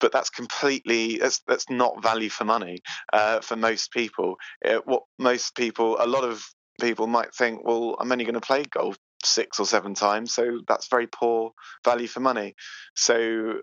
but 0.00 0.12
that's 0.12 0.30
completely 0.30 1.16
that's 1.18 1.40
that's 1.46 1.70
not 1.70 2.02
value 2.02 2.28
for 2.28 2.44
money 2.44 2.80
uh, 3.12 3.40
for 3.40 3.54
most 3.54 3.92
people. 3.92 4.34
It, 4.60 4.78
uh, 4.78 4.80
what 4.84 5.04
most 5.18 5.54
people, 5.54 5.96
a 6.00 6.06
lot 6.08 6.24
of 6.24 6.44
people 6.80 7.06
might 7.06 7.32
think, 7.32 7.64
well, 7.64 7.96
I'm 8.00 8.10
only 8.10 8.24
going 8.24 8.34
to 8.34 8.40
play 8.40 8.64
golf 8.64 8.96
six 9.24 9.58
or 9.60 9.66
seven 9.66 9.94
times. 9.94 10.34
So 10.34 10.60
that's 10.66 10.88
very 10.88 11.06
poor 11.06 11.52
value 11.84 12.08
for 12.08 12.20
money. 12.20 12.54
So, 12.94 13.60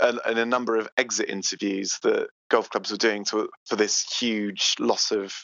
and, 0.00 0.18
uh, 0.18 0.20
a 0.24 0.46
number 0.46 0.76
of 0.76 0.88
exit 0.96 1.28
interviews 1.28 1.98
that 2.02 2.28
golf 2.50 2.70
clubs 2.70 2.90
were 2.90 2.96
doing 2.96 3.24
to, 3.26 3.48
for 3.66 3.76
this 3.76 4.04
huge 4.18 4.74
loss 4.78 5.10
of 5.10 5.34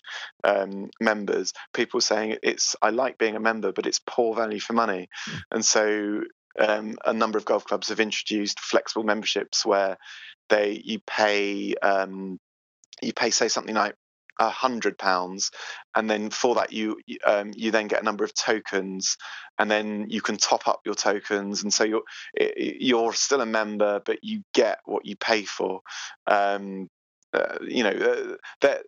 um, 0.44 0.90
members, 1.00 1.52
people 1.74 2.00
saying 2.00 2.36
it's 2.42 2.76
I 2.82 2.90
like 2.90 3.18
being 3.18 3.36
a 3.36 3.40
member, 3.40 3.72
but 3.72 3.86
it's 3.86 4.00
poor 4.06 4.34
value 4.34 4.60
for 4.60 4.72
money. 4.72 5.08
Mm. 5.28 5.40
And 5.52 5.64
so 5.64 6.20
um, 6.58 6.96
a 7.04 7.12
number 7.12 7.38
of 7.38 7.44
golf 7.44 7.64
clubs 7.64 7.88
have 7.88 8.00
introduced 8.00 8.60
flexible 8.60 9.04
memberships 9.04 9.64
where 9.64 9.96
they 10.48 10.80
you 10.84 11.00
pay 11.06 11.74
um, 11.82 12.38
you 13.00 13.12
pay 13.12 13.30
say 13.30 13.48
something 13.48 13.74
like 13.74 13.94
a 14.38 14.50
hundred 14.50 14.98
pounds, 14.98 15.50
and 15.94 16.08
then 16.08 16.30
for 16.30 16.54
that 16.56 16.72
you 16.72 16.98
um, 17.26 17.52
you 17.54 17.70
then 17.70 17.88
get 17.88 18.00
a 18.00 18.04
number 18.04 18.24
of 18.24 18.34
tokens, 18.34 19.16
and 19.58 19.70
then 19.70 20.06
you 20.08 20.20
can 20.20 20.36
top 20.36 20.66
up 20.68 20.80
your 20.84 20.94
tokens, 20.94 21.62
and 21.62 21.72
so 21.72 21.84
you're 21.84 22.02
you're 22.56 23.12
still 23.12 23.40
a 23.40 23.46
member, 23.46 24.00
but 24.04 24.18
you 24.22 24.42
get 24.54 24.78
what 24.84 25.06
you 25.06 25.16
pay 25.16 25.44
for. 25.44 25.80
Um, 26.26 26.88
uh, 27.32 27.58
you 27.62 27.82
know 27.82 27.90
uh, 27.90 28.36
that 28.60 28.82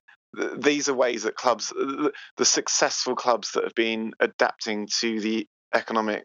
these 0.58 0.88
are 0.88 0.94
ways 0.94 1.22
that 1.22 1.36
clubs, 1.36 1.68
the 1.68 2.44
successful 2.44 3.14
clubs 3.14 3.52
that 3.52 3.64
have 3.64 3.74
been 3.74 4.12
adapting 4.20 4.88
to 5.00 5.20
the 5.20 5.46
economic 5.74 6.24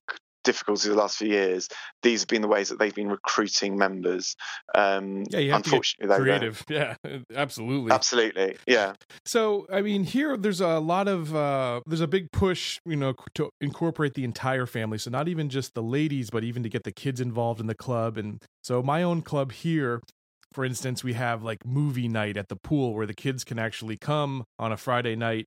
difficulties 0.50 0.86
the 0.86 0.96
last 0.96 1.18
few 1.18 1.28
years, 1.28 1.68
these 2.02 2.22
have 2.22 2.28
been 2.28 2.42
the 2.42 2.48
ways 2.48 2.70
that 2.70 2.80
they've 2.80 2.96
been 2.96 3.10
recruiting 3.10 3.78
members. 3.78 4.36
Um, 4.74 5.26
yeah, 5.30 5.40
you 5.40 5.52
have 5.52 5.66
unfortunately, 5.66 6.16
to 6.16 6.22
creative. 6.22 6.66
Yeah, 6.70 6.96
absolutely, 7.36 7.92
absolutely. 7.92 8.58
Yeah. 8.66 8.94
So, 9.26 9.68
I 9.72 9.82
mean, 9.82 10.04
here 10.04 10.38
there's 10.38 10.62
a 10.62 10.80
lot 10.80 11.08
of 11.08 11.36
uh, 11.36 11.82
there's 11.86 12.02
a 12.02 12.08
big 12.08 12.32
push, 12.32 12.80
you 12.86 12.96
know, 12.96 13.14
to 13.36 13.50
incorporate 13.62 14.14
the 14.14 14.24
entire 14.24 14.66
family. 14.66 14.98
So 14.98 15.10
not 15.10 15.28
even 15.28 15.50
just 15.50 15.74
the 15.74 15.84
ladies, 15.84 16.30
but 16.30 16.44
even 16.44 16.64
to 16.64 16.70
get 16.70 16.84
the 16.84 16.92
kids 16.92 17.20
involved 17.20 17.60
in 17.60 17.68
the 17.68 17.76
club. 17.76 18.18
And 18.18 18.42
so 18.64 18.82
my 18.82 19.04
own 19.04 19.22
club 19.22 19.52
here 19.52 20.02
for 20.52 20.66
instance, 20.66 21.04
we 21.04 21.14
have 21.14 21.44
like 21.44 21.66
movie 21.66 22.08
night 22.08 22.36
at 22.36 22.50
the 22.50 22.56
pool 22.56 22.96
where 22.96 23.06
the 23.06 23.14
kids 23.14 23.44
can 23.44 23.60
actually 23.60 23.98
come 23.98 24.44
on 24.58 24.72
a 24.72 24.78
Friday 24.78 25.16
night, 25.16 25.46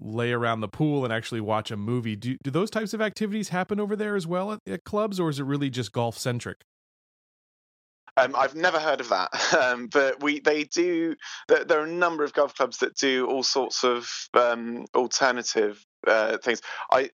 lay 0.00 0.32
around 0.32 0.60
the 0.60 0.68
pool 0.68 1.04
and 1.04 1.12
actually 1.12 1.40
watch 1.40 1.70
a 1.70 1.76
movie. 1.76 2.16
Do, 2.16 2.36
do 2.42 2.50
those 2.50 2.70
types 2.70 2.94
of 2.94 3.00
activities 3.00 3.50
happen 3.50 3.80
over 3.80 3.96
there 3.96 4.16
as 4.16 4.26
well 4.26 4.52
at, 4.52 4.60
at 4.66 4.84
clubs, 4.84 5.18
or 5.18 5.30
is 5.30 5.40
it 5.40 5.44
really 5.44 5.70
just 5.70 5.92
golf 5.92 6.18
centric? 6.18 6.64
Um, 8.18 8.34
I've 8.34 8.54
never 8.54 8.78
heard 8.78 9.00
of 9.00 9.10
that, 9.10 9.30
um, 9.60 9.88
but 9.88 10.22
we 10.22 10.40
they 10.40 10.64
do. 10.64 11.16
There, 11.48 11.64
there, 11.64 11.80
are 11.80 11.84
a 11.84 11.90
number 11.90 12.24
of 12.24 12.32
golf 12.32 12.54
clubs 12.54 12.78
that 12.78 12.96
do 12.96 13.26
all 13.26 13.42
sorts 13.42 13.84
of 13.84 14.10
um, 14.34 14.86
alternative 14.94 15.84
uh, 16.06 16.38
things. 16.38 16.62
I 16.90 17.10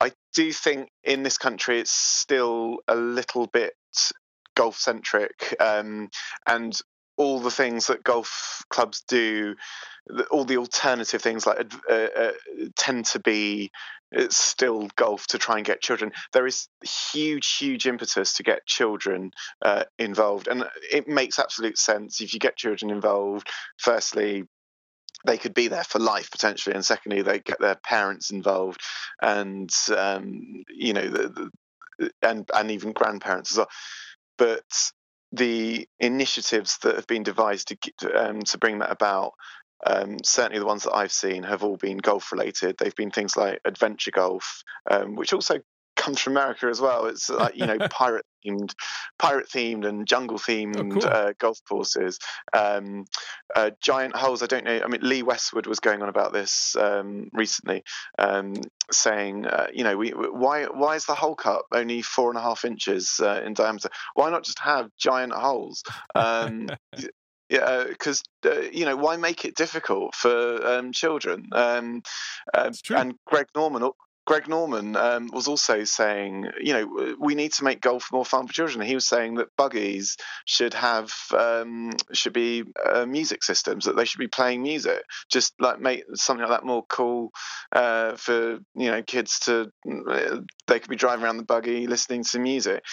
I 0.00 0.12
do 0.34 0.52
think 0.52 0.88
in 1.04 1.22
this 1.22 1.38
country 1.38 1.80
it's 1.80 1.92
still 1.92 2.78
a 2.88 2.96
little 2.96 3.46
bit 3.46 3.74
golf 4.54 4.76
centric 4.76 5.54
um, 5.60 6.08
and 6.46 6.78
all 7.16 7.40
the 7.40 7.50
things 7.50 7.86
that 7.86 8.02
golf 8.02 8.62
clubs 8.70 9.02
do 9.06 9.54
all 10.30 10.44
the 10.44 10.56
alternative 10.56 11.22
things 11.22 11.46
like 11.46 11.72
uh, 11.88 11.92
uh, 11.94 12.32
tend 12.76 13.04
to 13.06 13.20
be 13.20 13.70
uh, 14.16 14.26
still 14.30 14.88
golf 14.96 15.26
to 15.28 15.38
try 15.38 15.56
and 15.56 15.64
get 15.64 15.80
children. 15.80 16.12
There 16.32 16.46
is 16.46 16.68
huge 17.12 17.56
huge 17.56 17.86
impetus 17.86 18.34
to 18.34 18.42
get 18.42 18.66
children 18.66 19.30
uh, 19.64 19.84
involved 19.98 20.48
and 20.48 20.64
it 20.90 21.06
makes 21.06 21.38
absolute 21.38 21.78
sense. 21.78 22.20
If 22.20 22.34
you 22.34 22.40
get 22.40 22.56
children 22.56 22.90
involved 22.90 23.48
firstly 23.78 24.44
they 25.24 25.38
could 25.38 25.54
be 25.54 25.68
there 25.68 25.84
for 25.84 26.00
life 26.00 26.30
potentially 26.32 26.74
and 26.74 26.84
secondly 26.84 27.22
they 27.22 27.38
get 27.38 27.60
their 27.60 27.76
parents 27.76 28.30
involved 28.30 28.80
and 29.20 29.70
um, 29.96 30.64
you 30.68 30.92
know 30.92 31.08
the, 31.08 31.50
the, 31.98 32.10
and 32.22 32.48
and 32.54 32.70
even 32.72 32.92
grandparents 32.92 33.52
as 33.52 33.58
well. 33.58 33.68
But 34.36 34.92
the 35.32 35.88
initiatives 35.98 36.78
that 36.82 36.96
have 36.96 37.06
been 37.06 37.22
devised 37.22 37.68
to 38.00 38.12
um, 38.14 38.40
to 38.42 38.58
bring 38.58 38.78
that 38.80 38.92
about, 38.92 39.32
um, 39.86 40.18
certainly 40.22 40.58
the 40.58 40.66
ones 40.66 40.84
that 40.84 40.94
I've 40.94 41.12
seen, 41.12 41.42
have 41.42 41.64
all 41.64 41.76
been 41.76 41.98
golf 41.98 42.32
related. 42.32 42.76
They've 42.78 42.94
been 42.94 43.10
things 43.10 43.36
like 43.36 43.60
adventure 43.64 44.10
golf, 44.10 44.62
um, 44.90 45.16
which 45.16 45.32
also 45.32 45.60
comes 45.96 46.20
from 46.20 46.34
America 46.34 46.66
as 46.66 46.80
well. 46.80 47.06
It's 47.06 47.28
like 47.28 47.56
you 47.56 47.66
know 47.66 47.78
pirate 47.90 48.24
themed, 48.44 48.74
pirate 49.18 49.48
themed 49.48 49.86
and 49.86 50.06
jungle 50.06 50.38
themed 50.38 50.76
oh, 50.76 51.00
cool. 51.00 51.06
uh, 51.06 51.32
golf 51.38 51.58
courses. 51.68 52.18
Um, 52.52 53.04
uh, 53.54 53.70
giant 53.80 54.16
holes. 54.16 54.42
I 54.42 54.46
don't 54.46 54.64
know. 54.64 54.80
I 54.82 54.88
mean, 54.88 55.00
Lee 55.02 55.22
Westwood 55.22 55.66
was 55.66 55.80
going 55.80 56.02
on 56.02 56.08
about 56.08 56.32
this 56.32 56.76
um, 56.76 57.28
recently, 57.32 57.82
um, 58.18 58.54
saying, 58.90 59.46
uh, 59.46 59.68
you 59.72 59.84
know, 59.84 59.96
we, 59.96 60.10
why 60.10 60.64
why 60.64 60.96
is 60.96 61.06
the 61.06 61.14
hole 61.14 61.36
cut 61.36 61.62
only 61.72 62.02
four 62.02 62.30
and 62.30 62.38
a 62.38 62.42
half 62.42 62.64
inches 62.64 63.20
uh, 63.22 63.42
in 63.44 63.54
diameter? 63.54 63.90
Why 64.14 64.30
not 64.30 64.44
just 64.44 64.58
have 64.60 64.90
giant 64.98 65.32
holes? 65.32 65.82
Um, 66.14 66.68
yeah, 67.52 67.84
because 67.86 68.22
uh, 68.46 68.60
you 68.72 68.86
know 68.86 68.96
why 68.96 69.16
make 69.16 69.44
it 69.44 69.54
difficult 69.54 70.14
for 70.14 70.66
um, 70.66 70.92
children? 70.92 71.48
Um, 71.52 72.02
uh, 72.54 72.72
and 72.90 73.14
Greg 73.26 73.46
Norman 73.54 73.82
Greg 74.24 74.48
Norman 74.48 74.94
um, 74.94 75.28
was 75.32 75.48
also 75.48 75.82
saying, 75.82 76.46
you 76.60 76.72
know, 76.72 77.16
we 77.18 77.34
need 77.34 77.52
to 77.54 77.64
make 77.64 77.80
golf 77.80 78.08
more 78.12 78.24
fun 78.24 78.46
for 78.46 78.52
children. 78.52 78.86
He 78.86 78.94
was 78.94 79.06
saying 79.06 79.34
that 79.34 79.48
buggies 79.56 80.16
should 80.44 80.74
have 80.74 81.12
um, 81.36 81.90
should 82.12 82.32
be 82.32 82.62
uh, 82.84 83.04
music 83.04 83.42
systems 83.42 83.86
that 83.86 83.96
they 83.96 84.04
should 84.04 84.20
be 84.20 84.28
playing 84.28 84.62
music, 84.62 85.02
just 85.30 85.54
like 85.58 85.80
make 85.80 86.04
something 86.14 86.42
like 86.42 86.60
that 86.60 86.66
more 86.66 86.84
cool 86.88 87.30
uh, 87.72 88.14
for 88.16 88.58
you 88.76 88.90
know 88.90 89.02
kids 89.02 89.40
to. 89.40 89.70
Uh, 90.08 90.38
they 90.68 90.78
could 90.78 90.90
be 90.90 90.96
driving 90.96 91.24
around 91.24 91.38
the 91.38 91.42
buggy 91.42 91.88
listening 91.88 92.22
to 92.22 92.38
music. 92.38 92.84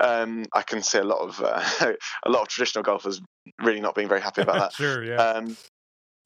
Um, 0.00 0.44
I 0.54 0.62
can 0.62 0.82
see 0.82 0.98
a 0.98 1.04
lot 1.04 1.18
of 1.18 1.40
uh, 1.40 1.92
a 2.24 2.30
lot 2.30 2.42
of 2.42 2.48
traditional 2.48 2.84
golfers 2.84 3.20
really 3.60 3.80
not 3.80 3.96
being 3.96 4.08
very 4.08 4.20
happy 4.20 4.42
about 4.42 4.56
that. 4.70 4.72
sure, 4.74 5.04
yeah. 5.04 5.16
Um, 5.16 5.56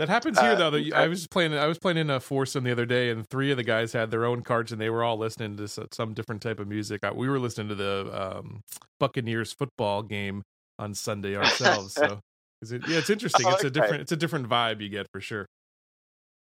that 0.00 0.08
happens 0.08 0.40
here 0.40 0.52
uh, 0.52 0.70
though. 0.70 0.82
I 0.94 1.08
was 1.08 1.26
playing. 1.26 1.52
I 1.52 1.66
was 1.66 1.78
playing 1.78 1.98
in 1.98 2.08
a 2.08 2.20
foursome 2.20 2.64
the 2.64 2.72
other 2.72 2.86
day, 2.86 3.10
and 3.10 3.28
three 3.28 3.50
of 3.50 3.58
the 3.58 3.62
guys 3.62 3.92
had 3.92 4.10
their 4.10 4.24
own 4.24 4.40
carts, 4.40 4.72
and 4.72 4.80
they 4.80 4.88
were 4.88 5.04
all 5.04 5.18
listening 5.18 5.58
to 5.58 5.68
some 5.68 6.14
different 6.14 6.40
type 6.40 6.58
of 6.58 6.68
music. 6.68 7.02
We 7.14 7.28
were 7.28 7.38
listening 7.38 7.68
to 7.68 7.74
the 7.74 8.38
um, 8.38 8.62
Buccaneers 8.98 9.52
football 9.52 10.02
game 10.02 10.42
on 10.78 10.94
Sunday 10.94 11.36
ourselves. 11.36 11.92
so, 11.92 12.18
it, 12.62 12.88
yeah, 12.88 12.96
it's 12.96 13.10
interesting. 13.10 13.44
Oh, 13.44 13.50
it's 13.50 13.58
okay. 13.58 13.68
a 13.68 13.70
different. 13.70 14.00
It's 14.00 14.12
a 14.12 14.16
different 14.16 14.48
vibe 14.48 14.80
you 14.80 14.88
get 14.88 15.06
for 15.12 15.20
sure. 15.20 15.44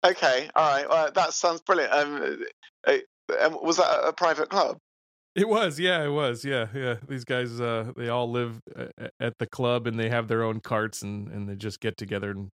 Okay, 0.05 0.49
all 0.53 0.69
right. 0.69 0.89
Well, 0.89 1.10
that 1.15 1.33
sounds 1.33 1.62
brilliant. 1.62 1.93
Um, 1.93 2.43
uh, 2.86 2.97
um, 3.41 3.57
was 3.63 3.77
that 3.77 4.05
a 4.05 4.12
private 4.12 4.49
club? 4.49 4.77
It 5.36 5.47
was, 5.47 5.79
yeah, 5.79 6.03
it 6.03 6.10
was, 6.10 6.43
yeah, 6.43 6.65
yeah. 6.73 6.95
These 7.07 7.23
guys, 7.23 7.62
uh, 7.62 7.91
they 7.95 8.10
all 8.10 8.29
live 8.29 8.60
uh, 8.75 9.07
at 9.21 9.38
the 9.38 9.47
club, 9.47 9.88
and 9.88 9.97
they 9.97 10.10
have 10.10 10.27
their 10.27 10.43
own 10.43 10.60
carts, 10.60 11.01
and 11.01 11.29
and 11.29 11.47
they 11.47 11.55
just 11.55 11.79
get 11.79 11.95
together 11.95 12.31
and 12.31 12.49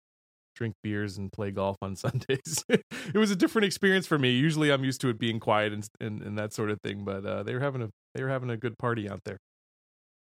drink 0.62 0.77
beers 0.81 1.18
and 1.18 1.33
play 1.33 1.51
golf 1.51 1.77
on 1.83 1.96
Sundays. 2.05 2.64
it 2.68 3.16
was 3.16 3.33
a 3.33 3.37
different 3.37 3.66
experience 3.66 4.07
for 4.07 4.16
me. 4.16 4.31
Usually, 4.31 4.70
I'm 4.70 4.85
used 4.85 5.01
to 5.01 5.09
it 5.09 5.18
being 5.18 5.40
quiet 5.40 5.72
and 5.72 5.85
and, 6.01 6.22
and 6.22 6.38
that 6.38 6.53
sort 6.53 6.70
of 6.70 6.81
thing, 6.83 7.05
but 7.05 7.27
uh, 7.27 7.42
they 7.42 7.53
were 7.53 7.61
having 7.61 7.83
a 7.83 7.88
they 8.14 8.22
were 8.22 8.29
having 8.29 8.51
a 8.51 8.57
good 8.57 8.79
party 8.79 9.11
out 9.11 9.20
there. 9.25 9.38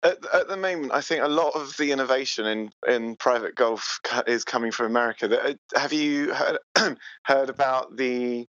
At, 0.03 0.19
at, 0.35 0.49
the 0.49 0.57
moment, 0.57 0.93
I 0.93 1.01
think 1.01 1.23
a 1.23 1.29
lot 1.29 1.55
of 1.55 1.77
the 1.79 1.91
innovation 1.91 2.47
in, 2.47 2.71
in 2.87 3.17
private 3.17 3.55
golf 3.55 4.01
is 4.27 4.45
coming 4.45 4.71
from 4.71 4.87
America. 4.87 5.27
Uh, 5.43 5.55
have 5.79 5.95
you 5.95 6.33
heard, 6.35 6.59
heard 7.25 7.49
about 7.49 7.97
the 7.97 8.47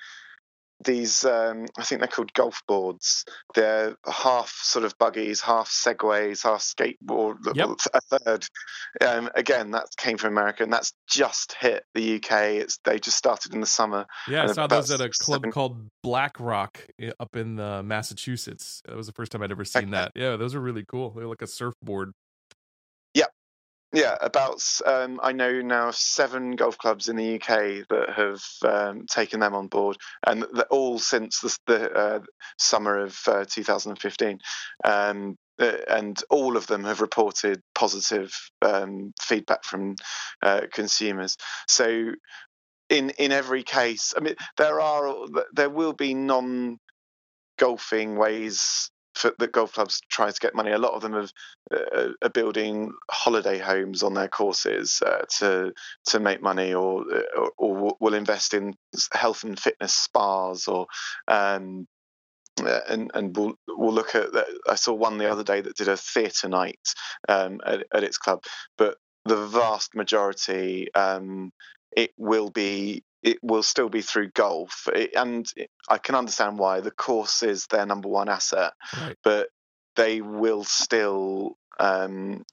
these 0.85 1.25
um, 1.25 1.67
I 1.77 1.83
think 1.83 2.01
they're 2.01 2.09
called 2.09 2.33
golf 2.33 2.63
boards. 2.67 3.25
They're 3.55 3.97
half 4.07 4.51
sort 4.63 4.85
of 4.85 4.97
buggies, 4.99 5.41
half 5.41 5.69
segways, 5.69 6.43
half 6.43 6.61
skateboard. 6.61 7.37
Yep. 7.55 7.71
A 7.95 8.01
third. 8.19 8.47
Um, 9.01 9.31
again, 9.35 9.73
that 9.73 9.87
came 9.97 10.17
from 10.17 10.33
America, 10.33 10.63
and 10.63 10.73
that's 10.73 10.93
just 11.09 11.55
hit 11.61 11.85
the 11.95 12.17
UK. 12.17 12.33
It's 12.33 12.79
they 12.85 12.99
just 12.99 13.17
started 13.17 13.55
in 13.55 13.61
the 13.61 13.67
summer. 13.67 14.07
Yeah, 14.29 14.45
I 14.45 14.53
saw 14.53 14.67
those 14.67 14.91
at 14.91 15.01
a 15.01 15.09
club 15.09 15.41
seven... 15.41 15.53
called 15.53 15.89
Black 16.03 16.39
Rock 16.41 16.87
up 17.19 17.37
in 17.37 17.57
the 17.57 17.83
Massachusetts. 17.83 18.83
That 18.87 18.97
was 18.97 19.07
the 19.07 19.13
first 19.13 19.33
time 19.33 19.43
I'd 19.43 19.51
ever 19.51 19.65
seen 19.65 19.83
okay. 19.83 19.91
that. 19.93 20.13
Yeah, 20.15 20.37
those 20.37 20.55
are 20.55 20.61
really 20.61 20.85
cool. 20.85 21.11
They're 21.11 21.27
like 21.27 21.43
a 21.43 21.47
surfboard 21.47 22.13
yeah, 23.93 24.17
about 24.21 24.63
um, 24.87 25.19
I 25.23 25.33
know 25.33 25.61
now 25.63 25.91
seven 25.91 26.53
golf 26.53 26.79
clubs 26.79 27.09
in 27.09 27.17
the 27.17 27.35
UK 27.37 27.89
that 27.89 28.11
have 28.15 28.43
um, 28.63 29.07
taken 29.07 29.41
them 29.41 29.55
on 29.55 29.67
board, 29.67 29.97
and 30.27 30.45
all 30.71 30.99
since 30.99 31.41
the, 31.41 31.57
the 31.67 31.93
uh, 31.93 32.21
summer 32.59 32.99
of 32.99 33.19
uh, 33.27 33.45
2015. 33.49 34.39
Um, 34.85 35.37
uh, 35.59 35.77
and 35.91 36.23
all 36.31 36.57
of 36.57 36.67
them 36.69 36.85
have 36.85 37.03
reported 37.03 37.61
positive 37.75 38.33
um, 38.63 39.13
feedback 39.21 39.63
from 39.63 39.95
uh, 40.43 40.63
consumers. 40.73 41.37
So, 41.69 42.13
in 42.89 43.11
in 43.11 43.31
every 43.31 43.63
case, 43.63 44.15
I 44.17 44.21
mean, 44.21 44.37
there 44.57 44.81
are 44.81 45.15
there 45.53 45.69
will 45.69 45.93
be 45.93 46.15
non 46.15 46.79
golfing 47.59 48.17
ways 48.17 48.91
for, 49.21 49.33
that 49.39 49.53
golf 49.53 49.75
clubs 49.75 50.01
try 50.11 50.31
to 50.31 50.41
get 50.41 50.55
money. 50.55 50.71
A 50.73 50.79
lot 50.79 50.95
of 50.95 51.03
them 51.03 51.13
have, 51.13 51.33
uh, 51.73 52.09
are 52.23 52.31
building 52.31 52.93
holiday 53.11 53.59
homes 53.59 54.03
on 54.03 54.15
their 54.15 54.29
courses 54.29 55.03
uh, 55.05 55.25
to 55.39 55.73
to 56.07 56.21
make 56.21 56.43
money, 56.43 56.73
or, 56.73 57.05
or, 57.37 57.53
or 57.59 57.97
will 58.01 58.15
invest 58.15 58.55
in 58.55 58.75
health 59.13 59.45
and 59.45 59.59
fitness 59.59 59.95
spas, 59.95 60.67
or 60.67 60.87
um, 61.29 61.87
uh, 62.65 62.81
and 62.89 63.11
and 63.15 63.37
we'll 63.37 63.55
we'll 63.69 63.93
look 63.93 64.15
at. 64.15 64.33
that. 64.33 64.47
I 64.69 64.75
saw 64.75 64.95
one 64.95 65.19
the 65.19 65.31
other 65.31 65.45
day 65.45 65.61
that 65.61 65.77
did 65.77 65.89
a 65.89 65.97
theatre 65.97 66.49
night 66.49 66.81
um, 67.29 67.61
at, 67.65 67.87
at, 67.93 68.05
its 68.05 68.19
club, 68.19 68.43
but 68.79 68.97
the 69.25 69.47
vast 69.47 69.95
majority 69.95 70.93
um, 70.95 71.53
it 71.97 72.13
will 72.17 72.51
be 72.51 73.03
it 73.23 73.39
will 73.43 73.63
still 73.63 73.89
be 73.89 74.03
through 74.03 74.31
golf. 74.31 74.89
It, 74.95 75.11
and 75.15 75.47
I 75.89 75.99
can 75.99 76.15
understand 76.15 76.59
why 76.59 76.81
the 76.81 76.91
course 76.91 77.43
is 77.43 77.67
their 77.67 77.87
number 77.87 78.09
one 78.09 78.29
asset. 78.29 78.73
Right. 78.99 79.17
But 79.23 79.49
they 79.97 80.21
will 80.21 80.65
still 80.65 81.57
um, 81.79 82.45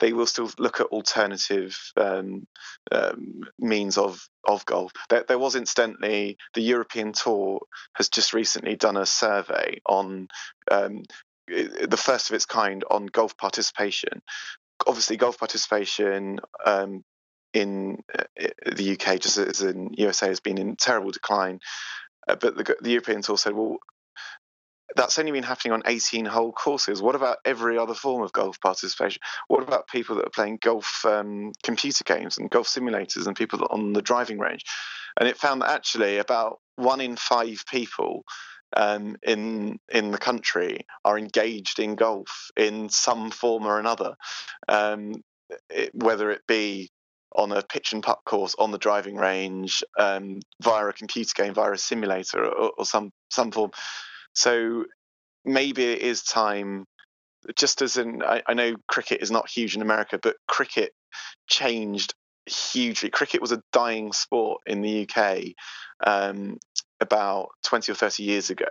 they 0.00 0.12
will 0.12 0.26
still 0.26 0.50
look 0.58 0.80
at 0.80 0.86
alternative 0.86 1.76
um, 1.96 2.46
um, 2.90 3.42
means 3.58 3.96
of 3.96 4.28
of 4.46 4.64
golf. 4.66 4.92
There, 5.08 5.24
there, 5.26 5.38
was 5.38 5.54
incidentally 5.54 6.36
the 6.54 6.60
European 6.60 7.12
Tour 7.12 7.60
has 7.94 8.08
just 8.08 8.32
recently 8.32 8.76
done 8.76 8.96
a 8.96 9.06
survey 9.06 9.80
on 9.86 10.28
um, 10.70 11.02
the 11.46 12.00
first 12.00 12.30
of 12.30 12.34
its 12.34 12.46
kind 12.46 12.84
on 12.90 13.06
golf 13.06 13.36
participation. 13.36 14.22
Obviously, 14.86 15.16
golf 15.16 15.38
participation 15.38 16.40
um, 16.66 17.04
in 17.54 18.02
uh, 18.18 18.24
the 18.66 18.92
UK, 18.92 19.20
just 19.20 19.38
as 19.38 19.62
in 19.62 19.94
USA, 19.96 20.26
has 20.26 20.40
been 20.40 20.58
in 20.58 20.76
terrible 20.76 21.12
decline. 21.12 21.60
Uh, 22.28 22.36
but 22.36 22.56
the, 22.56 22.76
the 22.80 22.90
European 22.90 23.22
Tour 23.22 23.38
said, 23.38 23.54
well, 23.54 23.78
that's 24.96 25.18
only 25.18 25.32
been 25.32 25.42
happening 25.42 25.72
on 25.72 25.82
18 25.86 26.24
hole 26.24 26.52
courses. 26.52 27.00
What 27.00 27.14
about 27.14 27.38
every 27.44 27.78
other 27.78 27.94
form 27.94 28.22
of 28.22 28.32
golf 28.32 28.60
participation? 28.60 29.20
What 29.48 29.62
about 29.62 29.88
people 29.88 30.16
that 30.16 30.26
are 30.26 30.30
playing 30.30 30.58
golf 30.62 31.04
um, 31.04 31.52
computer 31.62 32.04
games 32.04 32.38
and 32.38 32.50
golf 32.50 32.68
simulators 32.68 33.26
and 33.26 33.36
people 33.36 33.66
on 33.70 33.92
the 33.92 34.02
driving 34.02 34.38
range? 34.38 34.64
And 35.18 35.28
it 35.28 35.38
found 35.38 35.62
that 35.62 35.70
actually 35.70 36.18
about 36.18 36.58
one 36.76 37.00
in 37.00 37.16
five 37.16 37.64
people 37.70 38.24
um, 38.76 39.16
in 39.22 39.78
in 39.92 40.10
the 40.10 40.18
country 40.18 40.80
are 41.04 41.16
engaged 41.16 41.78
in 41.78 41.94
golf 41.94 42.50
in 42.56 42.88
some 42.88 43.30
form 43.30 43.66
or 43.66 43.78
another, 43.78 44.16
um, 44.68 45.22
it, 45.70 45.90
whether 45.94 46.30
it 46.30 46.42
be 46.48 46.90
on 47.34 47.52
a 47.52 47.62
pitch 47.62 47.92
and 47.92 48.02
putt 48.02 48.20
course 48.24 48.54
on 48.58 48.70
the 48.70 48.78
driving 48.78 49.16
range, 49.16 49.82
um, 49.98 50.40
via 50.62 50.86
a 50.86 50.92
computer 50.92 51.32
game, 51.34 51.54
via 51.54 51.72
a 51.72 51.78
simulator, 51.78 52.44
or, 52.44 52.72
or 52.78 52.84
some 52.84 53.10
some 53.30 53.50
form. 53.50 53.70
So 54.34 54.84
maybe 55.44 55.84
it 55.84 56.00
is 56.00 56.22
time, 56.22 56.86
just 57.56 57.82
as 57.82 57.96
in, 57.96 58.22
I, 58.22 58.42
I 58.46 58.54
know 58.54 58.74
cricket 58.88 59.22
is 59.22 59.30
not 59.30 59.50
huge 59.50 59.76
in 59.76 59.82
America, 59.82 60.18
but 60.22 60.36
cricket 60.48 60.92
changed 61.48 62.14
hugely. 62.46 63.10
Cricket 63.10 63.40
was 63.40 63.52
a 63.52 63.62
dying 63.72 64.12
sport 64.12 64.62
in 64.66 64.82
the 64.82 65.08
UK 65.08 65.54
um, 66.06 66.58
about 67.04 67.50
20 67.62 67.92
or 67.92 67.94
30 67.94 68.22
years 68.22 68.50
ago. 68.50 68.66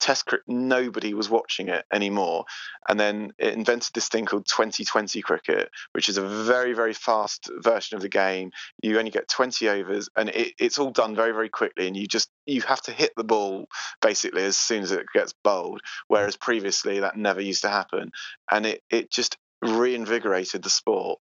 Test 0.00 0.26
cricket, 0.26 0.44
nobody 0.48 1.14
was 1.14 1.30
watching 1.30 1.68
it 1.68 1.84
anymore. 1.92 2.44
And 2.88 2.98
then 2.98 3.32
it 3.38 3.54
invented 3.54 3.90
this 3.94 4.08
thing 4.08 4.26
called 4.26 4.46
2020 4.46 5.22
cricket, 5.22 5.70
which 5.92 6.08
is 6.08 6.18
a 6.18 6.26
very, 6.26 6.72
very 6.72 6.92
fast 6.92 7.48
version 7.62 7.96
of 7.96 8.02
the 8.02 8.08
game. 8.08 8.50
You 8.82 8.98
only 8.98 9.10
get 9.10 9.28
20 9.28 9.68
overs 9.68 10.08
and 10.16 10.28
it, 10.30 10.54
it's 10.58 10.78
all 10.78 10.90
done 10.90 11.14
very, 11.14 11.32
very 11.32 11.48
quickly. 11.48 11.86
And 11.86 11.96
you 11.96 12.06
just, 12.06 12.28
you 12.46 12.62
have 12.62 12.82
to 12.82 12.92
hit 12.92 13.12
the 13.16 13.24
ball 13.24 13.66
basically 14.02 14.42
as 14.42 14.56
soon 14.56 14.82
as 14.82 14.90
it 14.90 15.06
gets 15.14 15.34
bowled. 15.44 15.80
Whereas 16.08 16.36
previously 16.36 17.00
that 17.00 17.16
never 17.16 17.40
used 17.40 17.62
to 17.62 17.68
happen. 17.68 18.10
And 18.50 18.66
it, 18.66 18.82
it 18.90 19.10
just 19.10 19.38
reinvigorated 19.62 20.62
the 20.62 20.70
sport. 20.70 21.20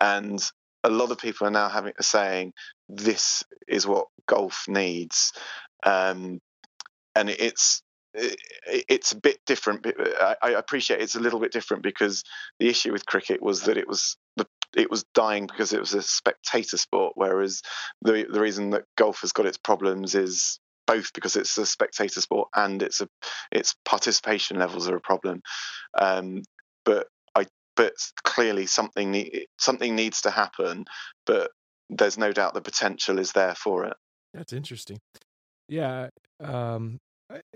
And 0.00 0.42
a 0.84 0.90
lot 0.90 1.10
of 1.10 1.18
people 1.18 1.46
are 1.46 1.50
now 1.50 1.68
having 1.68 1.94
saying 2.00 2.52
this 2.88 3.42
is 3.66 3.86
what 3.86 4.08
golf 4.26 4.66
needs 4.68 5.32
um, 5.84 6.40
and 7.14 7.30
it's 7.30 7.82
it's 8.14 9.12
a 9.12 9.16
bit 9.16 9.38
different. 9.44 9.86
I 10.42 10.50
appreciate 10.50 11.00
it's 11.00 11.16
a 11.16 11.20
little 11.20 11.40
bit 11.40 11.52
different 11.52 11.82
because 11.82 12.22
the 12.60 12.68
issue 12.68 12.92
with 12.92 13.06
cricket 13.06 13.42
was 13.42 13.62
that 13.62 13.76
it 13.76 13.88
was 13.88 14.16
it 14.76 14.90
was 14.90 15.04
dying 15.14 15.46
because 15.46 15.72
it 15.72 15.80
was 15.80 15.94
a 15.94 16.02
spectator 16.02 16.76
sport, 16.76 17.12
whereas 17.16 17.62
the 18.02 18.26
the 18.30 18.40
reason 18.40 18.70
that 18.70 18.84
golf 18.96 19.20
has 19.22 19.32
got 19.32 19.46
its 19.46 19.58
problems 19.58 20.14
is 20.14 20.60
both 20.86 21.12
because 21.12 21.34
it's 21.34 21.56
a 21.58 21.66
spectator 21.66 22.20
sport 22.20 22.48
and 22.54 22.82
it's 22.82 23.00
a 23.00 23.08
its 23.50 23.74
participation 23.84 24.58
levels 24.58 24.88
are 24.88 24.96
a 24.96 25.00
problem. 25.00 25.42
Um, 25.98 26.42
but 26.84 27.08
I 27.34 27.46
but 27.76 27.94
clearly 28.22 28.66
something 28.66 29.24
something 29.58 29.96
needs 29.96 30.22
to 30.22 30.30
happen, 30.30 30.84
but 31.26 31.50
there's 31.90 32.18
no 32.18 32.32
doubt 32.32 32.54
the 32.54 32.60
potential 32.60 33.18
is 33.18 33.32
there 33.32 33.54
for 33.54 33.86
it. 33.86 33.96
That's 34.32 34.52
interesting. 34.52 35.00
Yeah, 35.68 36.08
um, 36.40 36.98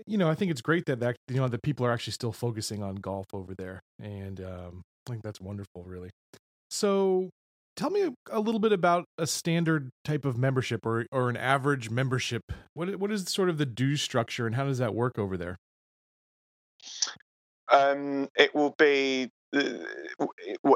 you 0.05 0.17
know, 0.17 0.29
I 0.29 0.35
think 0.35 0.51
it's 0.51 0.61
great 0.61 0.85
that 0.85 0.99
that 0.99 1.15
you 1.27 1.37
know 1.37 1.47
that 1.47 1.61
people 1.61 1.85
are 1.85 1.91
actually 1.91 2.13
still 2.13 2.31
focusing 2.31 2.83
on 2.83 2.95
golf 2.95 3.27
over 3.33 3.53
there, 3.55 3.81
and 3.99 4.41
um, 4.41 4.81
I 5.07 5.11
think 5.11 5.23
that's 5.23 5.39
wonderful, 5.39 5.83
really. 5.83 6.09
So, 6.69 7.29
tell 7.75 7.89
me 7.89 8.09
a 8.31 8.39
little 8.39 8.59
bit 8.59 8.71
about 8.71 9.05
a 9.17 9.27
standard 9.27 9.89
type 10.03 10.25
of 10.25 10.37
membership 10.37 10.85
or 10.85 11.05
or 11.11 11.29
an 11.29 11.37
average 11.37 11.89
membership. 11.89 12.43
What 12.73 12.95
what 12.97 13.11
is 13.11 13.25
sort 13.29 13.49
of 13.49 13.57
the 13.57 13.65
dues 13.65 14.01
structure, 14.01 14.47
and 14.47 14.55
how 14.55 14.65
does 14.65 14.79
that 14.79 14.95
work 14.95 15.17
over 15.19 15.37
there? 15.37 15.57
Um, 17.71 18.29
it 18.35 18.53
will 18.55 18.73
be 18.77 19.29
uh, 19.55 19.61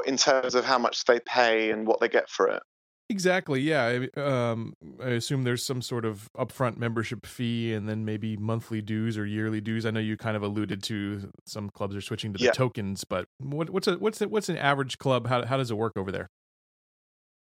in 0.06 0.16
terms 0.16 0.54
of 0.54 0.64
how 0.64 0.78
much 0.78 1.04
they 1.04 1.20
pay 1.20 1.70
and 1.70 1.86
what 1.86 2.00
they 2.00 2.08
get 2.08 2.30
for 2.30 2.48
it. 2.48 2.62
Exactly. 3.10 3.60
Yeah. 3.60 4.06
Um, 4.16 4.74
I 5.02 5.10
assume 5.10 5.44
there's 5.44 5.64
some 5.64 5.82
sort 5.82 6.06
of 6.06 6.30
upfront 6.38 6.78
membership 6.78 7.26
fee 7.26 7.74
and 7.74 7.86
then 7.86 8.04
maybe 8.04 8.36
monthly 8.36 8.80
dues 8.80 9.18
or 9.18 9.26
yearly 9.26 9.60
dues. 9.60 9.84
I 9.84 9.90
know 9.90 10.00
you 10.00 10.16
kind 10.16 10.36
of 10.36 10.42
alluded 10.42 10.82
to 10.84 11.30
some 11.44 11.68
clubs 11.68 11.94
are 11.94 12.00
switching 12.00 12.32
to 12.32 12.38
the 12.38 12.46
yeah. 12.46 12.52
tokens, 12.52 13.04
but 13.04 13.26
what, 13.38 13.68
what's 13.68 13.86
a 13.86 13.98
what's 13.98 14.22
a, 14.22 14.28
what's 14.28 14.48
an 14.48 14.56
average 14.56 14.98
club? 14.98 15.26
How 15.26 15.44
how 15.44 15.58
does 15.58 15.70
it 15.70 15.76
work 15.76 15.92
over 15.96 16.10
there? 16.10 16.30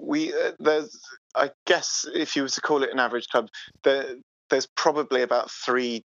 We 0.00 0.32
uh, 0.34 0.52
there's 0.58 1.00
I 1.36 1.50
guess 1.66 2.06
if 2.12 2.34
you 2.34 2.42
were 2.42 2.48
to 2.48 2.60
call 2.60 2.82
it 2.82 2.90
an 2.90 2.98
average 2.98 3.28
club, 3.28 3.48
there 3.84 4.16
there's 4.50 4.66
probably 4.66 5.22
about 5.22 5.48
three 5.48 6.02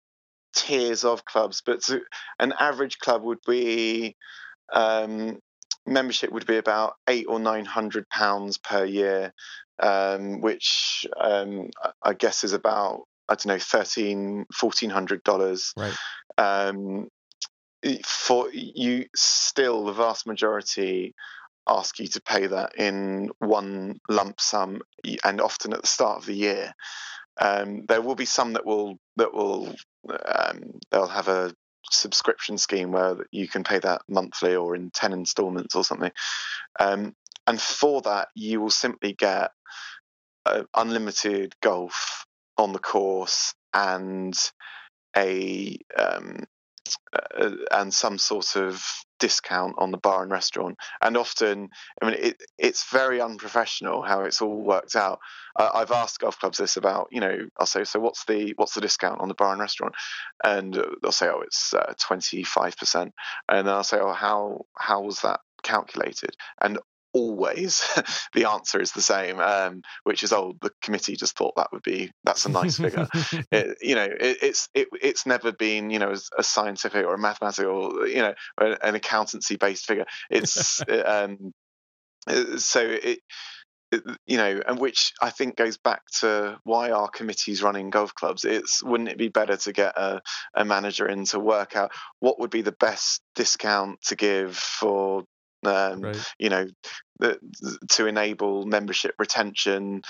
tiers 0.54 1.04
of 1.04 1.24
clubs, 1.24 1.60
but 1.64 1.80
an 2.38 2.54
average 2.58 2.98
club 2.98 3.22
would 3.24 3.40
be 3.46 4.14
um, 4.72 5.40
membership 5.86 6.30
would 6.32 6.46
be 6.46 6.56
about 6.56 6.94
eight 7.08 7.26
or 7.28 7.38
nine 7.38 7.64
hundred 7.64 8.08
pounds 8.08 8.58
per 8.58 8.84
year, 8.84 9.32
um, 9.78 10.40
which 10.40 11.06
um, 11.18 11.70
I 12.02 12.14
guess 12.14 12.44
is 12.44 12.52
about 12.52 13.02
I 13.28 13.34
don't 13.34 13.46
know 13.46 13.58
thirteen 13.58 14.46
fourteen 14.54 14.90
hundred 14.90 15.22
dollars. 15.24 15.72
Right. 15.76 15.94
Um, 16.38 17.08
for 18.04 18.50
you, 18.52 19.06
still 19.14 19.84
the 19.84 19.92
vast 19.92 20.26
majority 20.26 21.14
ask 21.68 21.98
you 21.98 22.08
to 22.08 22.20
pay 22.20 22.46
that 22.46 22.74
in 22.76 23.30
one 23.38 24.00
lump 24.08 24.40
sum, 24.40 24.82
and 25.24 25.40
often 25.40 25.72
at 25.72 25.82
the 25.82 25.86
start 25.86 26.18
of 26.18 26.26
the 26.26 26.34
year. 26.34 26.72
Um, 27.40 27.86
there 27.88 28.02
will 28.02 28.16
be 28.16 28.26
some 28.26 28.52
that 28.54 28.66
will 28.66 28.98
that 29.16 29.32
will 29.32 29.74
um, 30.26 30.78
they'll 30.90 31.06
have 31.06 31.28
a 31.28 31.54
subscription 31.90 32.58
scheme 32.58 32.92
where 32.92 33.16
you 33.30 33.48
can 33.48 33.64
pay 33.64 33.78
that 33.78 34.02
monthly 34.08 34.54
or 34.54 34.74
in 34.74 34.90
10 34.90 35.12
installments 35.12 35.74
or 35.74 35.84
something. 35.84 36.12
Um, 36.78 37.14
and 37.46 37.60
for 37.60 38.02
that, 38.02 38.28
you 38.34 38.60
will 38.60 38.70
simply 38.70 39.12
get 39.12 39.50
uh, 40.46 40.62
unlimited 40.74 41.54
golf 41.60 42.26
on 42.56 42.72
the 42.72 42.78
course 42.78 43.54
and 43.72 44.34
a 45.16 45.78
um, 45.96 46.44
uh, 47.12 47.50
and 47.72 47.92
some 47.92 48.18
sort 48.18 48.56
of 48.56 48.84
discount 49.20 49.76
on 49.78 49.92
the 49.92 49.98
bar 49.98 50.22
and 50.22 50.32
restaurant. 50.32 50.76
And 51.00 51.16
often, 51.16 51.68
I 52.02 52.06
mean, 52.06 52.16
it, 52.18 52.42
it's 52.58 52.90
very 52.90 53.20
unprofessional 53.20 54.02
how 54.02 54.22
it's 54.22 54.42
all 54.42 54.60
worked 54.60 54.96
out. 54.96 55.20
Uh, 55.56 55.70
I've 55.72 55.92
asked 55.92 56.18
golf 56.18 56.38
clubs 56.38 56.58
this 56.58 56.76
about, 56.76 57.08
you 57.12 57.20
know, 57.20 57.48
I'll 57.58 57.66
say, 57.66 57.84
so 57.84 58.00
what's 58.00 58.24
the 58.24 58.54
what's 58.56 58.74
the 58.74 58.80
discount 58.80 59.20
on 59.20 59.28
the 59.28 59.34
bar 59.34 59.52
and 59.52 59.60
restaurant? 59.60 59.94
And 60.42 60.74
they'll 61.02 61.12
say, 61.12 61.28
oh, 61.28 61.42
it's 61.42 61.72
twenty 62.00 62.42
five 62.42 62.76
percent. 62.76 63.12
And 63.48 63.68
I'll 63.68 63.84
say, 63.84 63.98
oh, 64.00 64.12
how 64.12 64.66
how 64.76 65.02
was 65.02 65.20
that 65.20 65.40
calculated? 65.62 66.34
And 66.60 66.78
always 67.12 67.82
the 68.34 68.48
answer 68.48 68.80
is 68.80 68.92
the 68.92 69.02
same 69.02 69.40
um, 69.40 69.82
which 70.04 70.22
is 70.22 70.32
oh 70.32 70.54
the 70.62 70.70
committee 70.82 71.16
just 71.16 71.36
thought 71.36 71.54
that 71.56 71.72
would 71.72 71.82
be 71.82 72.10
that's 72.24 72.46
a 72.46 72.48
nice 72.48 72.78
figure 72.78 73.08
it, 73.52 73.76
you 73.80 73.94
know 73.94 74.04
it, 74.04 74.38
it's 74.42 74.68
it, 74.74 74.88
it's 75.02 75.26
never 75.26 75.52
been 75.52 75.90
you 75.90 75.98
know 75.98 76.14
a 76.38 76.42
scientific 76.42 77.04
or 77.04 77.14
a 77.14 77.18
mathematical 77.18 78.06
you 78.06 78.22
know 78.22 78.34
an 78.58 78.94
accountancy 78.94 79.56
based 79.56 79.86
figure 79.86 80.06
it's 80.30 80.82
um, 81.04 81.52
uh, 82.28 82.58
so 82.58 82.80
it 82.80 83.20
you 84.26 84.36
know, 84.36 84.60
and 84.66 84.78
which 84.78 85.12
I 85.20 85.30
think 85.30 85.56
goes 85.56 85.76
back 85.76 86.02
to 86.20 86.58
why 86.64 86.90
our 86.90 87.08
committees 87.08 87.62
running 87.62 87.90
golf 87.90 88.14
clubs. 88.14 88.44
It's 88.44 88.82
wouldn't 88.82 89.08
it 89.08 89.18
be 89.18 89.28
better 89.28 89.56
to 89.56 89.72
get 89.72 89.96
a, 89.96 90.20
a 90.54 90.64
manager 90.64 91.06
in 91.06 91.24
to 91.26 91.40
work 91.40 91.76
out 91.76 91.90
what 92.20 92.38
would 92.38 92.50
be 92.50 92.62
the 92.62 92.72
best 92.72 93.20
discount 93.34 94.00
to 94.02 94.16
give 94.16 94.56
for 94.56 95.24
um, 95.64 96.00
right. 96.00 96.32
you 96.38 96.48
know, 96.48 96.66
the, 97.18 97.38
to 97.90 98.06
enable 98.06 98.64
membership 98.66 99.14
retention, 99.18 100.02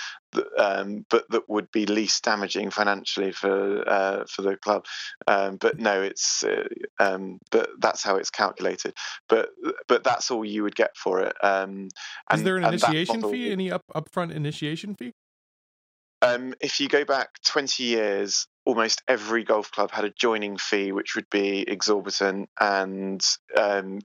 um, 0.57 1.05
but 1.09 1.25
that 1.29 1.49
would 1.49 1.71
be 1.71 1.85
least 1.85 2.23
damaging 2.23 2.69
financially 2.69 3.31
for 3.31 3.87
uh, 3.87 4.25
for 4.29 4.41
the 4.41 4.55
club. 4.57 4.85
Um, 5.27 5.57
but 5.57 5.79
no, 5.79 6.01
it's 6.01 6.43
uh, 6.43 6.67
um, 6.99 7.39
but 7.51 7.69
that's 7.79 8.03
how 8.03 8.15
it's 8.15 8.29
calculated. 8.29 8.93
But 9.27 9.49
but 9.87 10.03
that's 10.03 10.31
all 10.31 10.45
you 10.45 10.63
would 10.63 10.75
get 10.75 10.95
for 10.95 11.21
it. 11.21 11.35
Um, 11.43 11.89
and, 12.29 12.39
Is 12.39 12.43
there 12.43 12.57
an 12.57 12.65
initiation 12.65 13.21
fee? 13.21 13.51
Any 13.51 13.71
up 13.71 13.83
upfront 13.93 14.31
initiation 14.31 14.95
fee? 14.95 15.13
Um, 16.21 16.53
if 16.61 16.79
you 16.79 16.87
go 16.87 17.03
back 17.03 17.29
20 17.45 17.83
years, 17.83 18.47
almost 18.65 19.01
every 19.07 19.43
golf 19.43 19.71
club 19.71 19.89
had 19.91 20.05
a 20.05 20.11
joining 20.11 20.57
fee, 20.57 20.91
which 20.91 21.15
would 21.15 21.29
be 21.31 21.61
exorbitant, 21.67 22.49
and 22.59 23.25
um, 23.57 24.01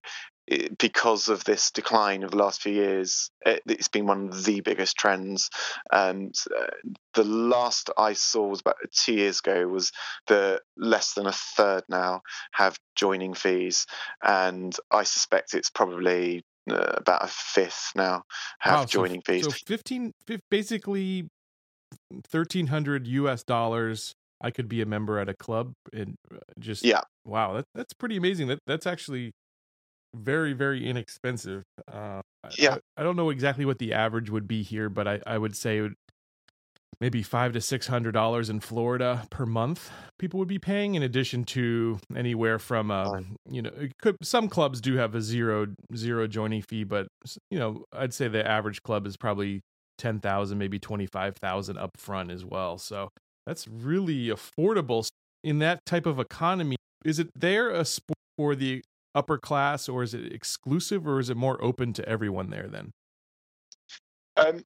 it, 0.47 0.79
because 0.79 1.29
of 1.29 1.45
this 1.45 1.71
decline 1.71 2.23
of 2.23 2.31
the 2.31 2.37
last 2.37 2.63
few 2.63 2.73
years, 2.73 3.31
it, 3.45 3.63
has 3.69 3.89
been 3.89 4.07
one 4.07 4.29
of 4.29 4.45
the 4.45 4.61
biggest 4.61 4.97
trends. 4.97 5.51
And 5.91 6.35
uh, 6.57 6.67
the 7.15 7.25
last 7.25 7.91
I 7.97 8.13
saw 8.13 8.47
was 8.47 8.61
about 8.61 8.77
two 8.93 9.15
years 9.15 9.41
ago 9.41 9.67
was 9.67 9.93
the 10.27 10.61
less 10.77 11.15
than 11.15 11.27
a 11.27 11.33
third 11.33 11.85
now 11.89 12.23
have 12.53 12.79
joining 12.95 13.35
fees, 13.35 13.87
and 14.23 14.75
I 14.91 15.03
suspect 15.03 15.55
it's 15.55 15.71
probably 15.71 16.43
uh, 16.71 16.95
about 16.97 17.25
a 17.25 17.29
fifth 17.29 17.93
now 17.95 18.23
have 18.59 18.81
wow, 18.81 18.85
joining 18.87 19.23
so, 19.27 19.33
fees. 19.33 19.45
So 19.45 19.51
15, 19.67 20.13
basically 20.51 21.29
1300 22.11 23.07
US 23.07 23.45
dollars 23.45 24.15
I 24.41 24.51
could 24.51 24.69
be 24.69 24.83
a 24.83 24.87
member 24.87 25.19
at 25.19 25.29
a 25.29 25.35
club 25.35 25.73
and 25.93 26.17
uh, 26.33 26.39
just 26.59 26.85
yeah. 26.85 27.03
Wow, 27.25 27.55
that 27.55 27.65
that's 27.75 27.95
pretty 27.95 28.17
amazing. 28.17 28.49
That 28.49 28.59
that's 28.67 28.87
actually 28.87 29.33
very 30.17 30.53
very 30.53 30.89
inexpensive. 30.89 31.63
Uh, 31.91 32.21
yeah, 32.59 32.77
I, 32.97 33.01
I, 33.01 33.05
don't 33.05 33.17
know 33.17 33.31
exactly 33.31 33.65
what 33.65 33.79
the 33.79 33.93
average 33.93 34.31
would 34.31 34.47
be 34.49 34.63
here, 34.63 34.89
but 34.89 35.07
I 35.07 35.21
I 35.27 35.39
would 35.39 35.57
say 35.57 35.89
maybe 37.01 37.23
five 37.23 37.53
to 37.53 37.61
six 37.61 37.87
hundred 37.87 38.13
dollars 38.13 38.49
in 38.49 38.61
Florida 38.61 39.27
per 39.31 39.47
month. 39.47 39.91
People 40.19 40.39
would 40.39 40.49
be 40.49 40.59
paying 40.59 40.95
in 40.95 41.03
addition 41.03 41.45
to 41.45 41.99
anywhere 42.15 42.59
from 42.59 42.91
uh, 42.91 43.21
you 43.51 43.63
know 43.63 43.71
could, 44.01 44.17
some 44.23 44.49
clubs 44.49 44.81
do 44.81 44.97
have 44.97 45.15
a 45.15 45.21
zero 45.21 45.69
zero 45.95 46.27
joining 46.27 46.63
fee, 46.63 46.85
but 46.85 47.09
you 47.51 47.59
know 47.59 47.85
I'd 47.93 48.15
say 48.15 48.29
the 48.29 48.47
average 48.47 48.83
club 48.83 49.07
is 49.07 49.17
probably 49.17 49.61
ten 49.99 50.21
thousand, 50.21 50.59
maybe 50.59 50.79
twenty 50.79 51.07
five 51.07 51.37
thousand 51.37 51.79
up 51.79 51.91
front 51.97 52.31
as 52.31 52.45
well. 52.45 52.79
So 52.79 53.11
that's 53.47 53.69
really 53.69 54.29
affordable 54.29 55.07
in 55.45 55.59
that 55.61 55.85
type 55.87 56.07
of 56.07 56.19
economy. 56.19 56.77
Is 57.05 57.19
it 57.19 57.29
there 57.37 57.71
a 57.71 57.85
sport 57.85 58.17
for 58.37 58.55
the 58.55 58.83
upper 59.17 59.39
class, 59.39 59.89
or 59.89 60.03
is 60.03 60.15
it 60.15 60.33
exclusive, 60.33 61.07
or 61.07 61.19
is 61.19 61.31
it 61.31 61.37
more 61.37 61.63
open 61.63 61.93
to 61.95 62.09
everyone 62.09 62.51
there? 62.51 62.69
Then, 62.69 62.93
um, 64.37 64.65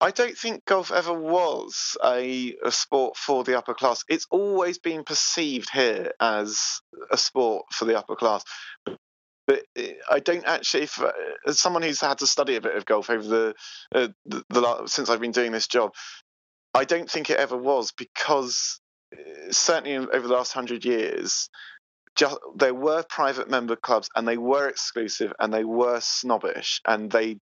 I 0.00 0.10
don't 0.10 0.36
think 0.36 0.64
golf 0.64 0.92
ever 0.92 1.14
was 1.14 1.96
a, 2.04 2.54
a 2.64 2.70
sport 2.70 3.16
for 3.16 3.44
the 3.44 3.56
upper 3.56 3.74
class. 3.74 4.04
It's 4.08 4.26
always 4.30 4.78
been 4.78 5.04
perceived 5.04 5.70
here 5.70 6.12
as 6.20 6.80
a 7.10 7.16
sport 7.16 7.66
for 7.72 7.84
the 7.84 7.98
upper 7.98 8.16
class, 8.16 8.44
but 9.46 9.62
I 10.10 10.18
don't 10.20 10.44
actually. 10.44 10.84
If, 10.84 11.00
uh, 11.00 11.12
as 11.46 11.58
someone 11.58 11.82
who's 11.82 12.00
had 12.00 12.18
to 12.18 12.26
study 12.26 12.56
a 12.56 12.60
bit 12.60 12.76
of 12.76 12.84
golf 12.84 13.08
over 13.08 13.26
the, 13.26 13.54
uh, 13.94 14.08
the, 14.26 14.44
the 14.50 14.86
since 14.86 15.08
I've 15.08 15.20
been 15.20 15.32
doing 15.32 15.52
this 15.52 15.68
job, 15.68 15.92
I 16.74 16.84
don't 16.84 17.10
think 17.10 17.30
it 17.30 17.38
ever 17.38 17.56
was 17.56 17.92
because 17.92 18.80
certainly 19.50 19.96
over 19.96 20.26
the 20.26 20.34
last 20.34 20.52
hundred 20.52 20.84
years, 20.84 21.48
just, 22.16 22.36
there 22.56 22.74
were 22.74 23.04
private 23.08 23.50
member 23.50 23.76
clubs 23.76 24.08
and 24.14 24.26
they 24.26 24.36
were 24.36 24.68
exclusive 24.68 25.32
and 25.38 25.52
they 25.52 25.64
were 25.64 26.00
snobbish 26.00 26.80
and 26.86 27.10
they 27.10 27.38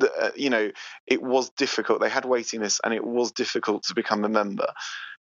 uh, 0.00 0.30
you 0.36 0.50
know 0.50 0.70
it 1.06 1.22
was 1.22 1.50
difficult. 1.50 2.00
They 2.00 2.08
had 2.08 2.24
waiting 2.24 2.60
lists 2.60 2.80
and 2.84 2.94
it 2.94 3.04
was 3.04 3.32
difficult 3.32 3.84
to 3.84 3.94
become 3.94 4.24
a 4.24 4.28
member. 4.28 4.68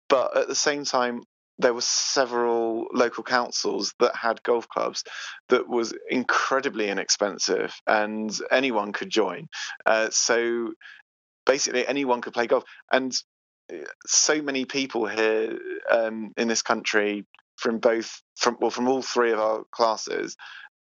But 0.08 0.36
at 0.36 0.48
the 0.48 0.54
same 0.54 0.84
time 0.84 1.22
there 1.58 1.74
were 1.74 1.82
several 1.82 2.86
local 2.92 3.22
councils 3.22 3.94
that 4.00 4.16
had 4.16 4.42
golf 4.42 4.68
clubs 4.68 5.04
that 5.48 5.68
was 5.68 5.94
incredibly 6.10 6.88
inexpensive 6.88 7.74
and 7.86 8.34
anyone 8.50 8.92
could 8.92 9.10
join. 9.10 9.46
Uh, 9.84 10.08
so 10.10 10.72
basically 11.46 11.86
anyone 11.86 12.20
could 12.20 12.32
play 12.32 12.46
golf. 12.46 12.64
And 12.90 13.14
uh, 13.72 13.84
so 14.06 14.40
many 14.42 14.64
people 14.64 15.06
here 15.06 15.58
um, 15.90 16.32
in 16.36 16.48
this 16.48 16.62
country 16.62 17.26
from 17.56 17.78
both 17.78 18.22
from 18.36 18.56
well 18.60 18.70
from 18.70 18.88
all 18.88 19.02
three 19.02 19.32
of 19.32 19.38
our 19.38 19.64
classes 19.70 20.36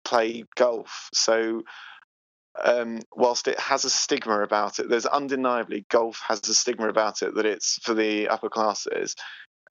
play 0.05 0.45
golf. 0.57 1.09
So 1.13 1.63
um, 2.63 3.01
whilst 3.15 3.49
it 3.49 3.59
has 3.59 3.85
a 3.85 3.91
stigma 3.91 4.43
about 4.43 4.79
it, 4.79 4.89
there's 4.89 5.07
undeniably 5.07 5.87
golf 5.91 6.21
has 6.27 6.47
a 6.49 6.55
stigma 6.55 6.89
about 6.89 7.23
it 7.23 7.35
that 7.35 7.47
it's 7.47 7.79
for 7.83 7.95
the 7.95 8.29
upper 8.29 8.49
classes. 8.49 9.17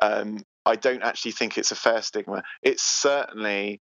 Um, 0.01 0.39
I 0.65 0.75
don't 0.75 1.03
actually 1.03 1.31
think 1.33 1.57
it's 1.57 1.71
a 1.71 1.75
fair 1.75 2.01
stigma. 2.01 2.43
It 2.63 2.79
certainly 2.79 3.81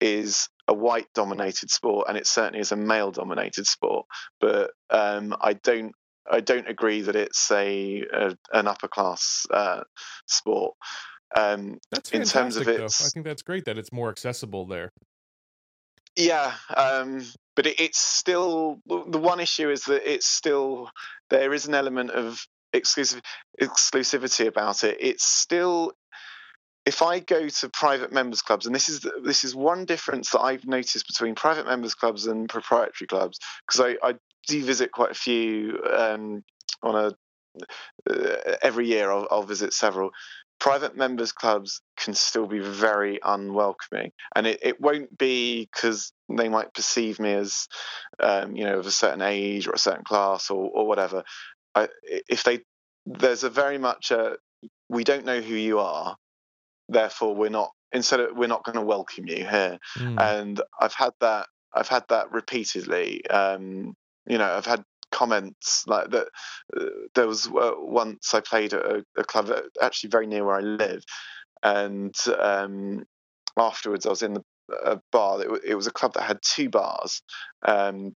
is 0.00 0.48
a 0.68 0.74
white 0.74 1.06
dominated 1.14 1.70
sport 1.70 2.06
and 2.08 2.18
it 2.18 2.26
certainly 2.26 2.60
is 2.60 2.72
a 2.72 2.76
male 2.76 3.10
dominated 3.10 3.66
sport 3.66 4.06
but 4.40 4.70
um, 4.90 5.34
i 5.40 5.52
don't 5.52 5.92
i 6.30 6.40
don't 6.40 6.68
agree 6.68 7.00
that 7.02 7.16
it's 7.16 7.50
a, 7.50 8.04
a 8.12 8.36
an 8.52 8.66
upper 8.66 8.88
class 8.88 9.46
uh, 9.50 9.82
sport 10.26 10.74
um, 11.34 11.78
that's 11.90 12.10
in 12.10 12.24
terms 12.24 12.56
of 12.56 12.68
it, 12.68 12.80
I 12.80 12.88
think 12.88 13.24
that's 13.24 13.42
great 13.42 13.64
that 13.64 13.78
it's 13.78 13.92
more 13.92 14.10
accessible 14.10 14.66
there. 14.66 14.92
Yeah, 16.16 16.54
um, 16.74 17.26
but 17.54 17.66
it, 17.66 17.80
it's 17.80 17.98
still 17.98 18.80
the 18.86 19.18
one 19.18 19.40
issue 19.40 19.70
is 19.70 19.84
that 19.84 20.10
it's 20.10 20.26
still 20.26 20.90
there 21.30 21.52
is 21.52 21.66
an 21.66 21.74
element 21.74 22.10
of 22.10 22.46
exclusive 22.72 23.22
exclusivity 23.60 24.46
about 24.46 24.84
it. 24.84 24.96
It's 25.00 25.24
still 25.24 25.92
if 26.86 27.02
I 27.02 27.18
go 27.18 27.48
to 27.48 27.68
private 27.68 28.12
members 28.12 28.42
clubs, 28.42 28.64
and 28.64 28.74
this 28.74 28.88
is 28.88 29.04
this 29.24 29.44
is 29.44 29.54
one 29.54 29.84
difference 29.84 30.30
that 30.30 30.40
I've 30.40 30.64
noticed 30.64 31.06
between 31.06 31.34
private 31.34 31.66
members 31.66 31.94
clubs 31.94 32.26
and 32.26 32.48
proprietary 32.48 33.08
clubs, 33.08 33.38
because 33.66 33.80
I, 33.80 34.08
I, 34.08 34.14
do 34.46 34.64
visit 34.64 34.92
quite 34.92 35.10
a 35.10 35.14
few 35.14 35.76
um, 35.92 36.44
on 36.80 36.94
a 36.94 37.12
uh, 38.08 38.56
every 38.62 38.86
year. 38.86 39.10
I'll, 39.10 39.26
I'll, 39.28 39.42
visit 39.42 39.72
several, 39.72 40.10
private 40.58 40.96
members 40.96 41.32
clubs 41.32 41.80
can 41.96 42.14
still 42.14 42.46
be 42.46 42.58
very 42.58 43.18
unwelcoming. 43.22 44.12
And 44.34 44.46
it, 44.46 44.60
it 44.62 44.80
won't 44.80 45.16
be 45.16 45.68
because 45.72 46.12
they 46.28 46.48
might 46.48 46.74
perceive 46.74 47.18
me 47.20 47.34
as 47.34 47.68
um, 48.20 48.56
you 48.56 48.64
know 48.64 48.78
of 48.78 48.86
a 48.86 48.90
certain 48.90 49.22
age 49.22 49.66
or 49.66 49.72
a 49.72 49.78
certain 49.78 50.04
class 50.04 50.50
or, 50.50 50.70
or 50.74 50.86
whatever. 50.86 51.24
I, 51.74 51.88
if 52.02 52.44
they 52.44 52.60
there's 53.06 53.44
a 53.44 53.50
very 53.50 53.78
much 53.78 54.10
a 54.10 54.36
we 54.88 55.04
don't 55.04 55.24
know 55.24 55.40
who 55.40 55.54
you 55.54 55.78
are 55.78 56.16
therefore 56.88 57.34
we're 57.34 57.48
not 57.48 57.70
instead 57.92 58.20
of 58.20 58.36
we're 58.36 58.48
not 58.48 58.64
going 58.64 58.76
to 58.76 58.82
welcome 58.82 59.26
you 59.26 59.36
here. 59.36 59.78
Mm. 59.96 60.20
and 60.20 60.60
i've 60.80 60.94
had 60.94 61.12
that 61.20 61.46
i've 61.74 61.88
had 61.88 62.04
that 62.08 62.32
repeatedly 62.32 63.26
um, 63.28 63.94
you 64.26 64.38
know 64.38 64.52
i've 64.52 64.66
had 64.66 64.82
comments 65.16 65.84
like 65.86 66.10
that. 66.10 66.28
Uh, 66.78 66.84
there 67.14 67.26
was 67.26 67.46
uh, 67.46 67.72
once 67.76 68.34
I 68.34 68.40
played 68.40 68.74
at 68.74 68.84
a, 68.84 69.04
a, 69.16 69.24
club 69.24 69.50
actually 69.80 70.10
very 70.10 70.26
near 70.26 70.44
where 70.44 70.56
I 70.56 70.60
live, 70.60 71.02
and 71.62 72.14
um, 72.38 73.04
afterwards 73.58 74.04
I 74.04 74.10
was 74.10 74.22
in 74.22 74.34
the 74.34 74.44
a 74.84 75.00
bar. 75.12 75.42
It, 75.42 75.62
it, 75.68 75.74
was 75.74 75.86
a 75.86 75.92
club 75.92 76.14
that 76.14 76.24
had 76.24 76.38
two 76.42 76.68
bars, 76.68 77.22
um, 77.66 78.14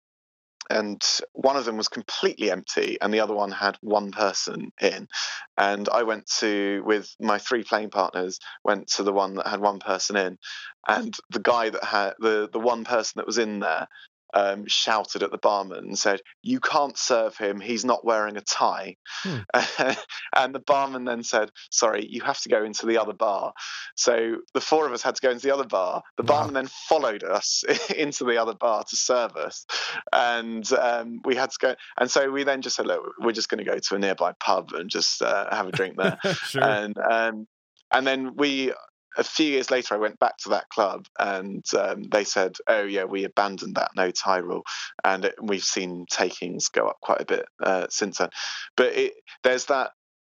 and 0.70 1.02
one 1.32 1.56
of 1.56 1.64
them 1.64 1.76
was 1.76 1.88
completely 1.88 2.50
empty, 2.50 2.98
and 3.00 3.12
the 3.12 3.20
other 3.20 3.34
one 3.34 3.52
had 3.52 3.76
one 3.80 4.10
person 4.10 4.70
in. 4.80 5.08
And 5.56 5.88
I 5.88 6.02
went 6.02 6.26
to 6.38 6.82
with 6.84 7.08
my 7.20 7.38
three 7.38 7.64
playing 7.64 7.90
partners 7.90 8.38
went 8.64 8.88
to 8.96 9.02
the 9.02 9.12
one 9.12 9.34
that 9.34 9.46
had 9.46 9.60
one 9.60 9.78
person 9.78 10.16
in, 10.16 10.38
and 10.86 11.14
the 11.30 11.40
guy 11.40 11.70
that 11.70 11.84
had 11.84 12.14
the 12.18 12.48
the 12.52 12.60
one 12.60 12.84
person 12.84 13.14
that 13.16 13.26
was 13.26 13.38
in 13.38 13.60
there 13.60 13.86
um, 14.34 14.64
shouted 14.66 15.22
at 15.22 15.30
the 15.30 15.38
barman 15.38 15.78
and 15.78 15.98
said, 15.98 16.20
"You 16.42 16.60
can't 16.60 16.96
serve 16.96 17.36
him. 17.36 17.60
He's 17.60 17.84
not 17.84 18.04
wearing 18.04 18.36
a 18.36 18.40
tie." 18.40 18.96
Hmm. 19.22 19.38
and 20.34 20.54
the 20.54 20.62
barman 20.64 21.04
then 21.04 21.22
said, 21.22 21.50
"Sorry, 21.70 22.06
you 22.08 22.22
have 22.22 22.40
to 22.40 22.48
go 22.48 22.64
into 22.64 22.86
the 22.86 22.98
other 22.98 23.12
bar." 23.12 23.52
So 23.96 24.36
the 24.54 24.60
four 24.60 24.86
of 24.86 24.92
us 24.92 25.02
had 25.02 25.14
to 25.16 25.22
go 25.22 25.30
into 25.30 25.46
the 25.46 25.54
other 25.54 25.66
bar. 25.66 26.02
The 26.16 26.22
wow. 26.22 26.38
barman 26.38 26.54
then 26.54 26.68
followed 26.88 27.24
us 27.24 27.64
into 27.96 28.24
the 28.24 28.36
other 28.36 28.54
bar 28.54 28.84
to 28.84 28.96
serve 28.96 29.36
us, 29.36 29.66
and 30.12 30.70
um, 30.72 31.20
we 31.24 31.36
had 31.36 31.50
to 31.50 31.58
go. 31.60 31.74
And 31.98 32.10
so 32.10 32.30
we 32.30 32.44
then 32.44 32.62
just 32.62 32.76
said, 32.76 32.86
"Look, 32.86 33.02
we're 33.20 33.32
just 33.32 33.48
going 33.48 33.64
to 33.64 33.70
go 33.70 33.78
to 33.78 33.94
a 33.94 33.98
nearby 33.98 34.32
pub 34.40 34.72
and 34.72 34.90
just 34.90 35.22
uh, 35.22 35.54
have 35.54 35.68
a 35.68 35.72
drink 35.72 35.96
there." 35.96 36.18
sure. 36.44 36.62
And 36.62 36.96
um, 36.98 37.46
and 37.92 38.06
then 38.06 38.36
we 38.36 38.72
a 39.16 39.24
few 39.24 39.46
years 39.46 39.70
later, 39.70 39.94
I 39.94 39.98
went 39.98 40.18
back 40.18 40.36
to 40.38 40.50
that 40.50 40.68
club 40.68 41.06
and 41.18 41.64
um, 41.74 42.04
they 42.04 42.24
said, 42.24 42.56
"Oh 42.66 42.84
yeah, 42.84 43.04
we 43.04 43.24
abandoned 43.24 43.76
that 43.76 43.90
no 43.96 44.10
tie 44.10 44.38
rule," 44.38 44.64
and 45.04 45.24
it, 45.24 45.34
we've 45.42 45.64
seen 45.64 46.06
takings 46.10 46.68
go 46.68 46.86
up 46.86 46.98
quite 47.00 47.20
a 47.20 47.26
bit 47.26 47.46
uh, 47.62 47.86
since 47.90 48.18
then. 48.18 48.30
But 48.76 48.94
it, 48.96 49.14
there's 49.42 49.66
that 49.66 49.92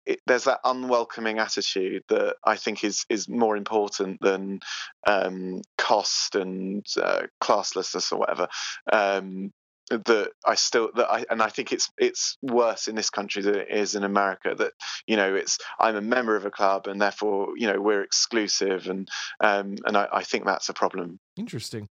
it, 0.07 0.21
there's 0.27 0.45
that 0.45 0.61
unwelcoming 0.65 1.39
attitude 1.39 2.03
that 2.09 2.37
I 2.45 2.57
think 2.57 2.85
is 2.85 3.05
is 3.09 3.29
more 3.29 3.57
important 3.57 4.19
than 4.21 4.61
um, 5.07 5.63
cost 5.79 6.35
and 6.35 6.85
uh, 7.01 7.23
classlessness 7.41 8.13
or 8.13 8.19
whatever. 8.19 8.49
Um, 8.93 9.53
that 9.99 10.31
I 10.45 10.55
still 10.55 10.91
that 10.95 11.11
I 11.11 11.25
and 11.31 11.43
I 11.43 11.49
think 11.49 11.73
it's 11.73 11.91
it's 11.99 12.37
worse 12.43 12.89
in 12.89 12.95
this 12.95 13.11
country 13.11 13.43
than 13.43 13.57
it 13.57 13.71
is 13.71 13.95
in 13.95 14.05
America. 14.05 14.55
That 14.57 14.73
you 15.07 15.17
know 15.17 15.35
it's 15.35 15.59
I'm 15.79 15.97
a 15.97 16.01
member 16.01 16.37
of 16.37 16.45
a 16.45 16.51
club 16.51 16.87
and 16.87 17.01
therefore 17.01 17.55
you 17.57 17.67
know 17.67 17.81
we're 17.81 18.03
exclusive 18.03 18.89
and 18.89 19.09
um 19.41 19.77
and 19.85 19.97
I, 19.97 20.09
I 20.13 20.23
think 20.23 20.45
that's 20.45 20.69
a 20.69 20.75
problem. 20.75 21.19
Interesting. 21.37 21.89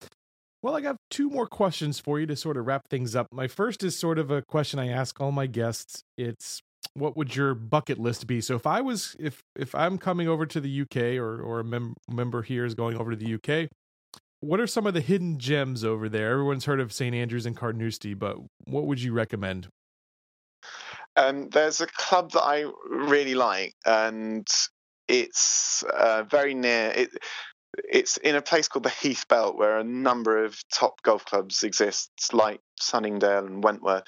Well, 0.62 0.74
I 0.74 0.80
got 0.80 0.96
two 1.10 1.28
more 1.28 1.46
questions 1.46 2.00
for 2.00 2.18
you 2.18 2.26
to 2.26 2.36
sort 2.36 2.56
of 2.56 2.66
wrap 2.66 2.88
things 2.88 3.14
up. 3.14 3.26
My 3.30 3.48
first 3.48 3.82
is 3.84 3.98
sort 3.98 4.18
of 4.18 4.30
a 4.30 4.40
question 4.40 4.78
I 4.78 4.88
ask 4.88 5.20
all 5.20 5.30
my 5.30 5.46
guests. 5.46 6.02
It's 6.16 6.62
what 6.94 7.16
would 7.16 7.36
your 7.36 7.54
bucket 7.54 7.98
list 7.98 8.26
be? 8.26 8.40
So 8.40 8.54
if 8.54 8.66
I 8.66 8.80
was 8.80 9.16
if 9.18 9.42
if 9.56 9.74
I'm 9.74 9.98
coming 9.98 10.28
over 10.28 10.46
to 10.46 10.60
the 10.60 10.82
UK 10.82 11.18
or 11.18 11.40
or 11.40 11.60
a 11.60 11.64
mem- 11.64 11.96
member 12.08 12.42
here 12.42 12.64
is 12.64 12.74
going 12.74 12.96
over 12.96 13.10
to 13.10 13.16
the 13.16 13.34
UK, 13.34 13.68
what 14.44 14.60
are 14.60 14.66
some 14.66 14.86
of 14.86 14.94
the 14.94 15.00
hidden 15.00 15.38
gems 15.38 15.84
over 15.84 16.08
there? 16.08 16.32
Everyone's 16.32 16.64
heard 16.64 16.80
of 16.80 16.92
St 16.92 17.14
Andrews 17.14 17.46
and 17.46 17.56
Carnoustie, 17.56 18.14
but 18.14 18.36
what 18.64 18.86
would 18.86 19.00
you 19.00 19.12
recommend? 19.12 19.68
Um, 21.16 21.48
there's 21.50 21.80
a 21.80 21.86
club 21.86 22.32
that 22.32 22.42
I 22.42 22.64
really 22.88 23.34
like, 23.34 23.74
and 23.86 24.46
it's 25.08 25.82
uh, 25.84 26.24
very 26.24 26.54
near. 26.54 26.92
It, 26.94 27.10
it's 27.90 28.16
in 28.18 28.36
a 28.36 28.42
place 28.42 28.68
called 28.68 28.84
the 28.84 28.90
Heath 28.90 29.26
Belt, 29.28 29.56
where 29.56 29.78
a 29.78 29.84
number 29.84 30.44
of 30.44 30.56
top 30.72 31.02
golf 31.02 31.24
clubs 31.24 31.62
exist, 31.62 32.10
like 32.32 32.60
Sunningdale 32.80 33.46
and 33.46 33.62
Wentworth. 33.62 34.04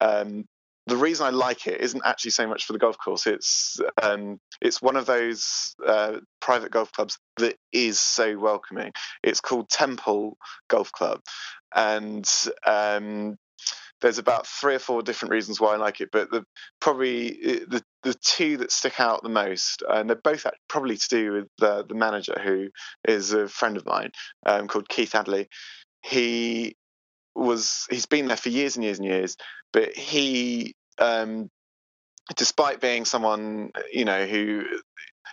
Um, 0.00 0.44
the 0.88 0.96
reason 0.96 1.26
I 1.26 1.30
like 1.30 1.66
it 1.66 1.80
isn't 1.80 2.02
actually 2.04 2.30
so 2.30 2.46
much 2.46 2.64
for 2.64 2.72
the 2.72 2.78
golf 2.78 2.96
course. 2.98 3.26
It's 3.26 3.78
um, 4.02 4.38
it's 4.60 4.80
one 4.80 4.96
of 4.96 5.06
those 5.06 5.74
uh, 5.86 6.20
private 6.40 6.70
golf 6.70 6.90
clubs 6.92 7.18
that 7.36 7.56
is 7.72 8.00
so 8.00 8.38
welcoming. 8.38 8.92
It's 9.22 9.40
called 9.40 9.68
Temple 9.68 10.36
Golf 10.68 10.90
Club, 10.92 11.20
and 11.74 12.28
um, 12.66 13.36
there's 14.00 14.18
about 14.18 14.46
three 14.46 14.74
or 14.74 14.78
four 14.78 15.02
different 15.02 15.32
reasons 15.32 15.60
why 15.60 15.74
I 15.74 15.76
like 15.76 16.00
it, 16.00 16.08
but 16.10 16.30
the 16.30 16.44
probably 16.80 17.30
the 17.68 17.82
the 18.02 18.14
two 18.14 18.56
that 18.58 18.72
stick 18.72 18.98
out 18.98 19.22
the 19.22 19.28
most, 19.28 19.82
and 19.86 20.08
they're 20.08 20.16
both 20.16 20.46
probably 20.68 20.96
to 20.96 21.08
do 21.10 21.32
with 21.32 21.48
the 21.58 21.84
the 21.86 21.94
manager 21.94 22.36
who 22.42 22.68
is 23.06 23.32
a 23.32 23.46
friend 23.48 23.76
of 23.76 23.84
mine 23.84 24.10
um, 24.46 24.68
called 24.68 24.88
Keith 24.88 25.12
Adley. 25.12 25.48
He 26.02 26.76
was 27.34 27.86
he's 27.90 28.06
been 28.06 28.28
there 28.28 28.36
for 28.36 28.48
years 28.48 28.76
and 28.76 28.84
years 28.84 28.98
and 28.98 29.06
years, 29.06 29.36
but 29.72 29.94
he 29.96 30.74
um, 30.98 31.50
despite 32.36 32.80
being 32.80 33.04
someone 33.04 33.70
you 33.92 34.04
know 34.04 34.26
who 34.26 34.64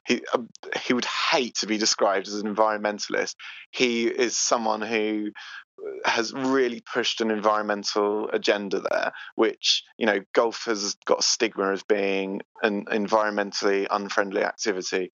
he 0.05 0.22
uh, 0.34 0.39
he 0.80 0.93
would 0.93 1.05
hate 1.05 1.55
to 1.55 1.68
be 1.68 1.78
described 1.78 2.28
as 2.28 2.36
an 2.36 2.53
environmentalist. 2.53 3.36
He 3.72 4.07
is 4.07 4.38
someone 4.38 4.82
who 4.82 5.32
has 6.05 6.34
really 6.34 6.82
pushed 6.82 7.22
an 7.22 7.32
environmental 7.32 8.30
agenda 8.30 8.80
there, 8.80 9.11
which 9.36 9.84
you 9.97 10.05
know 10.05 10.22
golf 10.34 10.63
has 10.66 10.95
got 11.05 11.20
a 11.20 11.24
stigma 11.24 11.72
as 11.72 11.84
being 11.84 12.41
an 12.61 12.86
environmentally 12.86 13.88
unfriendly 13.89 14.43
activity, 14.43 15.11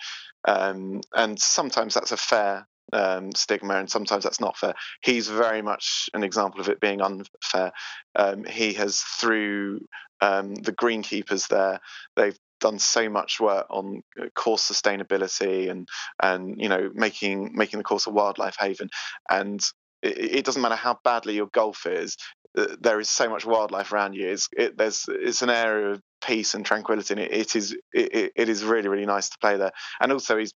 um, 0.48 1.02
and 1.14 1.40
sometimes 1.40 1.94
that's 1.94 2.12
a 2.12 2.18
fair 2.18 2.68
um, 2.94 3.34
stigma, 3.34 3.76
and 3.76 3.90
sometimes 3.90 4.24
that's 4.24 4.40
not 4.42 4.58
fair. 4.58 4.74
He's 5.02 5.28
very 5.28 5.62
much 5.62 6.10
an 6.14 6.24
example 6.24 6.62
of 6.62 6.70
it 6.70 6.80
being 6.80 7.02
unfair. 7.02 7.72
Um, 8.16 8.44
he 8.44 8.74
has 8.74 9.00
through 9.00 9.82
um, 10.22 10.56
the 10.56 10.74
greenkeepers 10.74 11.48
there, 11.48 11.80
they've 12.16 12.38
done 12.62 12.80
so 12.80 13.10
much 13.10 13.40
work 13.40 13.66
on 13.70 14.04
uh, 14.22 14.28
course 14.36 14.72
sustainability 14.72 15.70
and 15.70 15.88
and 16.22 16.62
you 16.62 16.70
know 16.70 16.92
making 16.94 17.52
making 17.56 17.80
the 17.80 17.84
course 17.84 18.06
a 18.06 18.12
wildlife 18.12 18.56
haven 18.60 18.88
and 19.30 19.60
it, 20.04 20.36
it 20.36 20.46
doesn't 20.46 20.62
matter 20.62 20.76
how 20.76 20.98
badly 21.04 21.34
your 21.34 21.48
golf 21.48 21.88
is 21.88 22.16
uh, 22.58 22.68
there 22.80 23.00
is 23.00 23.10
so 23.10 23.28
much 23.28 23.46
wildlife 23.46 23.92
around 23.92 24.14
you 24.14 24.30
it's 24.30 24.48
it, 24.56 24.78
there's 24.78 25.06
it's 25.10 25.42
an 25.42 25.50
area 25.50 25.94
of 25.94 26.02
peace 26.22 26.54
and 26.54 26.66
tranquility 26.66 27.14
and 27.14 27.22
it, 27.22 27.32
it 27.32 27.56
is 27.56 27.76
it, 27.94 28.32
it 28.36 28.50
is 28.50 28.64
really 28.64 28.90
really 28.90 29.06
nice 29.06 29.30
to 29.30 29.38
play 29.40 29.58
there. 29.58 29.72
And 30.00 30.12
also 30.12 30.38
he's 30.38 30.54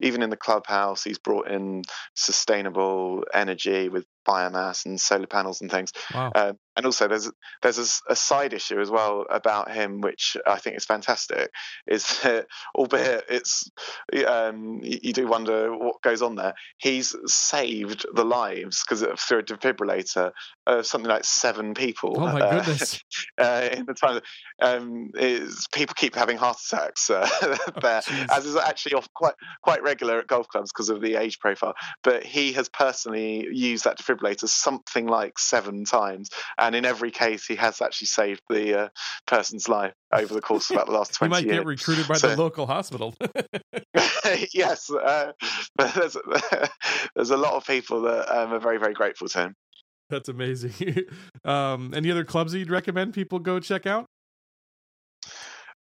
even 0.00 0.22
in 0.22 0.30
the 0.30 0.36
clubhouse 0.36 1.02
he's 1.04 1.18
brought 1.18 1.48
in 1.48 1.82
sustainable 2.14 3.24
energy 3.32 3.88
with 3.88 4.04
biomass 4.26 4.86
and 4.86 5.00
solar 5.00 5.26
panels 5.26 5.60
and 5.60 5.70
things 5.70 5.92
wow. 6.14 6.32
um, 6.34 6.58
and 6.76 6.86
also 6.86 7.08
there's 7.08 7.30
there's 7.62 7.78
a, 7.78 8.12
a, 8.12 8.16
side 8.16 8.52
issue 8.52 8.80
as 8.80 8.90
well 8.90 9.24
about 9.30 9.70
him 9.70 10.00
which 10.00 10.36
I 10.46 10.58
think 10.58 10.76
is 10.76 10.84
fantastic 10.84 11.50
is 11.86 12.20
that 12.22 12.46
albeit 12.74 13.24
it's 13.28 13.70
um, 14.26 14.80
you, 14.82 15.12
do 15.12 15.26
wonder 15.26 15.76
what 15.76 16.02
goes 16.02 16.22
on 16.22 16.36
there 16.36 16.54
he's 16.78 17.14
saved 17.26 18.06
the 18.14 18.24
lives 18.24 18.84
because 18.86 19.04
through 19.20 19.38
a 19.38 19.42
defibrillator 19.42 20.32
of 20.66 20.86
something 20.86 21.10
like 21.10 21.24
seven 21.24 21.74
people 21.74 22.14
oh 22.16 22.32
my 22.32 22.40
uh, 22.40 22.58
goodness 22.58 23.02
uh, 23.38 23.68
in 23.72 23.86
the 23.86 23.94
time 23.94 24.20
um, 24.60 25.10
is 25.14 25.66
people 25.72 25.94
keep 25.94 26.14
having 26.14 26.36
heart 26.36 26.58
attacks 26.66 27.10
uh, 27.10 27.28
there, 27.80 28.02
oh, 28.08 28.26
as 28.30 28.46
is 28.46 28.56
actually 28.56 29.00
quite 29.14 29.34
quite 29.62 29.82
regular 29.82 30.18
at 30.18 30.26
golf 30.26 30.48
clubs 30.48 30.72
because 30.72 30.88
of 30.88 31.00
the 31.00 31.16
age 31.16 31.38
profile. 31.38 31.74
But 32.02 32.24
he 32.24 32.52
has 32.52 32.68
personally 32.68 33.46
used 33.50 33.84
that 33.84 33.98
defibrillator 33.98 34.15
something 34.52 35.06
like 35.06 35.38
seven 35.38 35.84
times, 35.84 36.30
and 36.58 36.74
in 36.74 36.84
every 36.84 37.10
case, 37.10 37.46
he 37.46 37.56
has 37.56 37.80
actually 37.80 38.08
saved 38.08 38.40
the 38.48 38.78
uh, 38.78 38.88
person's 39.26 39.68
life 39.68 39.92
over 40.12 40.32
the 40.32 40.40
course 40.40 40.70
of 40.70 40.76
about 40.76 40.86
the 40.86 40.92
last 40.92 41.14
twenty. 41.14 41.34
he 41.36 41.42
might 41.42 41.46
years. 41.46 41.58
get 41.58 41.66
recruited 41.66 42.08
by 42.08 42.14
so, 42.14 42.28
the 42.28 42.36
local 42.36 42.66
hospital. 42.66 43.14
yes, 44.54 44.90
uh, 44.90 45.32
there's, 45.78 46.16
there's 47.14 47.30
a 47.30 47.36
lot 47.36 47.54
of 47.54 47.66
people 47.66 48.02
that 48.02 48.28
um, 48.34 48.52
are 48.52 48.60
very 48.60 48.78
very 48.78 48.94
grateful 48.94 49.28
to 49.28 49.38
him. 49.38 49.54
That's 50.08 50.28
amazing. 50.28 51.04
um, 51.44 51.92
any 51.94 52.10
other 52.10 52.24
clubs 52.24 52.54
you'd 52.54 52.70
recommend 52.70 53.14
people 53.14 53.38
go 53.40 53.58
check 53.58 53.86
out? 53.86 54.06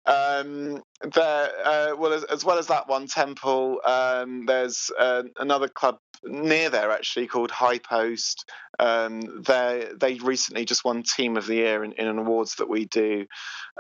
Um, 0.10 0.82
there, 1.14 1.50
uh, 1.64 1.96
well, 1.96 2.14
as, 2.14 2.24
as, 2.26 2.44
well 2.44 2.58
as 2.58 2.68
that 2.68 2.88
one, 2.88 3.06
Temple. 3.06 3.80
Um, 3.86 4.46
there's 4.48 4.90
uh, 4.98 5.24
another 5.38 5.68
club 5.68 6.00
near 6.24 6.70
there 6.72 6.92
actually 6.92 7.28
called 7.28 7.52
High 7.52 7.78
Post. 7.78 8.50
Um, 8.80 9.44
they 9.44 9.88
they 9.96 10.16
recently 10.16 10.66
just 10.66 10.84
won 10.84 11.04
Team 11.04 11.38
of 11.38 11.46
the 11.46 11.56
Year 11.56 11.84
in, 11.84 11.94
in 11.94 12.08
an 12.08 12.18
awards 12.18 12.56
that 12.56 12.70
we 12.70 12.86
do. 12.86 13.28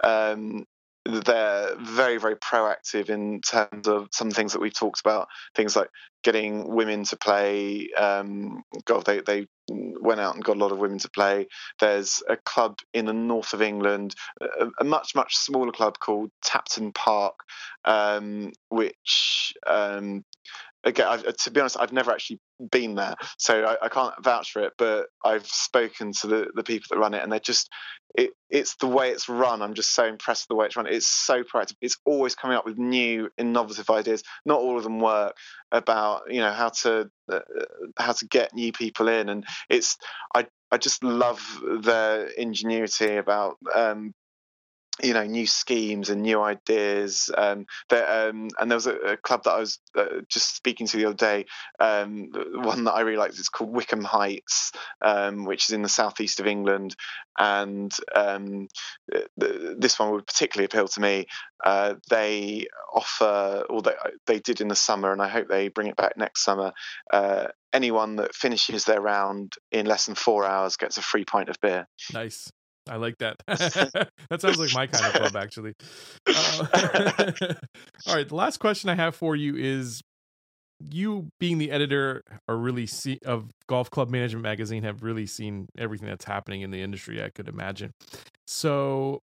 Um, 0.03 0.65
they're 1.05 1.75
very 1.79 2.17
very 2.17 2.35
proactive 2.35 3.09
in 3.09 3.41
terms 3.41 3.87
of 3.87 4.09
some 4.11 4.29
things 4.29 4.53
that 4.53 4.61
we've 4.61 4.77
talked 4.77 4.99
about 4.99 5.27
things 5.55 5.75
like 5.75 5.89
getting 6.23 6.73
women 6.73 7.03
to 7.03 7.17
play 7.17 7.89
um, 7.97 8.63
god 8.85 9.05
they, 9.05 9.21
they 9.21 9.47
went 9.69 10.19
out 10.19 10.35
and 10.35 10.43
got 10.43 10.57
a 10.57 10.59
lot 10.59 10.71
of 10.71 10.79
women 10.79 10.97
to 10.97 11.09
play. 11.11 11.47
There's 11.79 12.23
a 12.27 12.37
club 12.37 12.79
in 12.93 13.05
the 13.05 13.13
north 13.13 13.53
of 13.53 13.61
england 13.61 14.15
a, 14.41 14.67
a 14.79 14.83
much 14.83 15.15
much 15.15 15.35
smaller 15.37 15.71
club 15.71 15.99
called 15.99 16.31
tapton 16.43 16.93
park 16.93 17.35
um, 17.85 18.51
which 18.69 19.53
um, 19.67 20.23
again, 20.83 21.07
I, 21.07 21.17
to 21.17 21.51
be 21.51 21.59
honest, 21.59 21.77
I've 21.79 21.93
never 21.93 22.11
actually 22.11 22.39
been 22.71 22.95
there, 22.95 23.15
so 23.37 23.63
I, 23.63 23.85
I, 23.85 23.89
can't 23.89 24.13
vouch 24.23 24.51
for 24.51 24.63
it. 24.63 24.73
But 24.77 25.07
I've 25.23 25.45
spoken 25.45 26.13
to 26.21 26.27
the, 26.27 26.47
the 26.55 26.63
people 26.63 26.87
that 26.89 26.99
run 26.99 27.13
it, 27.13 27.23
and 27.23 27.31
they're 27.31 27.39
just 27.39 27.69
it, 28.15 28.31
it's 28.49 28.75
the 28.77 28.87
way 28.87 29.11
it's 29.11 29.29
run. 29.29 29.61
I'm 29.61 29.73
just 29.73 29.93
so 29.93 30.05
impressed 30.05 30.43
with 30.43 30.49
the 30.49 30.55
way 30.55 30.65
it's 30.65 30.75
run. 30.75 30.87
It's 30.87 31.07
so 31.07 31.43
proactive. 31.43 31.75
It's 31.81 31.97
always 32.05 32.35
coming 32.35 32.57
up 32.57 32.65
with 32.65 32.77
new, 32.77 33.29
innovative 33.37 33.89
ideas. 33.89 34.23
Not 34.45 34.59
all 34.59 34.77
of 34.77 34.83
them 34.83 34.99
work 34.99 35.35
about 35.71 36.23
you 36.29 36.39
know 36.39 36.51
how 36.51 36.69
to 36.69 37.09
uh, 37.31 37.39
how 37.97 38.13
to 38.13 38.25
get 38.25 38.53
new 38.53 38.71
people 38.71 39.07
in, 39.07 39.29
and 39.29 39.45
it's 39.69 39.97
I 40.33 40.47
I 40.71 40.77
just 40.77 41.03
love 41.03 41.41
their 41.81 42.27
ingenuity 42.27 43.17
about 43.17 43.57
um, 43.73 44.13
you 45.01 45.13
know 45.13 45.23
new 45.23 45.47
schemes 45.47 46.09
and 46.09 46.21
new 46.21 46.41
ideas 46.41 47.29
um, 47.37 47.65
that, 47.89 48.09
um, 48.09 48.49
and 48.59 48.69
there 48.69 48.77
was 48.77 48.87
a, 48.87 48.95
a, 48.95 49.17
club 49.17 49.43
that 49.43 49.51
I 49.51 49.59
was 49.59 49.79
uh, 49.95 50.21
just 50.29 50.55
speaking 50.55 50.87
to 50.87 50.97
the 50.97 51.05
other 51.05 51.15
day 51.15 51.45
um, 51.79 52.29
one 52.53 52.83
that 52.85 52.93
I 52.93 53.01
really 53.01 53.17
liked 53.17 53.37
it's 53.37 53.49
called 53.49 53.73
Wycombe 53.73 54.03
Heights 54.03 54.71
um, 55.01 55.45
which 55.45 55.69
is 55.69 55.73
in 55.73 55.81
the 55.81 55.89
southeast 55.89 56.39
of 56.39 56.47
England. 56.47 56.95
And 57.37 57.95
um, 58.13 58.67
this 59.37 59.99
one 59.99 60.11
would 60.11 60.27
particularly 60.27 60.65
appeal 60.65 60.87
to 60.89 61.01
me. 61.01 61.27
Uh, 61.63 61.95
they 62.09 62.67
offer 62.93 63.63
or 63.69 63.81
they, 63.81 63.93
they 64.25 64.39
did 64.39 64.61
in 64.61 64.67
the 64.67 64.75
summer 64.75 65.11
and 65.11 65.21
I 65.21 65.27
hope 65.27 65.47
they 65.47 65.67
bring 65.69 65.87
it 65.87 65.95
back 65.95 66.17
next 66.17 66.43
summer 66.43 66.73
uh, 67.11 67.47
anyone 67.73 68.17
that 68.17 68.35
finishes 68.35 68.85
their 68.85 69.01
round 69.01 69.53
in 69.71 69.85
less 69.85 70.05
than 70.05 70.15
four 70.15 70.45
hours 70.45 70.77
gets 70.77 70.97
a 70.97 71.01
free 71.01 71.25
pint 71.25 71.49
of 71.49 71.59
beer. 71.61 71.87
Nice 72.13 72.51
I 72.89 72.95
like 72.97 73.17
that. 73.19 73.35
that 73.47 74.41
sounds 74.41 74.57
like 74.57 74.73
my 74.73 74.87
kind 74.87 75.05
of 75.05 75.13
club, 75.13 75.35
actually. 75.35 75.73
Uh, 76.27 76.65
all 78.07 78.15
right, 78.15 78.27
the 78.27 78.35
last 78.35 78.57
question 78.57 78.89
I 78.89 78.95
have 78.95 79.15
for 79.15 79.35
you 79.35 79.55
is: 79.55 80.01
you 80.89 81.29
being 81.39 81.57
the 81.57 81.71
editor 81.71 82.23
or 82.47 82.57
really 82.57 82.87
see 82.87 83.19
of 83.25 83.49
Golf 83.67 83.91
Club 83.91 84.09
Management 84.09 84.43
magazine 84.43 84.83
have 84.83 85.03
really 85.03 85.25
seen 85.25 85.67
everything 85.77 86.07
that's 86.07 86.25
happening 86.25 86.61
in 86.61 86.71
the 86.71 86.81
industry. 86.81 87.23
I 87.23 87.29
could 87.29 87.47
imagine. 87.47 87.91
So, 88.47 89.19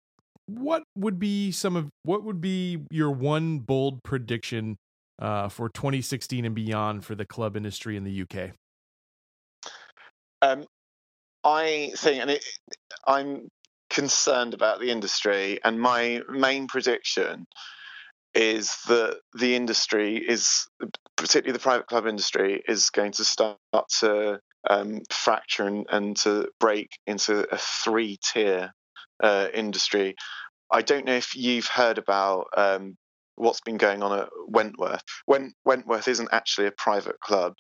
what 0.46 0.84
would 0.96 1.20
be 1.20 1.52
some 1.52 1.76
of 1.76 1.90
what 2.04 2.24
would 2.24 2.42
be 2.42 2.80
your 2.92 3.12
one 3.12 3.60
bold 3.60 4.04
prediction 4.04 4.78
uh, 5.20 5.50
for 5.50 5.70
2016 5.70 6.46
and 6.46 6.54
beyond 6.54 7.04
for 7.04 7.16
the 7.16 7.26
club 7.26 7.58
industry 7.58 7.98
in 7.98 8.04
the 8.04 8.22
UK? 8.22 8.52
Um, 10.42 10.66
I 11.44 11.92
think, 11.96 12.22
and 12.22 12.30
it, 12.32 12.44
I'm 13.08 13.48
concerned 13.96 14.54
about 14.54 14.80
the 14.80 14.92
industry, 14.92 15.60
and 15.64 15.80
my 15.80 16.22
main 16.30 16.68
prediction 16.68 17.46
is 18.34 18.76
that 18.88 19.18
the 19.40 19.56
industry 19.56 20.18
is, 20.18 20.68
particularly 21.16 21.54
the 21.54 21.64
private 21.64 21.88
club 21.88 22.06
industry, 22.06 22.62
is 22.68 22.90
going 22.90 23.14
to 23.14 23.24
start 23.24 23.58
to 24.00 24.40
um, 24.70 25.02
fracture 25.10 25.68
and, 25.68 25.86
and, 25.90 26.18
to 26.18 26.50
break 26.60 26.90
into 27.08 27.48
a 27.54 27.58
three 27.58 28.18
tier 28.34 28.72
uh, 29.24 29.48
industry 29.54 30.16
I 30.72 30.82
don't 30.82 31.06
know 31.06 31.16
if 31.16 31.36
you've 31.36 31.68
heard 31.68 31.98
about 31.98 32.48
um, 32.56 32.98
what's 33.36 33.62
been 33.62 33.78
going 33.78 34.04
on 34.04 34.20
at 34.20 34.30
Wentworth. 34.48 35.04
When 35.26 35.54
Wentworth 35.64 36.08
isn't 36.08 36.30
actually 36.32 36.68
a 36.68 36.72
private 36.72 37.20
club. 37.20 37.54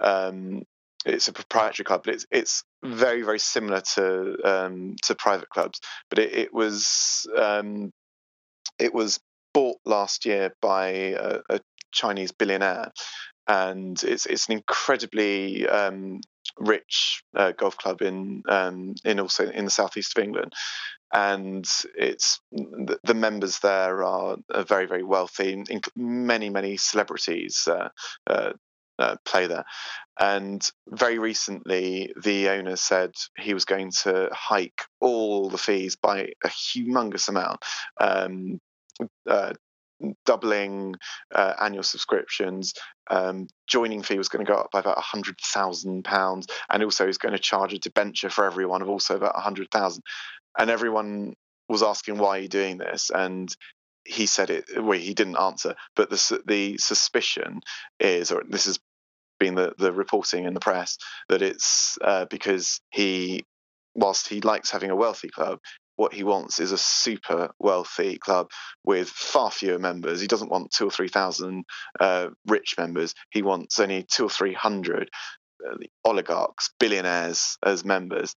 Um, 0.00 0.62
it's 1.04 1.28
a 1.28 1.32
proprietary 1.32 1.84
club, 1.84 2.02
but 2.04 2.14
it's 2.14 2.26
it's 2.30 2.64
very 2.82 3.22
very 3.22 3.38
similar 3.38 3.80
to 3.94 4.36
um, 4.44 4.96
to 5.04 5.14
private 5.14 5.48
clubs. 5.48 5.80
But 6.10 6.18
it, 6.18 6.34
it 6.34 6.54
was 6.54 7.26
um, 7.36 7.92
it 8.78 8.94
was 8.94 9.20
bought 9.52 9.78
last 9.84 10.26
year 10.26 10.52
by 10.60 10.88
a, 10.88 11.40
a, 11.48 11.60
Chinese 11.92 12.32
billionaire, 12.32 12.90
and 13.46 14.02
it's 14.02 14.26
it's 14.26 14.48
an 14.48 14.54
incredibly 14.54 15.68
um, 15.68 16.20
rich 16.58 17.22
uh, 17.36 17.52
golf 17.52 17.76
club 17.76 18.02
in 18.02 18.42
um, 18.48 18.94
in 19.04 19.20
also 19.20 19.48
in 19.48 19.64
the 19.64 19.70
southeast 19.70 20.16
of 20.16 20.24
England, 20.24 20.52
and 21.12 21.64
it's 21.96 22.40
the, 22.50 23.14
members 23.14 23.60
there 23.60 24.02
are, 24.02 24.36
are, 24.52 24.64
very 24.64 24.86
very 24.86 25.04
wealthy. 25.04 25.62
Many 25.94 26.50
many 26.50 26.76
celebrities 26.76 27.68
uh, 27.68 27.90
uh, 28.26 28.52
uh, 28.98 29.16
play 29.24 29.46
there, 29.46 29.64
and 30.18 30.66
very 30.88 31.18
recently 31.18 32.12
the 32.22 32.48
owner 32.50 32.76
said 32.76 33.12
he 33.38 33.54
was 33.54 33.64
going 33.64 33.90
to 34.02 34.28
hike 34.32 34.82
all 35.00 35.48
the 35.48 35.58
fees 35.58 35.96
by 35.96 36.28
a 36.44 36.48
humongous 36.48 37.28
amount. 37.28 37.62
Um, 38.00 38.60
uh, 39.28 39.52
doubling 40.24 40.94
uh, 41.34 41.54
annual 41.60 41.82
subscriptions. 41.82 42.74
Um, 43.10 43.48
joining 43.66 44.02
fee 44.02 44.18
was 44.18 44.28
going 44.28 44.44
to 44.44 44.50
go 44.50 44.58
up 44.58 44.70
by 44.70 44.80
about 44.80 44.98
hundred 44.98 45.36
thousand 45.40 46.04
pounds, 46.04 46.46
and 46.70 46.82
also 46.82 47.06
he's 47.06 47.18
going 47.18 47.32
to 47.32 47.38
charge 47.38 47.72
a 47.74 47.78
debenture 47.78 48.30
for 48.30 48.44
everyone 48.44 48.82
of 48.82 48.88
also 48.88 49.16
about 49.16 49.36
a 49.36 49.40
hundred 49.40 49.70
thousand. 49.70 50.02
And 50.58 50.70
everyone 50.70 51.34
was 51.68 51.82
asking 51.82 52.18
why 52.18 52.38
are 52.38 52.42
you 52.42 52.48
doing 52.48 52.78
this, 52.78 53.10
and 53.14 53.54
he 54.04 54.26
said 54.26 54.50
it. 54.50 54.64
Well, 54.76 54.98
he 54.98 55.14
didn't 55.14 55.38
answer, 55.38 55.74
but 55.96 56.10
the 56.10 56.42
the 56.46 56.78
suspicion 56.78 57.60
is, 58.00 58.30
or 58.30 58.42
this 58.48 58.66
has 58.66 58.78
been 59.40 59.54
the 59.54 59.74
the 59.78 59.92
reporting 59.92 60.44
in 60.44 60.54
the 60.54 60.60
press, 60.60 60.98
that 61.28 61.42
it's 61.42 61.98
uh, 62.02 62.26
because 62.26 62.80
he 62.90 63.44
whilst 63.94 64.28
he 64.28 64.40
likes 64.40 64.70
having 64.70 64.90
a 64.90 64.96
wealthy 64.96 65.28
club, 65.28 65.58
what 65.96 66.12
he 66.12 66.24
wants 66.24 66.58
is 66.60 66.72
a 66.72 66.78
super 66.78 67.50
wealthy 67.58 68.18
club 68.18 68.48
with 68.84 69.08
far 69.08 69.50
fewer 69.50 69.78
members. 69.78 70.20
He 70.20 70.26
doesn't 70.26 70.50
want 70.50 70.72
two 70.72 70.88
or 70.88 70.90
three 70.90 71.08
thousand 71.08 71.64
uh, 72.00 72.28
rich 72.46 72.74
members. 72.76 73.14
He 73.30 73.42
wants 73.42 73.78
only 73.78 74.04
two 74.10 74.26
or 74.26 74.30
three 74.30 74.54
hundred 74.54 75.10
uh, 75.66 75.76
oligarchs, 76.04 76.70
billionaires 76.80 77.56
as 77.64 77.84
members. 77.84 78.34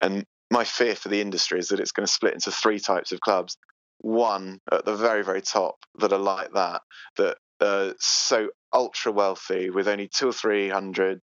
And 0.00 0.24
my 0.50 0.64
fear 0.64 0.94
for 0.94 1.08
the 1.08 1.20
industry 1.20 1.58
is 1.58 1.68
that 1.68 1.80
it's 1.80 1.92
going 1.92 2.06
to 2.06 2.12
split 2.12 2.34
into 2.34 2.50
three 2.50 2.78
types 2.78 3.12
of 3.12 3.20
clubs. 3.20 3.56
One 4.04 4.60
at 4.70 4.84
the 4.84 4.96
very, 4.96 5.24
very 5.24 5.40
top 5.40 5.76
that 5.98 6.12
are 6.12 6.18
like 6.18 6.52
that, 6.52 6.82
that 7.16 7.38
are 7.62 7.94
so 7.98 8.50
ultra 8.72 9.12
wealthy 9.12 9.70
with 9.70 9.88
only 9.88 10.08
two 10.08 10.28
or 10.28 10.32
three 10.32 10.68
hundred 10.68 11.20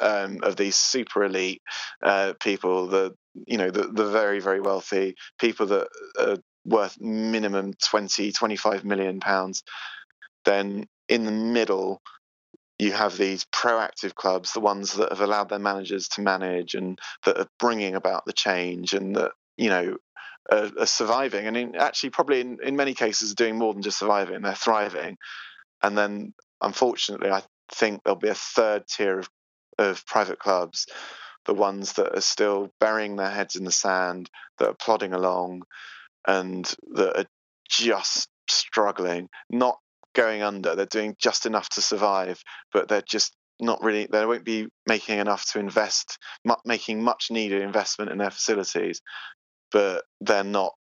um, 0.00 0.38
of 0.44 0.54
these 0.54 0.76
super 0.76 1.24
elite 1.24 1.62
uh, 2.04 2.34
people, 2.40 2.86
the 2.86 3.14
you 3.46 3.58
know 3.58 3.70
the, 3.70 3.88
the 3.88 4.06
very 4.06 4.38
very 4.38 4.60
wealthy 4.60 5.16
people 5.40 5.66
that 5.66 5.88
are 6.18 6.36
worth 6.64 6.96
minimum 7.00 7.74
20 7.84 8.30
25 8.30 8.84
million 8.84 9.18
pounds. 9.18 9.64
Then 10.44 10.86
in 11.08 11.24
the 11.24 11.32
middle 11.32 12.00
you 12.78 12.92
have 12.92 13.16
these 13.16 13.44
proactive 13.46 14.14
clubs 14.14 14.52
the 14.52 14.60
ones 14.60 14.94
that 14.94 15.10
have 15.10 15.20
allowed 15.20 15.48
their 15.48 15.58
managers 15.58 16.08
to 16.08 16.20
manage 16.20 16.74
and 16.74 16.98
that 17.24 17.38
are 17.38 17.48
bringing 17.58 17.94
about 17.96 18.24
the 18.26 18.32
change 18.32 18.92
and 18.92 19.16
that 19.16 19.32
you 19.56 19.68
know 19.68 19.96
are, 20.50 20.70
are 20.78 20.86
surviving 20.86 21.46
and 21.46 21.56
in, 21.56 21.76
actually 21.76 22.10
probably 22.10 22.40
in, 22.40 22.58
in 22.62 22.76
many 22.76 22.94
cases 22.94 23.32
are 23.32 23.36
doing 23.36 23.58
more 23.58 23.72
than 23.72 23.82
just 23.82 23.98
surviving 23.98 24.42
they're 24.42 24.54
thriving 24.54 25.16
and 25.82 25.96
then 25.96 26.32
unfortunately 26.60 27.30
i 27.30 27.42
think 27.72 28.00
there'll 28.04 28.18
be 28.18 28.28
a 28.28 28.34
third 28.34 28.84
tier 28.86 29.18
of 29.18 29.28
of 29.78 30.06
private 30.06 30.38
clubs, 30.38 30.86
the 31.46 31.54
ones 31.54 31.94
that 31.94 32.16
are 32.16 32.22
still 32.22 32.70
burying 32.80 33.16
their 33.16 33.30
heads 33.30 33.56
in 33.56 33.64
the 33.64 33.72
sand, 33.72 34.30
that 34.58 34.68
are 34.68 34.74
plodding 34.74 35.12
along, 35.12 35.62
and 36.26 36.64
that 36.94 37.18
are 37.20 37.26
just 37.68 38.28
struggling, 38.48 39.28
not 39.50 39.78
going 40.14 40.42
under. 40.42 40.74
They're 40.74 40.86
doing 40.86 41.16
just 41.20 41.46
enough 41.46 41.68
to 41.70 41.82
survive, 41.82 42.42
but 42.72 42.88
they're 42.88 43.02
just 43.02 43.34
not 43.60 43.82
really. 43.82 44.06
They 44.10 44.26
won't 44.26 44.44
be 44.44 44.68
making 44.86 45.18
enough 45.18 45.50
to 45.52 45.58
invest, 45.58 46.18
making 46.64 47.02
much 47.02 47.28
needed 47.30 47.62
investment 47.62 48.10
in 48.10 48.18
their 48.18 48.30
facilities, 48.30 49.00
but 49.76 50.04
they're 50.22 50.42
not. 50.42 50.72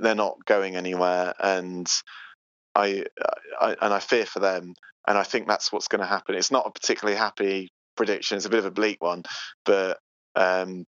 They're 0.00 0.14
not 0.14 0.42
going 0.46 0.74
anywhere, 0.74 1.34
and 1.38 1.86
I, 2.74 3.04
I 3.60 3.76
and 3.82 3.92
I 3.92 3.98
fear 3.98 4.24
for 4.24 4.40
them, 4.40 4.72
and 5.06 5.18
I 5.18 5.22
think 5.22 5.46
that's 5.46 5.70
what's 5.70 5.88
going 5.88 6.00
to 6.00 6.06
happen. 6.06 6.34
It's 6.34 6.50
not 6.50 6.66
a 6.66 6.70
particularly 6.70 7.18
happy 7.18 7.68
prediction. 7.94 8.38
It's 8.38 8.46
a 8.46 8.48
bit 8.48 8.60
of 8.60 8.64
a 8.64 8.70
bleak 8.70 9.02
one, 9.02 9.24
but 9.66 9.98
um, 10.34 10.86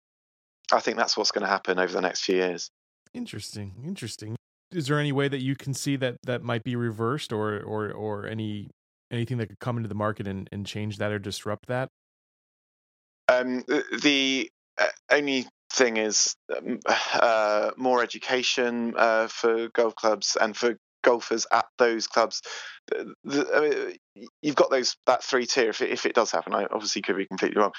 I 0.72 0.78
think 0.78 0.98
that's 0.98 1.16
what's 1.16 1.32
going 1.32 1.42
to 1.42 1.50
happen 1.50 1.80
over 1.80 1.92
the 1.92 2.00
next 2.00 2.22
few 2.22 2.36
years. 2.36 2.70
Interesting. 3.12 3.72
Interesting. 3.84 4.36
Is 4.70 4.86
there 4.86 5.00
any 5.00 5.10
way 5.10 5.26
that 5.26 5.42
you 5.42 5.56
can 5.56 5.74
see 5.74 5.96
that 5.96 6.18
that 6.22 6.44
might 6.44 6.62
be 6.62 6.76
reversed, 6.76 7.32
or 7.32 7.60
or 7.60 7.90
or 7.90 8.28
any 8.28 8.70
anything 9.10 9.38
that 9.38 9.48
could 9.48 9.58
come 9.58 9.78
into 9.78 9.88
the 9.88 9.96
market 9.96 10.28
and, 10.28 10.48
and 10.52 10.64
change 10.64 10.98
that 10.98 11.10
or 11.10 11.18
disrupt 11.18 11.66
that? 11.66 11.88
Um, 13.28 13.64
the 14.00 14.48
uh, 14.78 14.86
only 15.10 15.46
thing 15.72 15.96
is 15.96 16.36
um, 16.56 16.78
uh, 17.14 17.70
more 17.76 18.02
education 18.02 18.94
uh, 18.96 19.28
for 19.28 19.68
golf 19.68 19.94
clubs 19.94 20.36
and 20.40 20.56
for 20.56 20.76
golfers 21.02 21.46
at 21.52 21.66
those 21.78 22.06
clubs. 22.06 22.42
The, 22.88 23.14
the, 23.24 23.48
I 23.54 23.60
mean, 23.60 24.26
you've 24.40 24.56
got 24.56 24.70
those 24.70 24.96
that 25.06 25.22
three 25.22 25.46
tier. 25.46 25.70
If 25.70 25.82
it, 25.82 25.90
if 25.90 26.06
it 26.06 26.14
does 26.14 26.30
happen, 26.30 26.54
I 26.54 26.66
obviously 26.70 27.02
could 27.02 27.16
be 27.16 27.26
completely 27.26 27.60
wrong. 27.60 27.72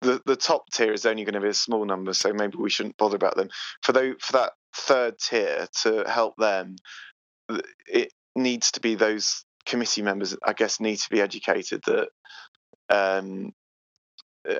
The 0.00 0.20
the 0.26 0.36
top 0.36 0.64
tier 0.72 0.92
is 0.92 1.06
only 1.06 1.24
going 1.24 1.34
to 1.34 1.40
be 1.40 1.48
a 1.48 1.54
small 1.54 1.84
number, 1.84 2.12
so 2.12 2.32
maybe 2.32 2.56
we 2.58 2.70
shouldn't 2.70 2.96
bother 2.96 3.16
about 3.16 3.36
them. 3.36 3.50
For 3.82 3.92
those, 3.92 4.14
for 4.20 4.32
that 4.32 4.52
third 4.74 5.18
tier 5.18 5.66
to 5.82 6.04
help 6.08 6.34
them, 6.38 6.76
it 7.86 8.12
needs 8.34 8.72
to 8.72 8.80
be 8.80 8.94
those 8.94 9.44
committee 9.66 10.02
members. 10.02 10.36
I 10.44 10.54
guess 10.54 10.80
need 10.80 10.96
to 10.96 11.10
be 11.10 11.20
educated 11.20 11.82
that. 11.86 12.08
Um, 12.88 13.52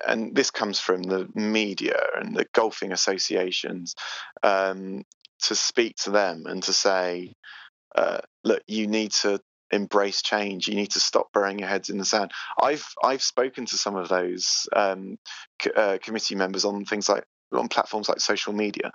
and 0.07 0.35
this 0.35 0.51
comes 0.51 0.79
from 0.79 1.03
the 1.03 1.29
media 1.35 1.99
and 2.17 2.37
the 2.37 2.47
golfing 2.53 2.93
associations 2.93 3.95
um, 4.43 5.03
to 5.43 5.55
speak 5.55 5.97
to 5.97 6.11
them 6.11 6.45
and 6.47 6.63
to 6.63 6.73
say, 6.73 7.35
uh, 7.95 8.21
look, 8.45 8.63
you 8.67 8.87
need 8.87 9.13
to 9.13 9.41
embrace 9.71 10.23
change. 10.23 10.69
You 10.69 10.75
need 10.75 10.93
to 10.93 11.01
stop 11.01 11.33
burying 11.33 11.59
your 11.59 11.69
heads 11.69 11.91
in 11.91 11.99
the 11.99 12.05
sand. 12.05 12.31
I've 12.61 12.87
I've 13.03 13.23
spoken 13.23 13.67
to 13.67 13.77
some 13.77 13.97
of 13.97 14.09
those 14.09 14.67
um, 14.75 15.19
c- 15.61 15.73
uh, 15.75 15.99
committee 16.01 16.35
members 16.37 16.65
on 16.65 16.85
things 16.85 17.09
like 17.09 17.25
on 17.53 17.69
platforms 17.69 18.09
like 18.09 18.21
social 18.21 18.53
media, 18.53 18.93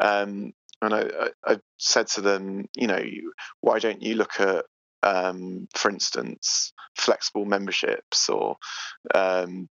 um, 0.00 0.52
and 0.82 0.94
I, 0.94 1.00
I, 1.00 1.30
I, 1.44 1.56
said 1.78 2.06
to 2.08 2.20
them, 2.20 2.66
you 2.76 2.86
know, 2.86 3.02
why 3.60 3.78
don't 3.78 4.02
you 4.02 4.14
look 4.14 4.38
at, 4.40 4.64
um, 5.02 5.68
for 5.74 5.90
instance, 5.90 6.72
flexible 6.96 7.44
memberships 7.44 8.28
or 8.28 8.56
um, 9.14 9.68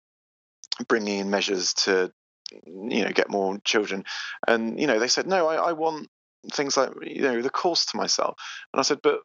bringing 0.89 1.21
in 1.21 1.31
measures 1.31 1.75
to 1.75 2.13
you 2.53 3.05
know 3.05 3.11
get 3.13 3.31
more 3.31 3.59
children. 3.65 4.05
And 4.47 4.79
you 4.79 4.87
know 4.87 4.99
they 4.99 5.09
said 5.09 5.27
no 5.27 5.49
I, 5.49 5.57
I 5.57 5.73
want 5.73 6.09
things 6.53 6.77
like 6.77 6.91
you 7.03 7.23
know 7.23 7.43
the 7.43 7.51
course 7.51 7.87
to 7.87 7.97
myself. 7.97 8.37
And 8.73 8.81
i 8.81 8.83
said 8.83 9.01
but 9.03 9.21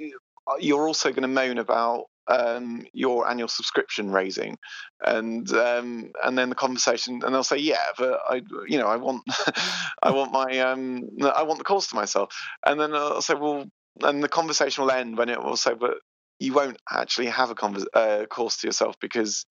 uh, 0.00 0.56
you're 0.58 0.86
also 0.86 1.10
going 1.10 1.22
to 1.22 1.28
moan 1.28 1.58
about 1.58 2.04
um, 2.28 2.86
your 2.92 3.28
annual 3.28 3.48
subscription 3.48 4.12
raising. 4.12 4.56
And 5.04 5.50
um, 5.52 6.12
and 6.22 6.38
then 6.38 6.48
the 6.48 6.54
conversation 6.54 7.20
and 7.24 7.34
they'll 7.34 7.42
say 7.42 7.56
yeah 7.56 7.86
but 7.98 8.20
i 8.28 8.42
you 8.68 8.78
know 8.78 8.86
i 8.86 8.96
want 8.96 9.22
i 10.02 10.10
want 10.10 10.32
my 10.32 10.58
um, 10.60 11.08
i 11.34 11.42
want 11.42 11.58
the 11.58 11.64
course 11.64 11.88
to 11.88 11.96
myself. 11.96 12.34
And 12.64 12.80
then 12.80 12.94
i'll 12.94 13.22
say 13.22 13.34
well 13.34 13.64
and 14.02 14.22
the 14.22 14.28
conversation 14.28 14.84
will 14.84 14.92
end 14.92 15.18
when 15.18 15.28
it 15.28 15.42
will 15.42 15.56
say 15.56 15.74
but 15.74 15.94
you 16.38 16.54
won't 16.54 16.78
actually 16.90 17.26
have 17.26 17.50
a 17.50 17.54
converse, 17.54 17.86
uh, 17.92 18.24
course 18.30 18.58
to 18.58 18.66
yourself 18.66 18.96
because 19.00 19.44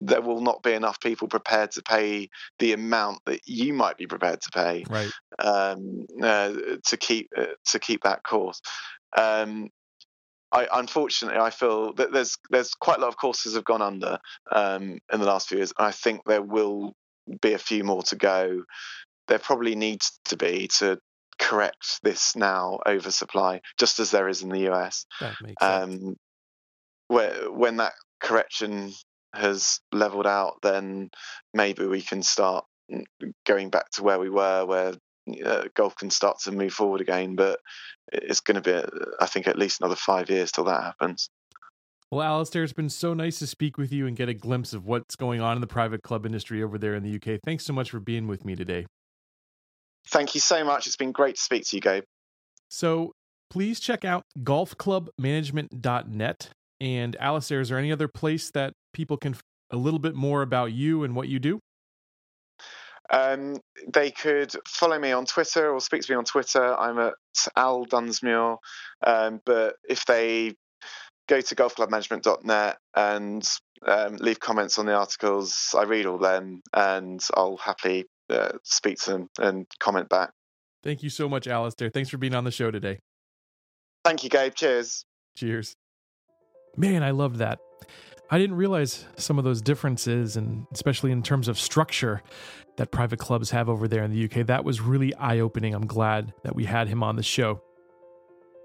there 0.00 0.20
will 0.20 0.40
not 0.40 0.62
be 0.62 0.72
enough 0.72 1.00
people 1.00 1.28
prepared 1.28 1.70
to 1.72 1.82
pay 1.82 2.28
the 2.58 2.72
amount 2.72 3.18
that 3.26 3.40
you 3.46 3.72
might 3.72 3.96
be 3.96 4.06
prepared 4.06 4.40
to 4.42 4.50
pay 4.50 4.84
right. 4.88 5.10
um, 5.38 6.06
uh, 6.22 6.52
to 6.84 6.96
keep 6.96 7.28
uh, 7.36 7.46
to 7.66 7.78
keep 7.78 8.02
that 8.02 8.22
course. 8.22 8.60
Um, 9.16 9.70
I, 10.52 10.68
unfortunately, 10.72 11.40
I 11.40 11.50
feel 11.50 11.92
that 11.94 12.12
there's 12.12 12.36
there's 12.50 12.74
quite 12.74 12.98
a 12.98 13.00
lot 13.00 13.08
of 13.08 13.16
courses 13.16 13.54
have 13.54 13.64
gone 13.64 13.82
under 13.82 14.18
um, 14.52 14.98
in 15.12 15.20
the 15.20 15.26
last 15.26 15.48
few 15.48 15.58
years. 15.58 15.72
I 15.78 15.92
think 15.92 16.22
there 16.24 16.42
will 16.42 16.94
be 17.40 17.54
a 17.54 17.58
few 17.58 17.82
more 17.82 18.02
to 18.04 18.16
go. 18.16 18.62
There 19.28 19.38
probably 19.38 19.74
needs 19.74 20.20
to 20.26 20.36
be 20.36 20.68
to 20.78 20.98
correct 21.38 22.00
this 22.02 22.36
now 22.36 22.78
oversupply, 22.86 23.60
just 23.78 23.98
as 23.98 24.10
there 24.10 24.28
is 24.28 24.42
in 24.42 24.50
the 24.50 24.70
US. 24.70 25.06
That 25.20 25.34
makes 25.42 25.60
sense. 25.60 26.04
Um, 26.04 26.16
where 27.08 27.50
when 27.50 27.76
that 27.76 27.92
correction 28.20 28.92
has 29.36 29.80
leveled 29.92 30.26
out, 30.26 30.58
then 30.62 31.10
maybe 31.54 31.86
we 31.86 32.02
can 32.02 32.22
start 32.22 32.64
going 33.46 33.70
back 33.70 33.90
to 33.92 34.02
where 34.02 34.18
we 34.18 34.30
were, 34.30 34.64
where 34.64 34.94
uh, 35.44 35.64
golf 35.74 35.96
can 35.96 36.10
start 36.10 36.38
to 36.40 36.52
move 36.52 36.72
forward 36.72 37.00
again. 37.00 37.36
But 37.36 37.60
it's 38.12 38.40
going 38.40 38.60
to 38.60 38.60
be, 38.60 38.74
I 39.20 39.26
think, 39.26 39.46
at 39.46 39.58
least 39.58 39.80
another 39.80 39.96
five 39.96 40.30
years 40.30 40.52
till 40.52 40.64
that 40.64 40.82
happens. 40.82 41.28
Well, 42.10 42.22
Alistair, 42.22 42.62
it's 42.62 42.72
been 42.72 42.88
so 42.88 43.14
nice 43.14 43.40
to 43.40 43.48
speak 43.48 43.78
with 43.78 43.92
you 43.92 44.06
and 44.06 44.16
get 44.16 44.28
a 44.28 44.34
glimpse 44.34 44.72
of 44.72 44.86
what's 44.86 45.16
going 45.16 45.40
on 45.40 45.56
in 45.56 45.60
the 45.60 45.66
private 45.66 46.02
club 46.02 46.24
industry 46.24 46.62
over 46.62 46.78
there 46.78 46.94
in 46.94 47.02
the 47.02 47.16
UK. 47.16 47.40
Thanks 47.44 47.64
so 47.64 47.72
much 47.72 47.90
for 47.90 47.98
being 47.98 48.28
with 48.28 48.44
me 48.44 48.54
today. 48.54 48.86
Thank 50.08 50.36
you 50.36 50.40
so 50.40 50.64
much. 50.64 50.86
It's 50.86 50.96
been 50.96 51.10
great 51.10 51.34
to 51.34 51.40
speak 51.40 51.66
to 51.66 51.76
you, 51.76 51.80
Gabe. 51.80 52.04
So 52.68 53.10
please 53.50 53.80
check 53.80 54.04
out 54.04 54.22
golfclubmanagement.net. 54.38 56.50
And 56.80 57.16
Alistair, 57.16 57.60
is 57.60 57.70
there 57.70 57.78
any 57.78 57.92
other 57.92 58.08
place 58.08 58.50
that 58.50 58.74
people 58.92 59.16
can 59.16 59.36
a 59.70 59.76
little 59.76 59.98
bit 59.98 60.14
more 60.14 60.42
about 60.42 60.72
you 60.72 61.04
and 61.04 61.16
what 61.16 61.28
you 61.28 61.38
do? 61.38 61.60
Um, 63.08 63.56
they 63.92 64.10
could 64.10 64.52
follow 64.66 64.98
me 64.98 65.12
on 65.12 65.26
Twitter 65.26 65.72
or 65.72 65.80
speak 65.80 66.02
to 66.02 66.12
me 66.12 66.16
on 66.16 66.24
Twitter. 66.24 66.74
I'm 66.76 66.98
at 66.98 67.14
Al 67.56 67.86
Dunsmuir. 67.86 68.58
Um, 69.06 69.40
but 69.44 69.76
if 69.88 70.04
they 70.06 70.54
go 71.28 71.40
to 71.40 71.54
golfclubmanagement.net 71.54 72.78
and 72.94 73.48
um, 73.86 74.16
leave 74.16 74.40
comments 74.40 74.78
on 74.78 74.86
the 74.86 74.94
articles. 74.94 75.74
I 75.76 75.84
read 75.84 76.06
all 76.06 76.18
them 76.18 76.62
and 76.72 77.22
I'll 77.34 77.56
happily 77.56 78.06
uh, 78.30 78.52
speak 78.62 78.98
to 79.02 79.12
them 79.12 79.28
and 79.38 79.66
comment 79.78 80.08
back. 80.08 80.30
Thank 80.82 81.02
you 81.02 81.10
so 81.10 81.28
much, 81.28 81.46
Alistair. 81.46 81.90
Thanks 81.90 82.10
for 82.10 82.18
being 82.18 82.34
on 82.34 82.44
the 82.44 82.50
show 82.50 82.70
today. 82.70 83.00
Thank 84.04 84.22
you, 84.22 84.30
Gabe. 84.30 84.54
Cheers. 84.54 85.04
Cheers. 85.36 85.74
Man, 86.76 87.02
I 87.02 87.10
loved 87.10 87.36
that. 87.36 87.58
I 88.28 88.38
didn't 88.38 88.56
realize 88.56 89.04
some 89.16 89.38
of 89.38 89.44
those 89.44 89.62
differences, 89.62 90.36
and 90.36 90.66
especially 90.72 91.12
in 91.12 91.22
terms 91.22 91.48
of 91.48 91.58
structure 91.58 92.22
that 92.76 92.90
private 92.90 93.18
clubs 93.18 93.50
have 93.50 93.68
over 93.68 93.88
there 93.88 94.02
in 94.02 94.10
the 94.10 94.24
UK. 94.24 94.46
That 94.46 94.64
was 94.64 94.80
really 94.80 95.14
eye 95.14 95.38
opening. 95.38 95.74
I'm 95.74 95.86
glad 95.86 96.34
that 96.42 96.54
we 96.54 96.64
had 96.64 96.88
him 96.88 97.02
on 97.02 97.16
the 97.16 97.22
show. 97.22 97.62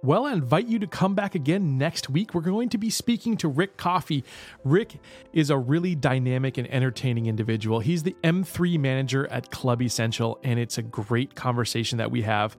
Well, 0.03 0.25
I 0.25 0.33
invite 0.33 0.65
you 0.65 0.79
to 0.79 0.87
come 0.87 1.13
back 1.13 1.35
again 1.35 1.77
next 1.77 2.09
week. 2.09 2.33
We're 2.33 2.41
going 2.41 2.69
to 2.69 2.79
be 2.79 2.89
speaking 2.89 3.37
to 3.37 3.47
Rick 3.47 3.77
Coffey. 3.77 4.23
Rick 4.63 4.95
is 5.31 5.51
a 5.51 5.57
really 5.57 5.93
dynamic 5.93 6.57
and 6.57 6.67
entertaining 6.73 7.27
individual. 7.27 7.81
He's 7.81 8.01
the 8.01 8.15
M3 8.23 8.79
manager 8.79 9.27
at 9.27 9.51
Club 9.51 9.79
Essential, 9.79 10.39
and 10.43 10.59
it's 10.59 10.79
a 10.79 10.81
great 10.81 11.35
conversation 11.35 11.99
that 11.99 12.09
we 12.09 12.23
have. 12.23 12.57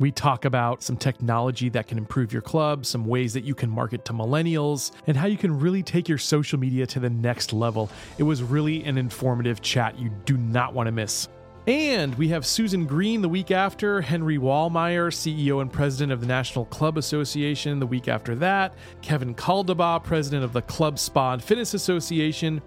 We 0.00 0.12
talk 0.12 0.44
about 0.44 0.82
some 0.82 0.96
technology 0.96 1.68
that 1.70 1.88
can 1.88 1.98
improve 1.98 2.32
your 2.32 2.42
club, 2.42 2.86
some 2.86 3.04
ways 3.04 3.34
that 3.34 3.42
you 3.42 3.54
can 3.54 3.68
market 3.68 4.04
to 4.04 4.12
millennials, 4.12 4.92
and 5.08 5.16
how 5.16 5.26
you 5.26 5.36
can 5.36 5.58
really 5.58 5.82
take 5.82 6.08
your 6.08 6.18
social 6.18 6.58
media 6.58 6.86
to 6.86 7.00
the 7.00 7.10
next 7.10 7.52
level. 7.52 7.90
It 8.16 8.22
was 8.22 8.42
really 8.42 8.84
an 8.84 8.96
informative 8.96 9.60
chat 9.60 9.98
you 9.98 10.10
do 10.24 10.36
not 10.36 10.72
want 10.72 10.86
to 10.86 10.92
miss. 10.92 11.28
And 11.68 12.14
we 12.14 12.28
have 12.28 12.46
Susan 12.46 12.86
Green 12.86 13.20
the 13.20 13.28
week 13.28 13.50
after, 13.50 14.00
Henry 14.00 14.38
Wallmeyer, 14.38 15.12
CEO 15.12 15.60
and 15.60 15.70
president 15.70 16.12
of 16.12 16.22
the 16.22 16.26
National 16.26 16.64
Club 16.64 16.96
Association, 16.96 17.78
the 17.78 17.86
week 17.86 18.08
after 18.08 18.34
that, 18.36 18.72
Kevin 19.02 19.34
Caldabaugh, 19.34 20.02
president 20.02 20.44
of 20.44 20.54
the 20.54 20.62
Club 20.62 20.98
Spa 20.98 21.34
and 21.34 21.44
Fitness 21.44 21.74
Association. 21.74 22.62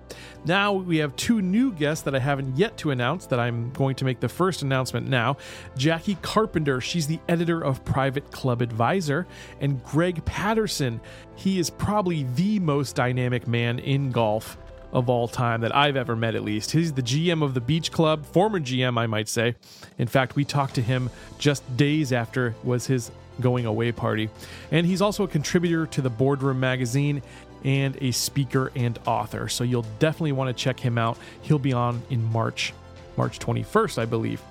Now 0.46 0.74
we 0.74 0.98
have 0.98 1.16
two 1.16 1.42
new 1.42 1.72
guests 1.72 2.04
that 2.04 2.14
I 2.14 2.20
haven't 2.20 2.56
yet 2.56 2.78
to 2.78 2.92
announce 2.92 3.26
that 3.26 3.40
I'm 3.40 3.72
going 3.72 3.96
to 3.96 4.06
make 4.06 4.20
the 4.20 4.30
first 4.30 4.62
announcement 4.62 5.08
now. 5.08 5.38
Jackie 5.76 6.20
Carpenter, 6.22 6.80
she's 6.80 7.08
the 7.08 7.20
editor 7.28 7.60
of 7.60 7.84
Private 7.84 8.30
Club 8.30 8.62
Advisor, 8.62 9.26
and 9.62 9.84
Greg 9.84 10.24
Patterson, 10.26 11.02
he 11.36 11.58
is 11.58 11.72
probably 11.72 12.28
the 12.36 12.60
most 12.60 12.96
dynamic 12.96 13.48
man 13.48 13.80
in 13.80 14.12
golf 14.12 14.60
of 14.92 15.10
all 15.10 15.28
time 15.28 15.62
that 15.62 15.76
I've 15.76 15.96
ever 15.96 16.16
met, 16.16 16.36
at 16.36 16.44
least. 16.44 16.72
He's 16.72 16.94
the 16.94 17.02
GM 17.02 17.44
of 17.44 17.54
the 17.54 17.62
Beach 17.62 17.92
Club, 17.92 18.26
former 18.26 18.60
GM, 18.60 18.98
I 18.98 19.08
might 19.08 19.30
say. 19.30 19.56
In 19.98 20.08
fact, 20.08 20.36
we 20.36 20.46
talked 20.46 20.76
to 20.76 20.82
him 20.82 21.10
just 21.38 21.78
days 21.78 22.12
after 22.12 22.56
was 22.64 22.88
his 22.88 23.12
going 23.40 23.66
away 23.66 23.92
party. 23.92 24.30
And 24.72 24.86
he's 24.86 25.02
also 25.02 25.24
a 25.24 25.28
contributor 25.28 25.86
to 25.88 26.02
the 26.02 26.10
Boardroom 26.10 26.60
magazine 26.60 27.22
and 27.64 27.98
a 28.02 28.12
speaker 28.12 28.72
and 28.76 29.00
author. 29.06 29.48
So 29.48 29.64
you'll 29.64 29.86
definitely 30.00 30.34
want 30.34 30.56
to 30.56 30.64
check 30.64 30.80
him 30.80 30.98
out. 30.98 31.18
He'll 31.42 31.60
be 31.60 31.74
on 31.74 32.02
in 32.10 32.24
March, 32.32 32.74
March 33.18 33.40
21st, 33.40 34.00
I 34.00 34.06
believe. 34.06 34.42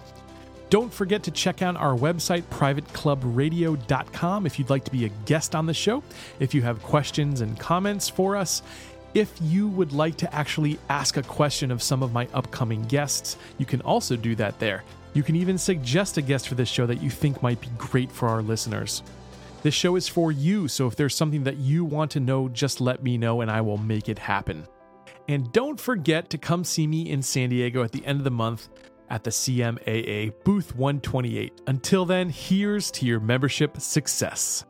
Don't 0.71 0.93
forget 0.95 1.25
to 1.25 1.33
check 1.33 1.63
out 1.63 1.77
our 1.77 1.97
website, 1.97 2.43
privateclubradio.com, 2.43 4.47
if 4.47 4.57
you'd 4.57 4.71
like 4.71 4.85
to 4.85 4.93
be 4.93 5.05
a 5.05 5.09
guest 5.27 5.57
on 5.57 5.67
the 5.67 5.75
show. 5.75 6.05
If 6.39 6.55
you 6.55 6.63
have 6.63 6.81
questions 6.81 7.41
and 7.41 7.59
comments 7.59 8.09
for 8.09 8.37
us, 8.37 8.63
if 9.15 9.33
you 9.41 9.69
would 9.69 9.93
like 9.93 10.17
to 10.19 10.35
actually 10.35 10.79
ask 10.89 11.17
a 11.17 11.23
question 11.23 11.71
of 11.71 11.83
some 11.83 12.03
of 12.03 12.13
my 12.13 12.29
upcoming 12.33 12.83
guests, 12.83 13.37
you 13.59 13.67
can 13.67 13.81
also 13.83 14.17
do 14.17 14.35
that 14.37 14.59
there. 14.59 14.85
You 15.15 15.23
can 15.23 15.35
even 15.37 15.59
suggest 15.59 16.17
a 16.17 16.23
guest 16.23 16.49
for 16.49 16.55
this 16.55 16.69
show 16.69 16.87
that 16.87 17.03
you 17.03 17.11
think 17.11 17.43
might 17.43 17.61
be 17.61 17.69
great 17.77 18.13
for 18.13 18.29
our 18.29 18.43
listeners. 18.43 19.03
This 19.63 19.75
show 19.75 19.97
is 19.97 20.09
for 20.09 20.33
you, 20.33 20.69
so 20.69 20.87
if 20.87 20.97
there's 20.97 21.15
something 21.15 21.45
that 21.45 21.57
you 21.57 21.85
want 21.85 22.13
to 22.13 22.21
know, 22.21 22.49
just 22.49 22.81
let 22.81 23.03
me 23.03 23.19
know 23.19 23.41
and 23.41 23.51
I 23.51 23.61
will 23.61 23.77
make 23.77 24.09
it 24.09 24.19
happen. 24.19 24.67
And 25.29 25.53
don't 25.53 25.79
forget 25.79 26.31
to 26.31 26.39
come 26.39 26.65
see 26.65 26.87
me 26.87 27.11
in 27.11 27.23
San 27.23 27.51
Diego 27.51 27.83
at 27.83 27.93
the 27.93 28.05
end 28.07 28.19
of 28.19 28.25
the 28.25 28.31
month 28.31 28.69
at 29.11 29.25
the 29.25 29.31
CMAA 29.31 30.33
booth 30.45 30.75
128. 30.77 31.61
Until 31.67 32.05
then, 32.05 32.31
here's 32.31 32.91
to 32.93 33.05
your 33.05 33.21
membership 33.21 33.81
success. 33.81 34.65